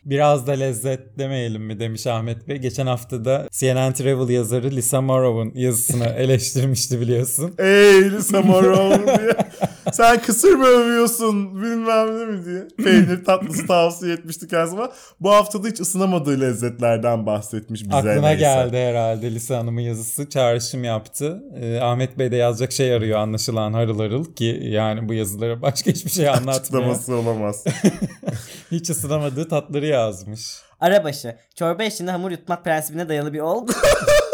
Biraz 0.05 0.47
da 0.47 0.53
lezzet 0.53 1.19
demeyelim 1.19 1.63
mi 1.63 1.81
demiş 1.81 2.07
Ahmet 2.07 2.49
Bey. 2.49 2.57
Geçen 2.57 2.87
hafta 2.87 3.25
da 3.25 3.49
CNN 3.53 3.93
Travel 3.93 4.29
yazarı 4.29 4.71
Lisa 4.71 5.01
Morrow'un 5.01 5.53
yazısını 5.55 6.05
eleştirmişti 6.19 7.01
biliyorsun. 7.01 7.55
Ey 7.59 8.11
Lisa 8.11 8.43
Morrow 8.43 9.07
diye. 9.19 9.37
Sen 9.93 10.23
kısır 10.23 10.55
mı 10.55 10.67
övüyorsun 10.67 11.63
bilmem 11.63 12.19
ne 12.21 12.25
mi 12.25 12.45
diye. 12.45 12.69
Peynir 12.85 13.25
tatlısı 13.25 13.67
tavsiye 13.67 14.13
etmişti 14.15 14.49
kendisine. 14.49 14.81
Bu 15.21 15.31
hafta 15.31 15.65
da 15.65 15.69
hiç 15.69 15.81
ısınamadığı 15.81 16.41
lezzetlerden 16.41 17.27
bahsetmiş 17.27 17.85
bize. 17.85 17.97
Aklına 17.97 18.21
neyse. 18.21 18.41
geldi 18.41 18.77
herhalde 18.77 19.35
Lisa 19.35 19.59
Hanım'ın 19.59 19.81
yazısı. 19.81 20.29
Çağrışım 20.29 20.85
yaptı. 20.85 21.43
Ee, 21.61 21.81
Ahmet 21.81 22.19
Bey 22.19 22.33
de 22.33 22.37
yazacak 22.37 22.73
şey 22.73 22.95
arıyor 22.95 23.19
anlaşılan 23.19 23.73
harıl 23.73 23.99
harıl 23.99 24.25
ki 24.35 24.61
yani 24.63 25.09
bu 25.09 25.15
yazılara 25.15 25.63
başka 25.63 25.91
hiçbir 25.91 26.11
şey 26.11 26.29
anlatmıyor. 26.29 26.61
Açıklaması 26.61 27.15
olamaz. 27.17 27.65
Hiç 28.71 28.91
ısınamadığı 28.91 29.49
tatları 29.49 29.87
yazmış. 29.87 30.57
Arabaşı. 30.81 31.37
Çorba 31.55 31.83
eşliğinde 31.85 32.11
hamur 32.11 32.31
yutmak 32.31 32.65
prensibine 32.65 33.09
dayalı 33.09 33.33
bir 33.33 33.41
olgu. 33.41 33.73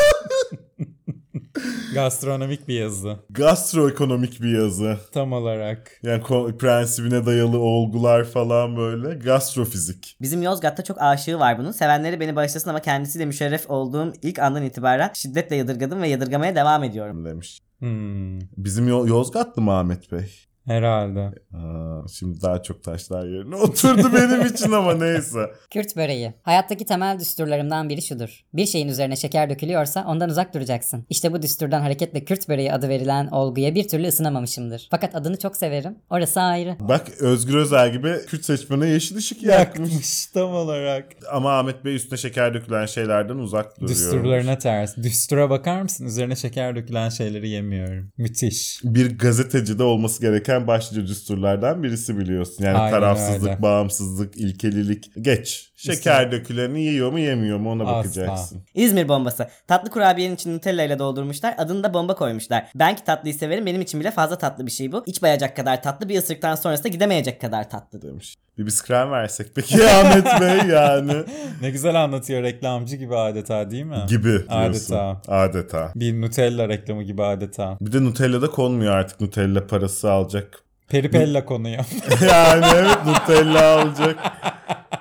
Gastronomik 1.96 2.68
bir 2.68 2.74
yazı. 2.80 3.16
Gastroekonomik 3.30 4.42
bir 4.42 4.58
yazı. 4.58 4.96
Tam 5.12 5.32
olarak. 5.32 5.92
Yani 6.02 6.22
ko- 6.22 6.56
prensibine 6.58 7.26
dayalı 7.26 7.58
olgular 7.58 8.24
falan 8.24 8.76
böyle. 8.76 9.14
Gastrofizik. 9.14 10.16
Bizim 10.20 10.42
Yozgat'ta 10.42 10.84
çok 10.84 11.02
aşığı 11.02 11.38
var 11.38 11.58
bunun. 11.58 11.72
Sevenleri 11.72 12.20
beni 12.20 12.36
bağışlasın 12.36 12.70
ama 12.70 12.80
kendisiyle 12.80 13.24
müşerref 13.26 13.70
olduğum 13.70 14.12
ilk 14.22 14.38
andan 14.38 14.62
itibaren 14.62 15.10
şiddetle 15.14 15.56
yadırgadım 15.56 16.02
ve 16.02 16.08
yadırgamaya 16.08 16.54
devam 16.56 16.84
ediyorum. 16.84 17.24
demiş. 17.24 17.60
Hmm, 17.78 18.38
Bizim 18.56 18.88
Yo- 18.88 19.06
Yozgatlı 19.06 19.62
mı 19.62 19.72
Ahmet 19.78 20.12
Bey? 20.12 20.34
Herhalde. 20.66 21.20
Aa, 21.54 22.08
şimdi 22.08 22.42
daha 22.42 22.62
çok 22.62 22.84
taşlar 22.84 23.26
yerine 23.26 23.56
oturdu 23.66 24.10
benim 24.14 24.46
için 24.46 24.72
ama 24.72 24.94
neyse. 24.94 25.38
Kürt 25.70 25.96
böreği. 25.96 26.34
Hayattaki 26.42 26.84
temel 26.84 27.18
düsturlarımdan 27.18 27.88
biri 27.88 28.02
şudur. 28.02 28.44
Bir 28.54 28.66
şeyin 28.66 28.88
üzerine 28.88 29.16
şeker 29.16 29.50
dökülüyorsa 29.50 30.04
ondan 30.08 30.30
uzak 30.30 30.54
duracaksın. 30.54 31.06
İşte 31.10 31.32
bu 31.32 31.42
düsturdan 31.42 31.80
hareketle 31.80 32.24
Kürt 32.24 32.48
böreği 32.48 32.72
adı 32.72 32.88
verilen 32.88 33.26
olguya 33.26 33.74
bir 33.74 33.88
türlü 33.88 34.06
ısınamamışımdır. 34.06 34.88
Fakat 34.90 35.14
adını 35.14 35.38
çok 35.38 35.56
severim. 35.56 35.98
Orası 36.10 36.40
ayrı. 36.40 36.76
Bak 36.80 37.08
Özgür 37.20 37.54
Özel 37.56 37.92
gibi 37.92 38.16
Kürt 38.28 38.44
seçmene 38.44 38.86
yeşil 38.86 39.16
ışık 39.16 39.42
yakmış. 39.42 39.56
Yakmış 39.90 40.26
tam 40.26 40.50
olarak. 40.50 41.06
Ama 41.32 41.58
Ahmet 41.58 41.84
Bey 41.84 41.94
üstüne 41.94 42.18
şeker 42.18 42.54
dökülen 42.54 42.86
şeylerden 42.86 43.36
uzak 43.36 43.76
duruyor. 43.80 43.88
Düsturlarına 43.90 44.58
ters. 44.58 44.96
Düstura 44.96 45.50
bakar 45.50 45.82
mısın? 45.82 46.06
Üzerine 46.06 46.36
şeker 46.36 46.76
dökülen 46.76 47.08
şeyleri 47.08 47.48
yemiyorum. 47.48 48.12
Müthiş. 48.18 48.80
Bir 48.84 49.18
gazetecide 49.18 49.82
olması 49.82 50.20
gereken 50.20 50.55
başlıca 50.66 51.06
düsturlardan 51.06 51.82
birisi 51.82 52.18
biliyorsun. 52.18 52.64
Yani 52.64 52.78
Aynen 52.78 52.90
tarafsızlık, 52.90 53.50
öyle. 53.50 53.62
bağımsızlık, 53.62 54.36
ilkelilik. 54.36 55.10
Geç. 55.20 55.72
Şeker 55.76 56.32
döküleni 56.32 56.80
yiyor 56.82 57.12
mu 57.12 57.18
yemiyor 57.18 57.58
mu 57.58 57.70
ona 57.70 57.82
Asla. 57.82 57.94
bakacaksın. 57.98 58.62
İzmir 58.74 59.08
bombası. 59.08 59.48
Tatlı 59.68 59.90
kurabiyenin 59.90 60.34
içini 60.34 60.54
Nutella 60.56 60.82
ile 60.82 60.98
doldurmuşlar. 60.98 61.54
Adını 61.58 61.84
da 61.84 61.94
bomba 61.94 62.14
koymuşlar. 62.14 62.66
Ben 62.74 62.96
ki 62.96 63.04
tatlıyı 63.04 63.34
severim. 63.34 63.66
Benim 63.66 63.80
için 63.80 64.00
bile 64.00 64.10
fazla 64.10 64.38
tatlı 64.38 64.66
bir 64.66 64.70
şey 64.70 64.92
bu. 64.92 65.02
İç 65.06 65.22
bayacak 65.22 65.56
kadar 65.56 65.82
tatlı. 65.82 66.08
Bir 66.08 66.18
ısırıktan 66.18 66.54
sonrası 66.54 66.84
da 66.84 66.88
gidemeyecek 66.88 67.40
kadar 67.40 67.70
tatlı. 67.70 68.02
Demiş. 68.02 68.36
Bir 68.58 68.66
bisküven 68.66 69.10
versek 69.10 69.46
peki 69.54 69.90
Ahmet 69.90 70.40
Bey 70.40 70.70
yani. 70.70 71.24
Ne 71.62 71.70
güzel 71.70 72.04
anlatıyor 72.04 72.42
reklamcı 72.42 72.96
gibi 72.96 73.16
adeta 73.16 73.70
değil 73.70 73.84
mi? 73.84 74.04
Gibi 74.08 74.22
diyorsun. 74.28 74.94
Adeta. 74.94 75.20
Adeta. 75.28 75.92
Bir 75.94 76.20
Nutella 76.20 76.68
reklamı 76.68 77.02
gibi 77.02 77.22
adeta. 77.22 77.78
Bir 77.80 77.92
de 77.92 78.04
Nutella'da 78.04 78.50
konmuyor 78.50 78.92
artık 78.96 79.20
Nutella 79.20 79.66
parası 79.66 80.10
alacak. 80.10 80.62
Peripella 80.88 81.44
konuyor. 81.44 81.84
yani 82.28 82.66
evet 82.76 82.98
Nutella 83.06 83.80
alacak. 83.80 84.18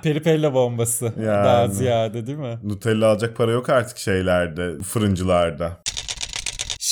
Peripella 0.04 0.54
bombası. 0.54 1.06
Yani. 1.06 1.46
Daha 1.46 1.68
ziyade 1.68 2.28
değil 2.28 2.38
mi? 2.38 2.60
Nutella 2.64 3.08
alacak 3.08 3.36
para 3.38 3.52
yok 3.52 3.70
artık 3.70 3.98
şeylerde, 3.98 4.80
fırıncılarda. 4.84 5.78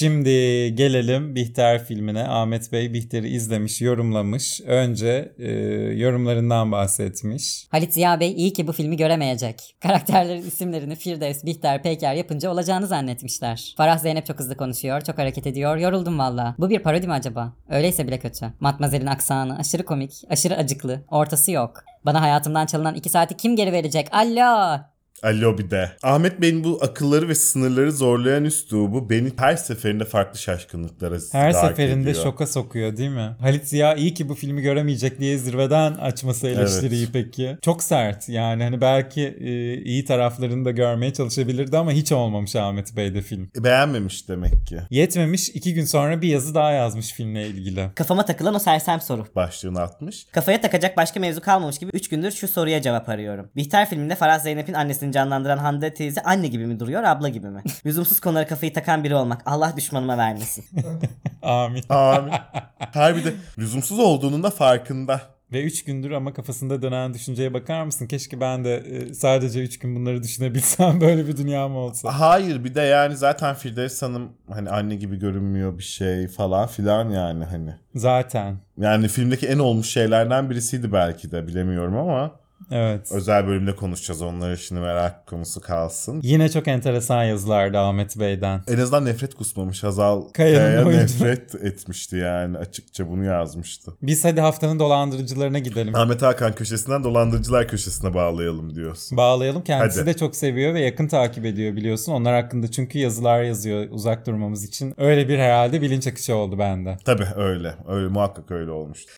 Şimdi 0.04 0.30
gelelim 0.76 1.36
Bihter 1.36 1.86
filmine. 1.86 2.28
Ahmet 2.28 2.72
Bey 2.72 2.94
Bihter'i 2.94 3.30
izlemiş, 3.30 3.82
yorumlamış. 3.82 4.62
Önce 4.62 5.34
e, 5.39 5.52
yorumlarından 5.94 6.72
bahsetmiş. 6.72 7.68
Halit 7.72 7.94
Ziya 7.94 8.20
Bey 8.20 8.32
iyi 8.32 8.54
ki 8.54 8.68
bu 8.68 8.72
filmi 8.72 8.98
göremeyecek. 8.98 9.76
Karakterlerin 9.82 10.42
isimlerini 10.42 10.96
Firdevs, 10.96 11.46
Bihter, 11.46 11.84
Peyker 11.84 12.13
yapınca 12.13 12.50
olacağını 12.50 12.88
zannetmişler. 12.88 13.74
Farah 13.78 13.98
Zeynep 13.98 14.26
çok 14.26 14.39
hızlı 14.39 14.58
konuşuyor, 14.58 15.02
çok 15.02 15.18
hareket 15.18 15.48
ediyor. 15.48 15.78
Yoruldum 15.78 16.20
valla. 16.20 16.56
Bu 16.60 16.70
bir 16.70 16.80
parodi 16.80 17.08
mi 17.08 17.13
acaba? 17.13 17.54
Öyleyse 17.70 18.08
bile 18.08 18.20
kötü. 18.20 18.46
Matmazel'in 18.60 19.08
aksanı 19.08 19.58
aşırı 19.58 19.86
komik, 19.86 20.12
aşırı 20.30 20.56
acıklı. 20.56 21.02
Ortası 21.12 21.52
yok. 21.52 21.84
Bana 22.06 22.22
hayatımdan 22.22 22.66
çalınan 22.66 22.96
2 22.96 23.10
saati 23.10 23.38
kim 23.38 23.56
geri 23.56 23.72
verecek? 23.72 24.08
Alo! 24.12 24.93
Alo 25.24 25.58
bir 25.58 25.72
de. 25.72 25.92
Ahmet 26.04 26.42
Bey'in 26.42 26.64
bu 26.64 26.80
akılları 26.82 27.30
ve 27.30 27.36
sınırları 27.36 27.92
zorlayan 27.92 28.46
üslubu 28.46 29.10
beni 29.10 29.32
her 29.38 29.56
seferinde 29.56 30.06
farklı 30.06 30.40
şaşkınlıklara 30.40 31.16
Her 31.32 31.52
seferinde 31.52 32.10
ediyor. 32.10 32.24
şoka 32.24 32.48
sokuyor 32.48 32.98
değil 32.98 33.10
mi? 33.10 33.36
Halit 33.40 33.68
Ziya 33.68 33.96
iyi 33.96 34.14
ki 34.14 34.30
bu 34.30 34.36
filmi 34.36 34.62
göremeyecek 34.62 35.20
diye 35.20 35.38
zirveden 35.38 35.94
açması 35.94 36.48
eleştiriyi 36.48 37.08
peki. 37.14 37.58
Çok 37.62 37.84
sert 37.84 38.30
yani 38.30 38.64
hani 38.64 38.82
belki 38.82 39.22
e, 39.22 39.74
iyi 39.84 40.06
taraflarını 40.06 40.66
da 40.66 40.72
görmeye 40.72 41.14
çalışabilirdi 41.14 41.78
ama 41.78 41.92
hiç 41.92 42.12
olmamış 42.12 42.56
Ahmet 42.56 42.96
Bey'de 42.98 43.22
film. 43.22 43.50
Beğenmemiş 43.58 44.30
demek 44.30 44.68
ki. 44.68 44.78
Yetmemiş 44.90 45.50
iki 45.50 45.74
gün 45.74 45.86
sonra 45.86 46.22
bir 46.22 46.28
yazı 46.28 46.56
daha 46.56 46.72
yazmış 46.72 47.14
filmle 47.14 47.48
ilgili. 47.48 47.90
Kafama 47.96 48.26
takılan 48.26 48.56
o 48.56 48.60
sersem 48.60 49.02
soru. 49.02 49.26
Başlığını 49.36 49.82
atmış. 49.82 50.26
Kafaya 50.32 50.62
takacak 50.62 50.98
başka 50.98 51.20
mevzu 51.20 51.42
kalmamış 51.42 51.80
gibi 51.80 51.92
3 51.94 52.10
gündür 52.10 52.32
şu 52.32 52.48
soruya 52.48 52.82
cevap 52.82 53.10
arıyorum. 53.10 53.50
Bihter 53.56 53.90
filminde 53.90 54.16
Faraz 54.16 54.44
Zeynep'in 54.44 54.74
annesini 54.74 55.12
canlandıran 55.13 55.58
Hande 55.58 55.93
teyze 55.93 56.21
anne 56.21 56.47
gibi 56.47 56.67
mi 56.67 56.80
duruyor 56.80 57.04
abla 57.04 57.30
gibi 57.30 57.47
mi? 57.49 57.63
Lüzumsuz 57.86 58.19
konulara 58.19 58.47
kafayı 58.47 58.73
takan 58.73 59.04
biri 59.04 59.15
olmak. 59.15 59.41
Allah 59.45 59.73
düşmanıma 59.78 60.17
vermesin. 60.17 60.65
Amin. 61.41 61.84
Amin. 61.89 62.34
Her 62.80 63.15
bir 63.15 63.26
de 63.26 63.34
lüzumsuz 63.58 63.99
olduğunun 63.99 64.43
da 64.43 64.49
farkında. 64.49 65.21
Ve 65.54 65.63
3 65.63 65.84
gündür 65.84 66.12
ama 66.12 66.34
kafasında 66.34 66.82
dönen 66.82 67.13
düşünceye 67.13 67.54
bakar 67.54 67.84
mısın? 67.84 68.08
Keşke 68.08 68.41
ben 68.41 68.63
de 68.63 68.76
e, 68.76 69.13
sadece 69.13 69.63
3 69.63 69.80
gün 69.80 69.95
bunları 69.95 70.23
düşünebilsem 70.23 71.02
böyle 71.02 71.28
bir 71.28 71.38
dünyam 71.38 71.76
olsa. 71.76 72.19
Hayır 72.19 72.63
bir 72.63 72.76
de 72.76 72.82
yani 72.82 73.17
zaten 73.17 73.56
Firdevs 73.56 74.02
Hanım 74.02 74.30
hani 74.49 74.69
anne 74.69 74.95
gibi 74.95 75.19
görünmüyor 75.19 75.78
bir 75.78 75.84
şey 75.84 76.28
falan 76.28 76.67
filan 76.67 77.10
yani 77.10 77.45
hani. 77.45 77.76
Zaten. 77.95 78.58
Yani 78.78 79.08
filmdeki 79.08 79.47
en 79.47 79.60
olmuş 79.60 79.89
şeylerden 79.89 80.49
birisiydi 80.49 80.91
belki 80.91 81.32
de 81.32 81.47
bilemiyorum 81.47 81.97
ama 81.97 82.32
Evet. 82.71 83.12
özel 83.12 83.47
bölümde 83.47 83.76
konuşacağız 83.76 84.21
onları 84.21 84.58
şimdi 84.58 84.82
merak 84.82 85.28
konusu 85.28 85.62
kalsın. 85.62 86.19
Yine 86.23 86.49
çok 86.49 86.67
enteresan 86.67 87.23
yazılardı 87.23 87.80
Ahmet 87.80 88.19
Bey'den. 88.19 88.62
En 88.67 88.78
azından 88.78 89.06
nefret 89.06 89.36
kusmamış. 89.36 89.84
Hazal 89.84 90.21
Kaya'ya 90.34 90.86
nefret 90.86 91.56
etmişti 91.56 92.15
yani 92.15 92.58
açıkça 92.58 93.10
bunu 93.10 93.26
yazmıştı. 93.26 93.91
Biz 94.02 94.26
hadi 94.26 94.41
haftanın 94.41 94.80
dolandırıcılarına 94.80 95.60
gidelim. 95.60 95.95
Ahmet 95.95 96.21
Hakan 96.21 96.56
köşesinden 96.56 97.04
dolandırıcılar 97.04 97.67
köşesine 97.67 98.13
bağlayalım 98.13 98.76
diyorsun. 98.76 99.17
Bağlayalım. 99.17 99.63
Kendisi 99.63 99.99
Hadi. 99.99 100.10
de 100.10 100.17
çok 100.17 100.36
seviyor 100.36 100.73
ve 100.73 100.82
yakın 100.82 101.08
takip 101.08 101.45
ediyor 101.45 101.76
biliyorsun. 101.76 102.12
Onlar 102.12 102.41
hakkında 102.41 102.71
çünkü 102.71 102.99
yazılar 102.99 103.43
yazıyor 103.43 103.88
uzak 103.91 104.28
durmamız 104.28 104.63
için. 104.63 104.93
Öyle 104.97 105.30
bir 105.30 105.38
herhalde 105.39 105.82
bilinç 105.82 106.08
akışı 106.08 106.36
oldu 106.36 106.60
bende. 106.60 106.97
Tabii 107.06 107.28
öyle. 107.36 107.76
Öyle 107.88 108.08
muhakkak 108.08 108.52
öyle 108.52 108.71
olmuştu. 108.71 109.12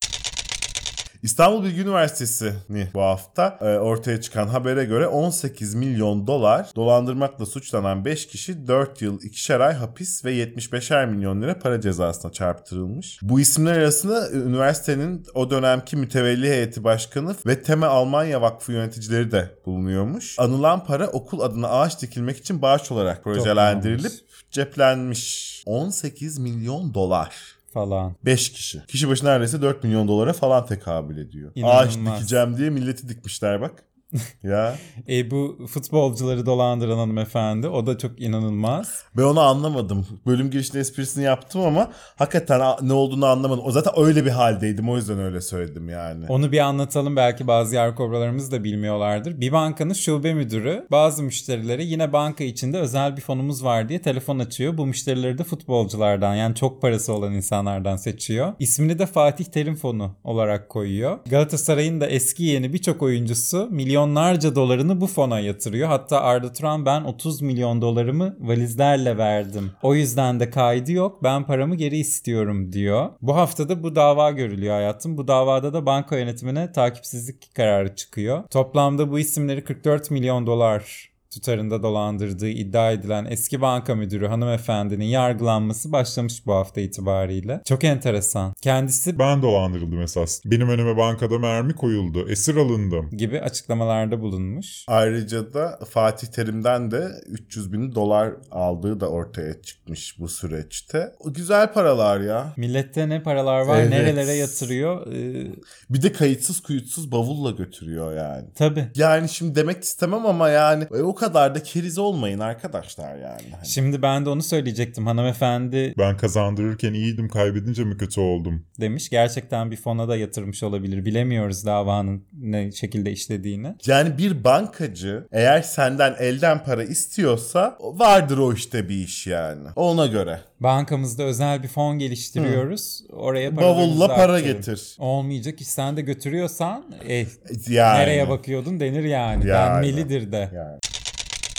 İstanbul 1.26 1.64
Bilgi 1.64 1.82
Üniversitesi'ni 1.82 2.88
bu 2.94 3.02
hafta 3.02 3.58
e, 3.62 3.66
ortaya 3.66 4.22
çıkan 4.22 4.48
habere 4.48 4.86
göre 4.86 5.08
18 5.08 5.76
milyon 5.76 6.28
dolar 6.28 6.70
dolandırmakla 6.76 7.46
suçlanan 7.46 8.06
5 8.06 8.28
kişi 8.28 8.68
4 8.68 9.02
yıl 9.02 9.20
2'şer 9.20 9.64
ay 9.64 9.74
hapis 9.74 10.26
ve 10.26 10.34
75'er 10.34 11.10
milyon 11.10 11.42
lira 11.42 11.60
para 11.60 11.82
cezasına 11.82 12.32
çarptırılmış. 12.32 13.20
Bu 13.22 13.40
isimler 13.40 13.78
arasında 13.78 14.32
üniversitenin 14.32 15.26
o 15.34 15.50
dönemki 15.50 15.96
mütevelli 15.98 16.50
heyeti 16.50 16.84
başkanı 16.84 17.36
ve 17.46 17.62
Teme 17.62 17.86
Almanya 17.86 18.42
Vakfı 18.42 18.72
yöneticileri 18.72 19.32
de 19.32 19.52
bulunuyormuş. 19.66 20.40
Anılan 20.40 20.86
para 20.86 21.08
okul 21.08 21.40
adına 21.40 21.68
ağaç 21.70 22.02
dikilmek 22.02 22.38
için 22.38 22.62
bağış 22.62 22.92
olarak 22.92 23.24
projelendirilip 23.24 24.14
ceplenmiş. 24.52 25.64
18 25.66 26.40
milyon 26.40 26.94
dolar. 26.94 27.55
Falan. 27.76 28.16
5 28.26 28.52
kişi. 28.52 28.86
Kişi 28.88 29.10
başı 29.10 29.26
neredeyse 29.26 29.62
4 29.62 29.84
milyon 29.84 30.08
dolara 30.08 30.34
falan 30.34 30.66
tekabül 30.66 31.18
ediyor. 31.18 31.52
İnanılmaz. 31.56 31.88
Ağaç 31.88 31.98
dikeceğim 31.98 32.58
diye 32.58 32.70
milleti 32.70 33.10
dikmişler 33.10 33.62
bak. 33.62 33.84
ya 34.44 34.76
E 35.10 35.32
bu 35.32 35.58
futbolcuları 35.70 36.46
dolandıran 36.46 36.98
hanımefendi 36.98 37.68
o 37.68 37.86
da 37.86 37.98
çok 37.98 38.22
inanılmaz. 38.22 39.04
ben 39.18 39.24
onu 39.24 39.40
anlamadım. 39.40 40.08
Bölüm 40.26 40.52
girişinde 40.52 40.80
esprisini 40.80 41.24
yaptım 41.24 41.62
ama 41.62 41.92
hakikaten 42.16 42.62
ne 42.82 42.94
olduğunu 42.94 43.26
anlamadım. 43.26 43.64
O 43.66 43.72
zaten 43.72 43.94
öyle 43.98 44.26
bir 44.26 44.30
haldeydim 44.30 44.90
o 44.90 44.96
yüzden 44.96 45.20
öyle 45.20 45.42
söyledim 45.42 45.90
yani. 45.90 46.26
Onu 46.30 46.52
bir 46.52 46.60
anlatalım 46.60 47.16
belki 47.16 47.48
bazı 47.48 47.76
yer 47.76 47.96
kobralarımız 47.96 48.52
da 48.52 48.64
bilmiyorlardır. 48.64 49.42
Bir 49.42 49.52
bankanın 49.52 49.94
şube 49.94 50.34
müdürü 50.34 50.88
bazı 50.92 51.24
müşterilere 51.24 51.84
yine 51.84 52.14
banka 52.14 52.44
içinde 52.44 52.78
özel 52.78 53.18
bir 53.18 53.22
fonumuz 53.22 53.64
var 53.64 53.90
diye 53.90 54.02
telefon 54.02 54.40
açıyor. 54.40 54.78
Bu 54.78 54.86
müşterileri 54.86 55.38
de 55.38 55.44
futbolculardan 55.44 56.36
yani 56.36 56.56
çok 56.56 56.82
parası 56.82 57.14
olan 57.14 57.34
insanlardan 57.34 57.96
seçiyor. 57.96 58.54
İsmini 58.60 59.00
de 59.00 59.06
Fatih 59.06 59.46
Terim 59.46 59.76
Fonu 59.76 60.16
olarak 60.24 60.70
koyuyor. 60.70 61.20
Galatasaray'ın 61.30 62.02
da 62.02 62.08
eski 62.08 62.44
yeni 62.44 62.74
birçok 62.74 63.02
oyuncusu 63.02 63.68
milyonlarca 64.06 64.56
dolarını 64.56 65.02
bu 65.02 65.08
fona 65.08 65.40
yatırıyor. 65.40 65.88
Hatta 65.88 66.22
Arda 66.22 66.54
Turan 66.54 66.86
ben 66.86 67.04
30 67.04 67.42
milyon 67.42 67.82
dolarımı 67.82 68.38
valizlerle 68.40 69.18
verdim. 69.18 69.72
O 69.84 69.96
yüzden 69.96 70.40
de 70.40 70.50
kaydı 70.50 70.92
yok 70.92 71.24
ben 71.24 71.46
paramı 71.46 71.76
geri 71.76 71.98
istiyorum 71.98 72.72
diyor. 72.72 73.10
Bu 73.22 73.36
haftada 73.36 73.84
bu 73.84 73.96
dava 73.96 74.32
görülüyor 74.32 74.76
hayatım. 74.76 75.18
Bu 75.18 75.28
davada 75.28 75.74
da 75.74 75.86
banka 75.86 76.18
yönetimine 76.18 76.72
takipsizlik 76.72 77.56
kararı 77.56 77.96
çıkıyor. 77.96 78.44
Toplamda 78.50 79.12
bu 79.12 79.20
isimleri 79.20 79.64
44 79.64 80.12
milyon 80.12 80.48
dolar 80.48 81.15
tutarında 81.40 81.84
dolandırdığı 81.84 82.50
iddia 82.50 82.92
edilen 82.92 83.26
eski 83.30 83.62
banka 83.62 83.96
müdürü 83.96 84.28
hanımefendinin 84.28 85.06
yargılanması 85.06 85.92
başlamış 85.92 86.46
bu 86.46 86.54
hafta 86.54 86.82
itibariyle. 86.82 87.62
Çok 87.66 87.84
enteresan. 87.84 88.54
Kendisi 88.62 89.20
Ben 89.20 89.42
dolandırıldım 89.42 90.02
esas. 90.02 90.42
Benim 90.46 90.70
önüme 90.70 90.98
bankada 90.98 91.40
mermi 91.40 91.74
koyuldu. 91.76 92.30
Esir 92.30 92.56
alındım. 92.56 93.10
gibi 93.18 93.42
açıklamalarda 93.42 94.22
bulunmuş. 94.22 94.86
Ayrıca 94.88 95.54
da 95.54 95.80
Fatih 95.90 96.28
Terim'den 96.28 96.92
de 96.92 97.08
300 97.28 97.74
bin 97.74 97.96
dolar 97.96 98.32
aldığı 98.52 99.00
da 99.00 99.10
ortaya 99.10 99.62
çıkmış 99.62 100.20
bu 100.20 100.28
süreçte. 100.28 101.12
O 101.20 101.34
güzel 101.34 101.74
paralar 101.74 102.20
ya. 102.20 102.54
Millette 102.58 103.10
ne 103.10 103.24
paralar 103.24 103.62
var, 103.62 103.78
Evet. 103.80 103.90
nerelere 103.90 104.34
yatırıyor. 104.34 105.08
Ee, 105.14 105.48
Bir 105.90 106.02
de 106.02 106.12
kayıtsız 106.12 106.60
kuyutsuz 106.60 107.12
bavulla 107.12 107.52
götürüyor 107.52 108.16
yani. 108.18 108.46
tabii. 108.56 108.88
Yani 108.96 109.30
şimdi 109.30 109.56
demek 109.56 109.84
istemem 109.84 110.26
ama 110.26 110.50
yani 110.50 110.84
e, 110.84 111.02
o 111.02 111.16
kadar 111.16 111.25
da 111.34 111.64
keriz 111.64 111.98
olmayın 111.98 112.40
arkadaşlar 112.40 113.16
yani. 113.16 113.42
Hani 113.56 113.68
Şimdi 113.68 114.02
ben 114.02 114.26
de 114.26 114.30
onu 114.30 114.44
söyleyecektim. 114.44 115.08
Hanımefendi 115.08 115.94
Ben 115.98 116.18
kazandırırken 116.18 116.94
iyiydim, 116.94 117.30
kaybedince 117.30 117.84
mi 117.84 117.98
kötü 117.98 118.22
oldum? 118.22 118.66
demiş. 118.80 119.10
Gerçekten 119.10 119.72
bir 119.72 119.76
fona 119.78 120.08
da 120.08 120.18
yatırmış 120.18 120.64
olabilir. 120.64 121.06
Bilemiyoruz 121.06 121.66
davanın 121.66 122.24
ne 122.40 122.72
şekilde 122.72 123.12
işlediğini. 123.12 123.76
Yani 123.86 124.18
bir 124.18 124.44
bankacı 124.44 125.28
eğer 125.32 125.62
senden 125.62 126.16
elden 126.20 126.64
para 126.64 126.84
istiyorsa 126.84 127.78
vardır 127.82 128.38
o 128.38 128.54
işte 128.54 128.90
bir 128.90 128.96
iş 128.96 129.28
yani. 129.28 129.68
Ona 129.76 130.06
göre. 130.06 130.40
Bankamızda 130.60 131.24
özel 131.24 131.64
bir 131.64 131.68
fon 131.68 132.00
geliştiriyoruz. 132.00 133.04
Oraya 133.14 133.56
paralarınızı 133.56 134.00
Bavulla 134.00 134.08
para 134.16 134.34
aktarın. 134.34 134.44
getir. 134.54 134.96
Olmayacak 135.00 135.62
iş 135.62 135.68
sen 135.68 135.98
de 135.98 136.02
götürüyorsan 136.02 136.86
eh, 137.08 137.26
Yani. 137.70 138.00
nereye 138.00 138.30
bakıyordun 138.30 138.80
denir 138.80 139.04
yani. 139.04 139.48
Yani. 139.48 139.86
Denmelidir 139.86 140.32
de. 140.32 140.50
Yani. 140.56 140.80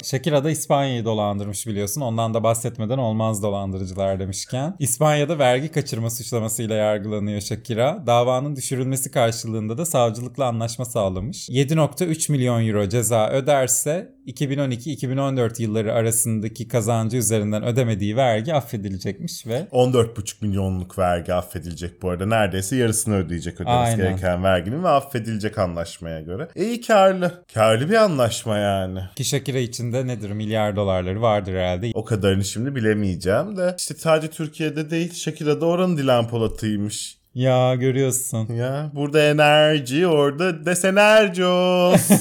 Shakira 0.06 0.44
da 0.44 0.50
İspanya'yı 0.50 1.04
dolandırmış 1.04 1.66
biliyorsun. 1.66 2.00
Ondan 2.00 2.34
da 2.34 2.42
bahsetmeden 2.42 2.98
olmaz 2.98 3.42
dolandırıcılar 3.42 4.20
demişken. 4.20 4.74
İspanya'da 4.78 5.38
vergi 5.38 5.68
kaçırma 5.68 6.10
suçlamasıyla 6.10 6.74
yargılanıyor 6.74 7.40
Shakira. 7.40 8.02
Davanın 8.06 8.56
düşürülmesi 8.56 9.10
karşılığında 9.10 9.78
da 9.78 9.86
savcılıkla 9.86 10.44
anlaşma 10.44 10.84
sağlamış. 10.84 11.48
7.3 11.48 12.32
milyon 12.32 12.66
euro 12.66 12.88
ceza 12.88 13.28
öderse 13.28 14.16
2012-2014 14.26 15.62
yılları 15.62 15.92
arasındaki 15.92 16.68
kazancı 16.68 17.16
üzerinden 17.16 17.64
ödemediği 17.64 18.16
vergi 18.16 18.54
affedilecekmiş 18.54 19.46
ve 19.46 19.66
14,5 19.72 20.34
milyonluk 20.40 20.98
vergi 20.98 21.34
affedilecek 21.34 22.02
bu 22.02 22.10
arada. 22.10 22.26
Neredeyse 22.26 22.76
yarısını 22.76 23.16
ödeyecek 23.16 23.54
ödemesi 23.54 23.70
Aynen. 23.78 23.96
gereken 23.96 24.44
verginin 24.44 24.84
ve 24.84 24.88
affedilecek 24.88 25.58
anlaşmaya 25.58 26.20
göre. 26.20 26.48
İyi 26.54 26.80
karlı. 26.80 27.44
Karlı 27.54 27.90
bir 27.90 27.94
anlaşma 27.94 28.58
yani. 28.58 29.00
ki 29.16 29.24
Shakira 29.24 29.58
içinde 29.96 30.14
nedir 30.14 30.30
milyar 30.30 30.76
dolarları 30.76 31.22
vardır 31.22 31.52
herhalde. 31.52 31.90
O 31.94 32.04
kadarını 32.04 32.44
şimdi 32.44 32.74
bilemeyeceğim 32.74 33.56
de. 33.56 33.74
işte 33.78 33.94
sadece 33.94 34.30
Türkiye'de 34.30 34.90
değil 34.90 35.14
Shakira 35.14 35.60
da 35.60 35.66
oranın 35.66 35.96
Dilan 35.96 36.28
Polat'ıymış. 36.28 37.18
Ya 37.34 37.74
görüyorsun. 37.74 38.52
Ya 38.54 38.90
burada 38.94 39.22
enerji 39.22 40.06
orada 40.06 40.66
desenercos. 40.66 42.10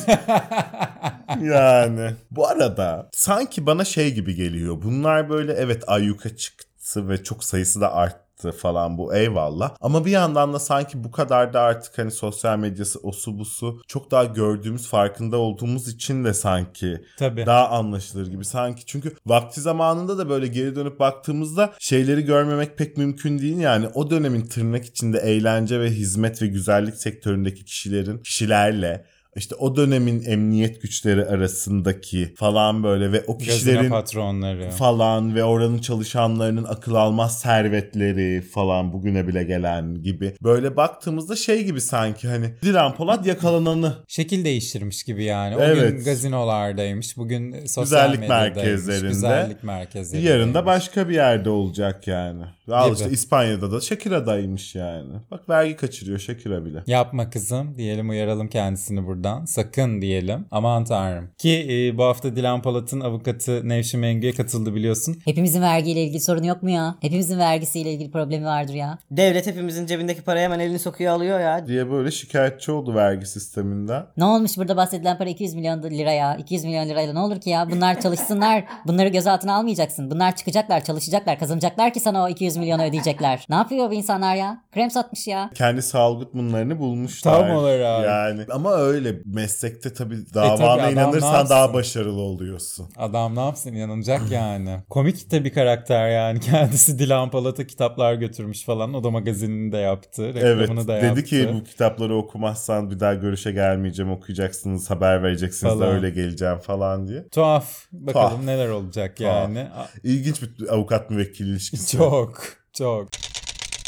yani. 1.41 2.11
Bu 2.32 2.47
arada 2.47 3.09
sanki 3.11 3.65
bana 3.65 3.86
şey 3.86 4.13
gibi 4.13 4.36
geliyor. 4.36 4.78
Bunlar 4.84 5.30
böyle 5.30 5.53
evet 5.53 5.84
ayyuka 5.88 6.36
çıktı 6.36 7.09
ve 7.09 7.23
çok 7.23 7.43
sayısı 7.43 7.82
da 7.82 7.93
arttı 7.93 8.24
falan 8.58 8.98
bu 8.98 9.16
eyvallah. 9.16 9.76
Ama 9.82 10.06
bir 10.06 10.12
yandan 10.12 10.54
da 10.54 10.60
sanki 10.60 11.04
bu 11.04 11.12
kadar 11.12 11.54
da 11.54 11.62
artık 11.62 11.98
hani 11.98 12.12
sosyal 12.12 12.58
medyası 12.58 13.00
osu 13.00 13.40
busu 13.40 13.82
çok 13.88 14.12
daha 14.12 14.24
gördüğümüz 14.24 14.88
farkında 14.88 15.38
olduğumuz 15.38 15.88
için 15.88 16.24
de 16.24 16.34
sanki 16.34 17.02
Tabii. 17.18 17.46
daha 17.46 17.70
anlaşılır 17.70 18.28
gibi 18.28 18.46
sanki. 18.46 18.86
Çünkü 18.86 19.16
vakti 19.26 19.62
zamanında 19.62 20.18
da 20.18 20.30
böyle 20.30 20.48
geri 20.48 20.76
dönüp 20.76 21.00
baktığımızda 21.00 21.74
şeyleri 21.80 22.26
görmemek 22.26 22.78
pek 22.78 22.98
mümkün 22.98 23.40
değil. 23.40 23.58
Yani 23.58 23.88
o 23.94 24.10
dönemin 24.10 24.46
tırnak 24.46 24.86
içinde 24.86 25.18
eğlence 25.18 25.80
ve 25.80 25.90
hizmet 25.90 26.42
ve 26.42 26.48
güzellik 26.48 26.96
sektöründeki 26.96 27.66
kişilerin, 27.66 28.18
kişilerle 28.18 29.06
işte 29.36 29.56
o 29.56 29.76
dönemin 29.76 30.24
emniyet 30.26 30.82
güçleri 30.82 31.26
arasındaki 31.26 32.34
falan 32.36 32.84
böyle 32.84 33.12
ve 33.12 33.24
o 33.28 33.38
kişilerin 33.38 33.90
patronları. 33.90 34.70
falan 34.70 35.36
ve 35.36 35.44
oranın 35.44 35.78
çalışanlarının 35.78 36.64
akıl 36.64 36.96
almaz 36.96 37.40
servetleri 37.40 38.42
falan 38.42 38.94
bugüne 38.94 39.28
bile 39.28 39.44
gelen 39.44 40.02
gibi. 40.04 40.34
Böyle 40.44 40.76
baktığımızda 40.78 41.36
şey 41.36 41.64
gibi 41.64 41.82
sanki 41.82 42.28
hani 42.28 42.54
Dilan 42.62 42.96
Polat 42.96 43.26
yakalananı 43.26 43.94
Şekil 44.08 44.46
değiştirmiş 44.46 45.04
gibi 45.04 45.24
yani. 45.24 45.56
O 45.58 45.62
Evet. 45.62 45.92
gün 45.98 46.04
gazinolardaymış. 46.06 47.18
Bugün 47.18 47.66
sosyal 47.66 47.84
Güzellik 48.12 48.20
medyadaymış. 48.20 48.56
merkezlerinde. 48.56 49.08
Güzellik 49.08 49.64
merkezlerinde. 49.64 50.28
Yarın 50.30 50.54
da 50.54 50.66
başka 50.66 51.10
bir 51.10 51.14
yerde 51.14 51.50
olacak 51.50 52.08
yani. 52.08 52.42
Al 52.72 52.93
işte 52.93 53.09
İspanya'da 53.09 53.72
da 53.72 53.82
Shakira'daymış 53.82 54.76
yani. 54.76 55.13
Bak 55.32 55.49
vergi 55.49 55.76
kaçırıyor 55.76 56.20
Shakira 56.20 56.66
bile. 56.66 56.84
Yapma 56.88 57.30
kızım 57.30 57.78
diyelim 57.78 58.09
uyaralım 58.09 58.47
kendisini 58.47 59.07
buradan. 59.07 59.45
Sakın 59.45 60.01
diyelim. 60.01 60.45
Aman 60.51 60.84
tanrım. 60.84 61.30
Ki 61.38 61.68
e, 61.70 61.97
bu 61.97 62.03
hafta 62.03 62.36
Dilan 62.36 62.61
Polat'ın 62.61 63.01
avukatı 63.01 63.70
Nevşin 63.70 63.99
Mengü'ye 63.99 64.34
katıldı 64.34 64.76
biliyorsun. 64.76 65.18
Hepimizin 65.26 65.61
vergiyle 65.61 66.03
ilgili 66.03 66.20
sorunu 66.20 66.45
yok 66.45 66.63
mu 66.63 66.70
ya? 66.70 66.95
Hepimizin 67.01 67.39
vergisiyle 67.39 67.93
ilgili 67.93 68.11
problemi 68.11 68.45
vardır 68.45 68.74
ya. 68.74 68.97
Devlet 69.11 69.47
hepimizin 69.47 69.86
cebindeki 69.86 70.22
parayı 70.22 70.45
hemen 70.45 70.59
elini 70.59 70.80
sokuyor 70.80 71.13
alıyor 71.13 71.39
ya. 71.39 71.68
Diye 71.68 71.91
böyle 71.91 72.11
şikayetçi 72.11 72.72
oldu 72.72 72.95
vergi 72.95 73.26
sisteminden. 73.26 74.05
Ne 74.18 74.26
olmuş 74.26 74.57
burada 74.57 74.78
bahsedilen 74.78 75.18
para 75.18 75.30
200 75.30 75.53
milyon 75.53 75.84
lira 75.84 76.11
ya. 76.11 76.36
200 76.36 76.63
milyon 76.63 76.89
lirayla 76.89 77.13
ne 77.13 77.20
olur 77.20 77.41
ki 77.41 77.49
ya? 77.49 77.72
Bunlar 77.72 78.01
çalışsınlar. 78.01 78.63
Bunları 78.88 79.09
göz 79.09 79.28
altına 79.28 79.55
almayacaksın. 79.55 80.11
Bunlar 80.11 80.36
çıkacaklar, 80.36 80.84
çalışacaklar, 80.84 81.39
kazanacaklar 81.39 81.93
ki 81.93 81.99
sana 81.99 82.24
o 82.24 82.30
200 82.30 82.55
milyonu 82.58 82.84
ödeyecekler. 82.84 83.45
Ne 83.49 83.56
yapıyor 83.56 83.89
bu 83.89 83.93
insanlar 83.93 84.36
ya? 84.36 84.64
Krem 84.74 84.91
satmış 84.91 85.28
ya. 85.28 85.49
Kendi 85.56 85.82
sağlık 85.82 86.34
bunlarını 86.34 86.80
bulmuşlar. 86.80 87.39
Tam 87.47 87.58
olarak. 87.58 88.06
Yani 88.06 88.41
ama 88.51 88.74
öyle 88.74 89.16
meslekte 89.26 89.93
tabii 89.93 90.16
E 90.16 90.18
tabii 90.34 90.34
davana 90.60 90.86
ne 90.86 90.91
inanırsan 90.91 91.49
daha 91.49 91.74
başarılı 91.74 92.22
oluyorsun. 92.22 92.88
Adam 92.97 93.36
ne 93.36 93.39
yapsın 93.39 93.74
inanacak 93.74 94.32
yani. 94.32 94.78
Komik 94.89 95.32
de 95.32 95.43
bir 95.43 95.53
karakter 95.53 96.10
yani. 96.10 96.39
Kendisi 96.45 96.99
Dilan 96.99 97.32
Polat'a 97.32 97.68
kitaplar 97.68 98.14
götürmüş 98.14 98.66
falan. 98.66 98.93
O 98.93 99.03
da 99.03 99.12
magazinini 99.12 99.72
de 99.72 99.78
yaptı. 99.78 100.32
Evet 100.36 100.60
Reklamını 100.60 100.88
da 100.88 100.95
dedi 100.97 101.06
yaptı. 101.06 101.24
ki 101.24 101.49
bu 101.53 101.64
kitapları 101.64 102.16
okumazsan 102.16 102.91
bir 102.91 102.99
daha 102.99 103.14
görüşe 103.14 103.51
gelmeyeceğim 103.51 104.12
okuyacaksınız 104.12 104.89
haber 104.89 105.24
vereceksiniz 105.24 105.74
de 105.74 105.78
Falan. 105.80 105.95
öyle 105.95 106.10
geleceğim 106.10 106.58
falan 106.60 107.08
diye. 107.08 107.28
Tuhaf. 107.30 107.86
Bakalım 107.91 108.30
Tuhaf. 108.32 108.43
neler 108.45 108.70
olacak 108.70 109.18
Tuhaf. 109.18 109.34
yani. 109.36 109.68
İlginç 110.03 110.41
bir 110.41 110.74
avukat 110.74 111.10
müvekkil 111.10 111.45
ilişkisi. 111.47 111.97
Çok 111.97 112.43
çok. 112.78 113.07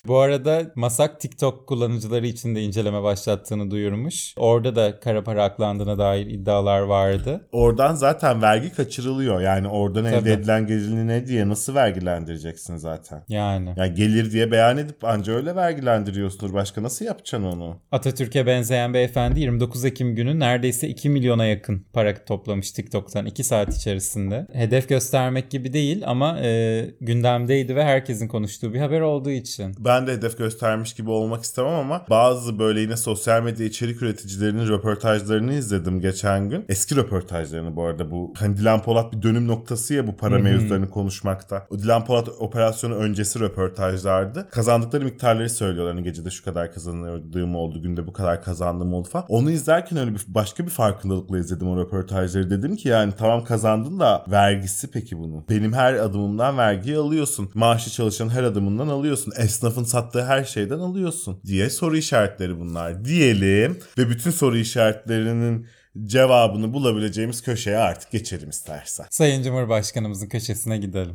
Bu 0.07 0.17
arada 0.17 0.71
Masak 0.75 1.19
TikTok 1.19 1.67
kullanıcıları 1.67 2.27
için 2.27 2.55
de 2.55 2.61
inceleme 2.61 3.03
başlattığını 3.03 3.71
duyurmuş. 3.71 4.33
Orada 4.37 4.75
da 4.75 4.99
kara 4.99 5.23
para 5.23 5.43
aklandığına 5.43 5.97
dair 5.97 6.25
iddialar 6.25 6.79
vardı. 6.79 7.47
Oradan 7.51 7.95
zaten 7.95 8.41
vergi 8.41 8.73
kaçırılıyor. 8.73 9.41
Yani 9.41 9.67
oradan 9.67 10.03
Tabii. 10.03 10.15
elde 10.15 10.33
edilen 10.33 10.67
geliri 10.67 11.07
ne 11.07 11.27
diye 11.27 11.49
nasıl 11.49 11.75
vergilendireceksin 11.75 12.75
zaten? 12.77 13.23
Yani. 13.29 13.73
Yani 13.77 13.93
gelir 13.93 14.31
diye 14.31 14.51
beyan 14.51 14.77
edip 14.77 15.03
anca 15.03 15.33
öyle 15.33 15.55
vergilendiriyorsundur. 15.55 16.53
Başka 16.53 16.83
nasıl 16.83 17.05
yapacaksın 17.05 17.43
onu? 17.43 17.79
Atatürk'e 17.91 18.45
benzeyen 18.45 18.93
beyefendi 18.93 19.39
29 19.39 19.85
Ekim 19.85 20.15
günü 20.15 20.39
neredeyse 20.39 20.87
2 20.87 21.09
milyona 21.09 21.45
yakın 21.45 21.85
para 21.93 22.25
toplamış 22.25 22.71
TikTok'tan 22.71 23.25
2 23.25 23.43
saat 23.43 23.75
içerisinde. 23.75 24.47
Hedef 24.53 24.89
göstermek 24.89 25.51
gibi 25.51 25.73
değil 25.73 26.03
ama 26.05 26.39
e, 26.39 26.85
gündemdeydi 27.01 27.75
ve 27.75 27.83
herkesin 27.83 28.27
konuştuğu 28.27 28.73
bir 28.73 28.79
haber 28.79 29.01
olduğu 29.01 29.31
için. 29.31 29.75
Ben 29.79 29.96
ben 29.97 30.07
de 30.07 30.13
hedef 30.13 30.37
göstermiş 30.37 30.93
gibi 30.93 31.09
olmak 31.09 31.43
istemem 31.43 31.73
ama 31.73 32.05
bazı 32.09 32.59
böyle 32.59 32.79
yine 32.79 32.97
sosyal 32.97 33.43
medya 33.43 33.65
içerik 33.65 34.01
üreticilerinin 34.01 34.67
röportajlarını 34.67 35.53
izledim 35.53 36.01
geçen 36.01 36.49
gün. 36.49 36.65
Eski 36.69 36.95
röportajlarını 36.95 37.75
bu 37.75 37.83
arada 37.83 38.11
bu 38.11 38.33
hani 38.37 38.57
Dilan 38.57 38.81
Polat 38.81 39.13
bir 39.13 39.21
dönüm 39.21 39.47
noktası 39.47 39.93
ya 39.93 40.07
bu 40.07 40.17
para 40.17 40.39
mevzularını 40.39 40.89
konuşmakta. 40.89 41.67
O 41.69 41.79
Dilan 41.79 42.05
Polat 42.05 42.29
operasyonu 42.39 42.95
öncesi 42.95 43.39
röportajlardı. 43.39 44.49
Kazandıkları 44.49 45.03
miktarları 45.05 45.49
söylüyorlar. 45.49 45.95
Hani 45.95 46.03
gecede 46.03 46.29
şu 46.29 46.43
kadar 46.43 46.73
kazandığım 46.73 47.55
oldu, 47.55 47.81
günde 47.81 48.07
bu 48.07 48.13
kadar 48.13 48.43
kazandığım 48.43 48.93
oldu 48.93 49.07
falan. 49.07 49.25
Onu 49.29 49.51
izlerken 49.51 49.97
öyle 49.97 50.13
bir 50.13 50.21
başka 50.27 50.65
bir 50.65 50.71
farkındalıkla 50.71 51.39
izledim 51.39 51.69
o 51.69 51.77
röportajları. 51.77 52.49
Dedim 52.49 52.75
ki 52.75 52.89
yani 52.89 53.13
tamam 53.17 53.43
kazandın 53.43 53.99
da 53.99 54.25
vergisi 54.27 54.91
peki 54.91 55.17
bunun. 55.17 55.45
Benim 55.49 55.73
her 55.73 55.93
adımımdan 55.93 56.57
vergi 56.57 56.97
alıyorsun. 56.97 57.49
Maaşı 57.53 57.91
çalışan 57.91 58.29
her 58.29 58.43
adımından 58.43 58.87
alıyorsun. 58.87 59.33
Esnafın 59.37 59.83
sattığı 59.87 60.25
her 60.25 60.43
şeyden 60.43 60.79
alıyorsun 60.79 61.41
diye 61.45 61.69
soru 61.69 61.97
işaretleri 61.97 62.59
bunlar 62.59 63.05
diyelim 63.05 63.79
ve 63.97 64.09
bütün 64.09 64.31
soru 64.31 64.57
işaretlerinin 64.57 65.67
cevabını 66.05 66.73
bulabileceğimiz 66.73 67.43
köşeye 67.43 67.77
artık 67.77 68.11
geçelim 68.11 68.49
istersen. 68.49 69.05
Sayın 69.09 69.43
Cumhurbaşkanımızın 69.43 70.29
köşesine 70.29 70.77
gidelim. 70.77 71.13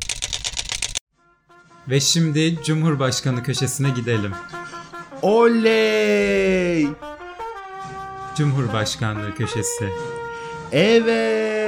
Ve 1.89 2.01
şimdi 2.01 2.59
Cumhurbaşkanı 2.65 3.43
köşesine 3.43 3.91
gidelim. 3.91 4.33
Oley! 5.23 6.87
Cumhurbaşkanlığı 8.37 9.35
köşesi. 9.35 9.89
Evet! 10.73 11.62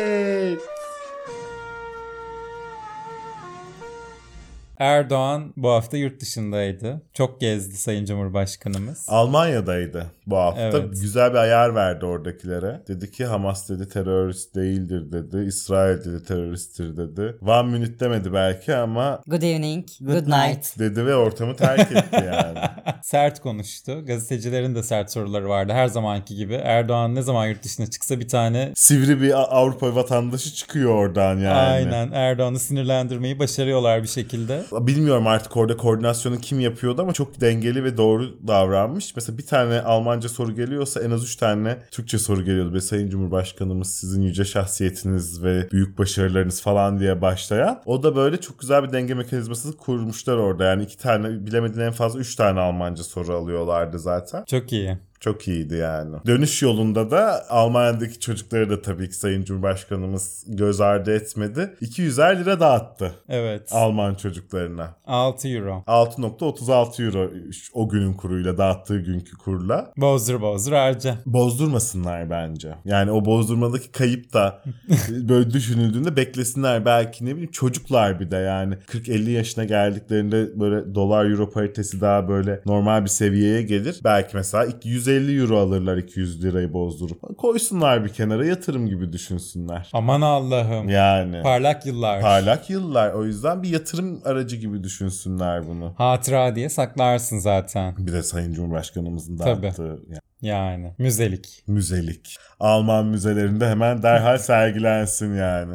Erdoğan 4.79 5.53
bu 5.57 5.71
hafta 5.71 5.97
yurt 5.97 6.21
dışındaydı. 6.21 7.03
Çok 7.13 7.41
gezdi 7.41 7.77
Sayın 7.77 8.05
Cumhurbaşkanımız. 8.05 9.07
Almanya'daydı 9.09 10.07
bu 10.27 10.37
hafta. 10.37 10.61
Evet. 10.61 10.91
Güzel 11.03 11.31
bir 11.33 11.39
ayar 11.39 11.75
verdi 11.75 12.05
oradakilere. 12.07 12.83
Dedi 12.89 13.11
ki 13.11 13.25
Hamas 13.27 13.69
dedi 13.69 13.89
terörist 13.89 14.55
değildir 14.55 15.13
dedi. 15.13 15.45
İsrail 15.47 15.99
dedi 15.99 16.25
teröristtir 16.25 16.97
dedi. 16.97 17.37
One 17.47 17.71
minute 17.71 18.01
demedi 18.01 18.33
belki 18.33 18.75
ama 18.77 19.21
Good 19.27 19.43
evening, 19.43 19.87
good, 20.01 20.15
Good 20.15 20.27
night. 20.27 20.79
dedi 20.79 21.07
ve 21.07 21.15
ortamı 21.15 21.57
terk 21.57 21.93
etti 21.93 22.25
yani. 22.27 22.59
Sert 23.03 23.41
konuştu. 23.41 24.05
Gazetecilerin 24.07 24.75
de 24.75 24.83
sert 24.83 25.13
soruları 25.13 25.49
vardı 25.49 25.73
her 25.73 25.87
zamanki 25.87 26.35
gibi. 26.37 26.55
Erdoğan 26.55 27.15
ne 27.15 27.23
zaman 27.23 27.47
yurt 27.47 27.63
dışına 27.63 27.87
çıksa 27.87 28.21
bir 28.21 28.29
tane 28.29 28.73
Sivri 28.75 29.21
bir 29.23 29.57
Avrupa 29.59 29.95
vatandaşı 29.95 30.55
çıkıyor 30.55 30.91
oradan 30.95 31.35
yani. 31.39 31.49
aynen 31.49 32.13
Erdoğan'ı 32.13 32.59
sinirlendirmeyi 32.59 33.39
başarıyorlar 33.39 34.03
bir 34.03 34.09
şekilde. 34.09 34.63
Bilmiyorum 34.73 35.27
artık 35.27 35.57
orada 35.57 35.77
koordinasyonu 35.77 36.39
kim 36.39 36.61
yapıyordu 36.61 37.03
ama 37.03 37.13
çok 37.13 37.41
dengeli 37.41 37.85
ve 37.85 37.97
doğru 37.97 38.47
davranmış. 38.49 39.17
Mesela 39.17 39.39
bir 39.39 39.47
tane 39.47 39.81
Almanca 40.15 40.29
soru 40.29 40.55
geliyorsa 40.55 41.03
en 41.03 41.11
az 41.11 41.25
üç 41.25 41.37
tane 41.37 41.79
Türkçe 41.91 42.19
soru 42.19 42.45
geliyordu. 42.45 42.75
Ve 42.75 42.81
Sayın 42.81 43.11
Cumhurbaşkanımız 43.11 43.95
sizin 43.95 44.23
yüce 44.23 44.45
şahsiyetiniz 44.45 45.43
ve 45.43 45.69
büyük 45.71 45.99
başarılarınız 45.99 46.63
falan 46.63 46.99
diye 46.99 47.21
başlayan. 47.21 47.83
O 47.87 48.03
da 48.03 48.17
böyle 48.17 48.41
çok 48.41 48.59
güzel 48.59 48.83
bir 48.83 48.93
denge 48.93 49.15
mekanizması 49.15 49.77
kurmuşlar 49.77 50.37
orada. 50.37 50.65
Yani 50.65 50.83
iki 50.83 50.99
tane 50.99 51.47
bilemediğin 51.47 51.87
en 51.87 51.93
fazla 51.93 52.21
üç 52.21 52.35
tane 52.35 52.61
Almanca 52.61 53.03
soru 53.03 53.33
alıyorlardı 53.33 53.99
zaten. 53.99 54.45
Çok 54.45 54.73
iyi. 54.73 54.99
Çok 55.21 55.49
iyiydi 55.49 55.75
yani. 55.75 56.17
Dönüş 56.27 56.63
yolunda 56.63 57.11
da 57.11 57.45
Almanya'daki 57.49 58.21
çocukları 58.21 58.71
da 58.71 58.83
tabii 58.83 59.09
ki 59.09 59.15
Sayın 59.15 59.45
Cumhurbaşkanımız 59.45 60.45
göz 60.47 60.81
ardı 60.81 61.15
etmedi. 61.15 61.75
200'er 61.83 62.41
lira 62.41 62.61
dağıttı 62.61 63.15
Evet. 63.29 63.69
Alman 63.73 64.15
çocuklarına. 64.15 64.95
6 65.07 65.49
euro. 65.49 65.83
6.36 65.87 67.05
euro 67.05 67.31
o 67.73 67.89
günün 67.89 68.13
kuruyla 68.15 68.59
dağıttığı 68.59 68.99
günkü 68.99 69.37
kurla. 69.37 69.93
Bozdur 69.97 70.41
bozdur 70.41 70.73
harca. 70.73 71.19
Bozdurmasınlar 71.27 72.31
bence. 72.31 72.75
Yani 72.85 73.11
o 73.11 73.25
bozdurmadaki 73.25 73.93
kayıp 73.93 74.33
da 74.33 74.63
böyle 75.09 75.51
düşünüldüğünde 75.51 76.17
beklesinler. 76.17 76.85
Belki 76.85 77.27
ne 77.27 77.31
bileyim 77.33 77.51
çocuklar 77.51 78.21
bir 78.21 78.31
de 78.31 78.37
yani 78.37 78.75
40-50 78.75 79.31
yaşına 79.31 79.65
geldiklerinde 79.65 80.61
böyle 80.61 80.95
dolar 80.95 81.31
euro 81.31 81.51
paritesi 81.51 82.01
daha 82.01 82.29
böyle 82.29 82.61
normal 82.67 83.05
bir 83.05 83.11
seviyeye 83.11 83.63
gelir. 83.63 84.01
Belki 84.05 84.37
mesela 84.37 84.67
150 84.85 85.14
euro 85.23 85.59
alırlar 85.59 85.97
200 85.97 86.45
lirayı 86.45 86.73
bozdurup. 86.73 87.39
Koysunlar 87.39 88.05
bir 88.05 88.09
kenara 88.09 88.47
yatırım 88.47 88.87
gibi 88.89 89.13
düşünsünler. 89.13 89.91
Aman 89.93 90.21
Allah'ım. 90.21 90.89
Yani. 90.89 91.43
Parlak 91.43 91.87
yıllar. 91.87 92.21
Parlak 92.21 92.71
yıllar. 92.71 93.13
O 93.13 93.25
yüzden 93.25 93.63
bir 93.63 93.69
yatırım 93.69 94.21
aracı 94.25 94.57
gibi 94.57 94.85
düşünsünler 94.85 95.69
bunu. 95.69 95.95
Hatıra 95.99 96.55
diye 96.57 96.69
saklarsın 96.69 97.39
zaten. 97.39 97.95
Bir 97.99 98.13
de 98.13 98.23
Sayın 98.23 98.53
Cumhurbaşkanımızın 98.53 99.39
dağıttığı 99.39 99.83
yani 99.83 100.21
Yani. 100.43 100.95
Müzelik. 100.99 101.63
müzelik. 101.67 102.37
Alman 102.61 103.07
müzelerinde 103.07 103.69
hemen 103.69 104.03
derhal 104.03 104.39
sergilensin 104.79 105.35
yani. 105.35 105.75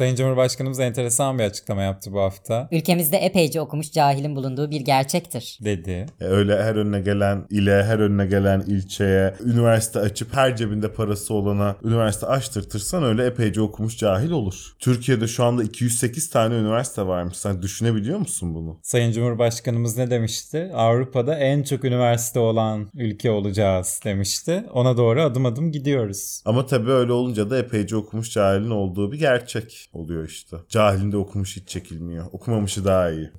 Sayın 0.00 0.14
Cumhurbaşkanımız 0.16 0.80
enteresan 0.80 1.38
bir 1.38 1.44
açıklama 1.44 1.82
yaptı 1.82 2.12
bu 2.12 2.20
hafta. 2.20 2.68
Ülkemizde 2.72 3.16
epeyce 3.16 3.60
okumuş 3.60 3.92
cahilin 3.92 4.36
bulunduğu 4.36 4.70
bir 4.70 4.80
gerçektir. 4.80 5.58
Dedi. 5.64 6.06
E, 6.20 6.24
Öyle 6.24 6.62
her 6.62 6.74
önüne 6.74 7.00
gelen 7.00 7.46
ile, 7.50 7.84
her 7.84 7.98
önüne 7.98 8.26
gelen 8.26 8.60
ilçeye 8.60 9.34
üniversite 9.44 9.98
açıp 9.98 10.34
her 10.36 10.56
cebinde 10.56 10.92
parası 10.92 11.34
olana 11.34 11.76
üniversite 11.84 12.26
açtırtırsan 12.26 13.02
öyle 13.04 13.26
epeyce 13.26 13.60
okumuş 13.60 13.96
cahil 13.98 14.30
olur. 14.30 14.74
Türkiye'de 14.78 15.26
şu 15.28 15.44
anda 15.44 15.62
208 15.62 16.30
tane 16.30 16.54
üniversite 16.54 17.06
varmış. 17.06 17.36
Sen 17.36 17.62
düşünebiliyor 17.62 18.18
musun 18.18 18.54
bunu? 18.54 18.80
Sayın 18.82 19.12
Cumhurbaşkanımız 19.12 19.96
ne 19.98 20.10
demişti? 20.10 20.70
Avrupa'da 20.74 21.38
en 21.38 21.62
çok 21.62 21.84
üniversite 21.84 22.40
olan 22.40 22.90
ülke 22.94 23.30
olacağız 23.30 24.00
demişti. 24.04 24.64
Ona 24.72 24.96
doğru 24.96 25.22
adım 25.22 25.46
adım 25.46 25.72
gidiyoruz. 25.72 26.42
Ama 26.44 26.66
tabii 26.66 26.90
öyle 26.90 27.12
olunca 27.12 27.50
da 27.50 27.58
epeyce 27.58 27.96
okumuş 27.96 28.30
cahilin 28.30 28.70
olduğu 28.70 29.12
bir 29.12 29.18
gerçek 29.18 29.89
oluyor 29.92 30.28
işte. 30.28 30.56
Cahilin 30.68 31.12
de 31.12 31.16
okumuş 31.16 31.56
hiç 31.56 31.68
çekilmiyor. 31.68 32.26
Okumamışı 32.32 32.84
daha 32.84 33.10
iyi. 33.10 33.30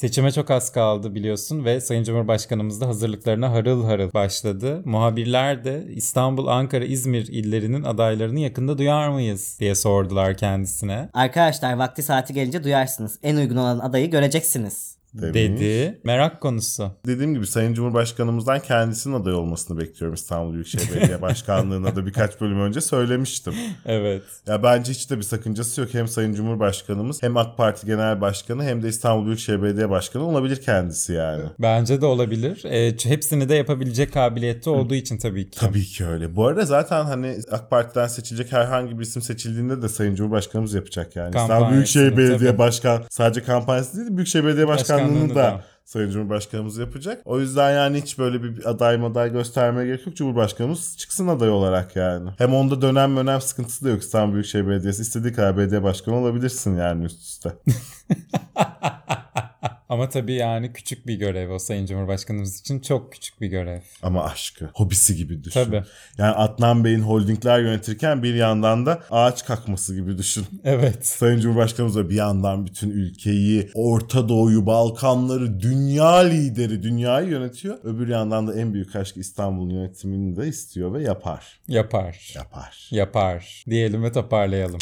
Seçime 0.00 0.32
çok 0.32 0.50
az 0.50 0.72
kaldı 0.72 1.14
biliyorsun 1.14 1.64
ve 1.64 1.80
Sayın 1.80 2.04
Cumhurbaşkanımız 2.04 2.80
da 2.80 2.86
hazırlıklarına 2.86 3.52
harıl 3.52 3.84
harıl 3.84 4.12
başladı. 4.12 4.82
Muhabirler 4.84 5.64
de 5.64 5.84
İstanbul, 5.94 6.46
Ankara, 6.46 6.84
İzmir 6.84 7.26
illerinin 7.26 7.82
adaylarını 7.82 8.40
yakında 8.40 8.78
duyar 8.78 9.08
mıyız 9.08 9.56
diye 9.60 9.74
sordular 9.74 10.36
kendisine. 10.36 11.08
Arkadaşlar 11.12 11.72
vakti 11.72 12.02
saati 12.02 12.34
gelince 12.34 12.64
duyarsınız. 12.64 13.18
En 13.22 13.36
uygun 13.36 13.56
olan 13.56 13.78
adayı 13.78 14.10
göreceksiniz. 14.10 14.99
Demiş. 15.14 15.34
Dedi. 15.34 16.00
Merak 16.04 16.40
konusu. 16.40 16.90
Dediğim 17.06 17.34
gibi 17.34 17.46
Sayın 17.46 17.74
Cumhurbaşkanımızdan 17.74 18.60
kendisinin 18.60 19.14
aday 19.14 19.34
olmasını 19.34 19.78
bekliyorum 19.80 20.14
İstanbul 20.14 20.54
Büyükşehir 20.54 20.94
Belediye 20.94 21.22
Başkanlığı'na 21.22 21.96
da 21.96 22.06
birkaç 22.06 22.40
bölüm 22.40 22.60
önce 22.60 22.80
söylemiştim. 22.80 23.54
Evet. 23.86 24.22
Ya 24.46 24.62
bence 24.62 24.92
hiç 24.92 25.10
de 25.10 25.16
bir 25.16 25.22
sakıncası 25.22 25.80
yok. 25.80 25.94
Hem 25.94 26.08
Sayın 26.08 26.34
Cumhurbaşkanımız 26.34 27.22
hem 27.22 27.36
AK 27.36 27.56
Parti 27.56 27.86
Genel 27.86 28.20
Başkanı 28.20 28.64
hem 28.64 28.82
de 28.82 28.88
İstanbul 28.88 29.26
Büyükşehir 29.26 29.62
Belediye 29.62 29.90
Başkanı 29.90 30.26
olabilir 30.26 30.62
kendisi 30.62 31.12
yani. 31.12 31.42
Bence 31.58 32.00
de 32.00 32.06
olabilir. 32.06 32.64
E, 32.64 32.96
hepsini 33.04 33.48
de 33.48 33.54
yapabilecek 33.54 34.12
kabiliyette 34.12 34.70
olduğu 34.70 34.94
için 34.94 35.18
tabii 35.18 35.50
ki. 35.50 35.58
Tabii 35.58 35.84
ki 35.84 36.06
öyle. 36.06 36.36
Bu 36.36 36.46
arada 36.46 36.64
zaten 36.64 37.04
hani 37.04 37.36
AK 37.50 37.70
Parti'den 37.70 38.06
seçilecek 38.06 38.52
herhangi 38.52 38.98
bir 38.98 39.02
isim 39.02 39.22
seçildiğinde 39.22 39.82
de 39.82 39.88
Sayın 39.88 40.14
Cumhurbaşkanımız 40.14 40.74
yapacak 40.74 41.16
yani. 41.16 41.28
İstanbul 41.28 41.48
Kampanyasını, 41.48 41.76
Büyükşehir 41.76 42.16
Belediye 42.16 42.50
tabii. 42.50 42.58
Başkan 42.58 43.02
sadece 43.10 43.42
kampanyası 43.42 43.96
değil 43.96 44.16
Büyükşehir 44.16 44.44
Belediye 44.44 44.68
Başkanlığı'nı 44.68 44.99
Başkanlığını 45.00 45.34
da. 45.34 45.64
Sayın 45.84 46.10
Cumhurbaşkanımız 46.10 46.78
yapacak. 46.78 47.22
O 47.24 47.40
yüzden 47.40 47.72
yani 47.72 48.02
hiç 48.02 48.18
böyle 48.18 48.42
bir 48.42 48.70
aday 48.70 48.96
maday 48.96 49.32
göstermeye 49.32 49.86
gerek 49.86 50.06
yok. 50.06 50.16
Cumhurbaşkanımız 50.16 50.96
çıksın 50.98 51.28
aday 51.28 51.50
olarak 51.50 51.96
yani. 51.96 52.30
Hem 52.38 52.54
onda 52.54 52.82
dönem 52.82 53.16
dönem 53.16 53.40
sıkıntısı 53.40 53.84
da 53.84 53.90
yok. 53.90 54.02
İstanbul 54.02 54.34
Büyükşehir 54.34 54.68
Belediyesi 54.68 55.02
istediği 55.02 55.32
kadar 55.32 55.56
belediye 55.56 55.82
başkanı 55.82 56.16
olabilirsin 56.16 56.76
yani 56.76 57.04
üst 57.04 57.22
üste. 57.22 57.52
Ama 59.90 60.08
tabii 60.08 60.34
yani 60.34 60.72
küçük 60.72 61.06
bir 61.06 61.14
görev 61.14 61.50
o 61.50 61.58
Sayın 61.58 61.86
Cumhurbaşkanımız 61.86 62.60
için 62.60 62.80
çok 62.80 63.12
küçük 63.12 63.40
bir 63.40 63.46
görev. 63.46 63.80
Ama 64.02 64.24
aşkı, 64.24 64.70
hobisi 64.74 65.16
gibi 65.16 65.44
düşün. 65.44 65.64
Tabii. 65.64 65.82
Yani 66.18 66.34
Adnan 66.34 66.84
Bey'in 66.84 67.00
holdingler 67.00 67.60
yönetirken 67.60 68.22
bir 68.22 68.34
yandan 68.34 68.86
da 68.86 69.02
ağaç 69.10 69.44
kalkması 69.44 69.94
gibi 69.94 70.18
düşün. 70.18 70.46
Evet. 70.64 71.06
Sayın 71.06 71.40
Cumhurbaşkanımız 71.40 71.96
da 71.96 72.10
bir 72.10 72.14
yandan 72.14 72.66
bütün 72.66 72.90
ülkeyi, 72.90 73.70
Orta 73.74 74.28
Doğu'yu, 74.28 74.66
Balkanları, 74.66 75.60
dünya 75.60 76.16
lideri, 76.16 76.82
dünyayı 76.82 77.28
yönetiyor. 77.28 77.78
Öbür 77.84 78.08
yandan 78.08 78.46
da 78.46 78.60
en 78.60 78.74
büyük 78.74 78.96
aşk 78.96 79.16
İstanbul 79.16 79.70
yönetimini 79.70 80.36
de 80.36 80.48
istiyor 80.48 80.94
ve 80.94 81.02
yapar. 81.02 81.60
Yapar. 81.68 82.32
Yapar. 82.34 82.88
Yapar. 82.90 83.64
Diyelim 83.70 84.02
ve 84.02 84.12
toparlayalım. 84.12 84.78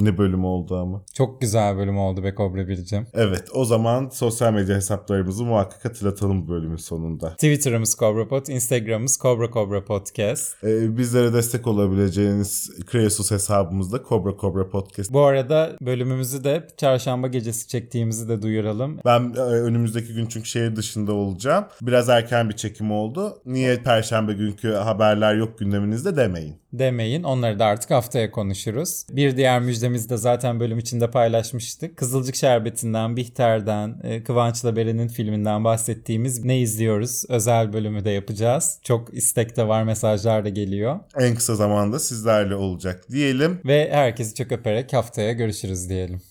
Ne 0.00 0.18
bölüm 0.18 0.44
oldu 0.44 0.76
ama. 0.76 1.02
Çok 1.14 1.40
güzel 1.40 1.76
bölüm 1.76 1.98
oldu 1.98 2.22
be 2.24 2.34
Kobra 2.34 2.68
Biricim. 2.68 3.06
Evet 3.14 3.44
o 3.54 3.64
zaman 3.64 4.08
sosyal 4.08 4.52
medya 4.52 4.76
hesaplarımızı 4.76 5.44
muhakkak 5.44 5.84
hatırlatalım 5.84 6.42
bu 6.46 6.48
bölümün 6.48 6.76
sonunda. 6.76 7.30
Twitter'ımız 7.30 7.94
KobraPod, 7.94 8.46
Instagram'ımız 8.46 9.16
Kobra 9.16 9.50
Kobra 9.50 9.84
Podcast. 9.84 10.64
Ee, 10.64 10.96
bizlere 10.98 11.32
destek 11.32 11.66
olabileceğiniz 11.66 12.70
Kreasus 12.86 13.30
hesabımızda 13.30 14.02
Kobra 14.02 14.36
Kobra 14.36 14.70
Podcast. 14.70 15.12
Bu 15.12 15.20
arada 15.20 15.76
bölümümüzü 15.80 16.44
de 16.44 16.68
çarşamba 16.76 17.26
gecesi 17.28 17.68
çektiğimizi 17.68 18.28
de 18.28 18.42
duyuralım. 18.42 18.98
Ben 19.04 19.32
e, 19.36 19.40
önümüzdeki 19.40 20.14
gün 20.14 20.26
çünkü 20.26 20.48
şehir 20.48 20.76
dışında 20.76 21.12
olacağım. 21.12 21.64
Biraz 21.82 22.08
erken 22.08 22.48
bir 22.48 22.56
çekim 22.56 22.92
oldu. 22.92 23.38
Niye 23.46 23.76
perşembe 23.76 24.32
günkü 24.32 24.72
haberler 24.72 25.34
yok 25.34 25.58
gündeminizde 25.58 26.16
demeyin. 26.16 26.56
Demeyin. 26.72 27.22
Onları 27.22 27.58
da 27.58 27.64
artık 27.64 27.90
haftaya 27.90 28.30
konuşuruz. 28.30 29.06
Bir 29.10 29.36
diğer 29.36 29.60
müjdemizi 29.60 30.08
de 30.08 30.16
zaten 30.16 30.60
bölüm 30.60 30.78
içinde 30.78 31.10
paylaşmıştık. 31.10 31.96
Kızılcık 31.96 32.36
Şerbeti'nden, 32.36 33.16
Bihter'den, 33.16 34.00
e, 34.02 34.24
Kıvanç'la 34.24 34.76
Beren'in 34.76 35.08
filminden 35.08 35.64
bahsettiğimiz 35.64 36.44
Ne 36.44 36.60
izliyoruz 36.60 37.22
özel 37.28 37.72
bölümü 37.72 38.04
de 38.04 38.10
yapacağız. 38.10 38.78
Çok 38.82 39.14
istek 39.14 39.56
de 39.56 39.68
var, 39.68 39.82
mesajlar 39.82 40.44
da 40.44 40.48
geliyor. 40.48 41.00
En 41.18 41.34
kısa 41.34 41.54
zamanda 41.54 41.98
sizlerle 41.98 42.54
olacak 42.54 43.04
diyelim. 43.10 43.60
Ve 43.64 43.90
herkesi 43.92 44.34
çok 44.34 44.52
öperek 44.52 44.92
haftaya 44.92 45.32
görüşürüz 45.32 45.88
diyelim. 45.88 46.22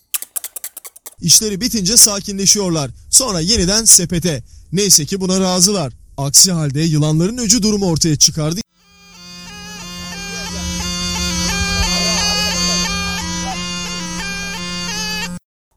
İşleri 1.22 1.62
bitince 1.62 1.98
sakinleşiyorlar. 1.98 2.92
Sonra 3.10 3.40
yeniden 3.40 3.86
sepete. 3.86 4.44
Neyse 4.72 5.06
ki 5.06 5.22
buna 5.22 5.40
razılar. 5.40 5.94
Aksi 6.18 6.52
halde 6.52 6.82
yılanların 6.82 7.38
öcü 7.38 7.64
durumu 7.64 7.90
ortaya 7.90 8.16
çıkardı. 8.16 8.60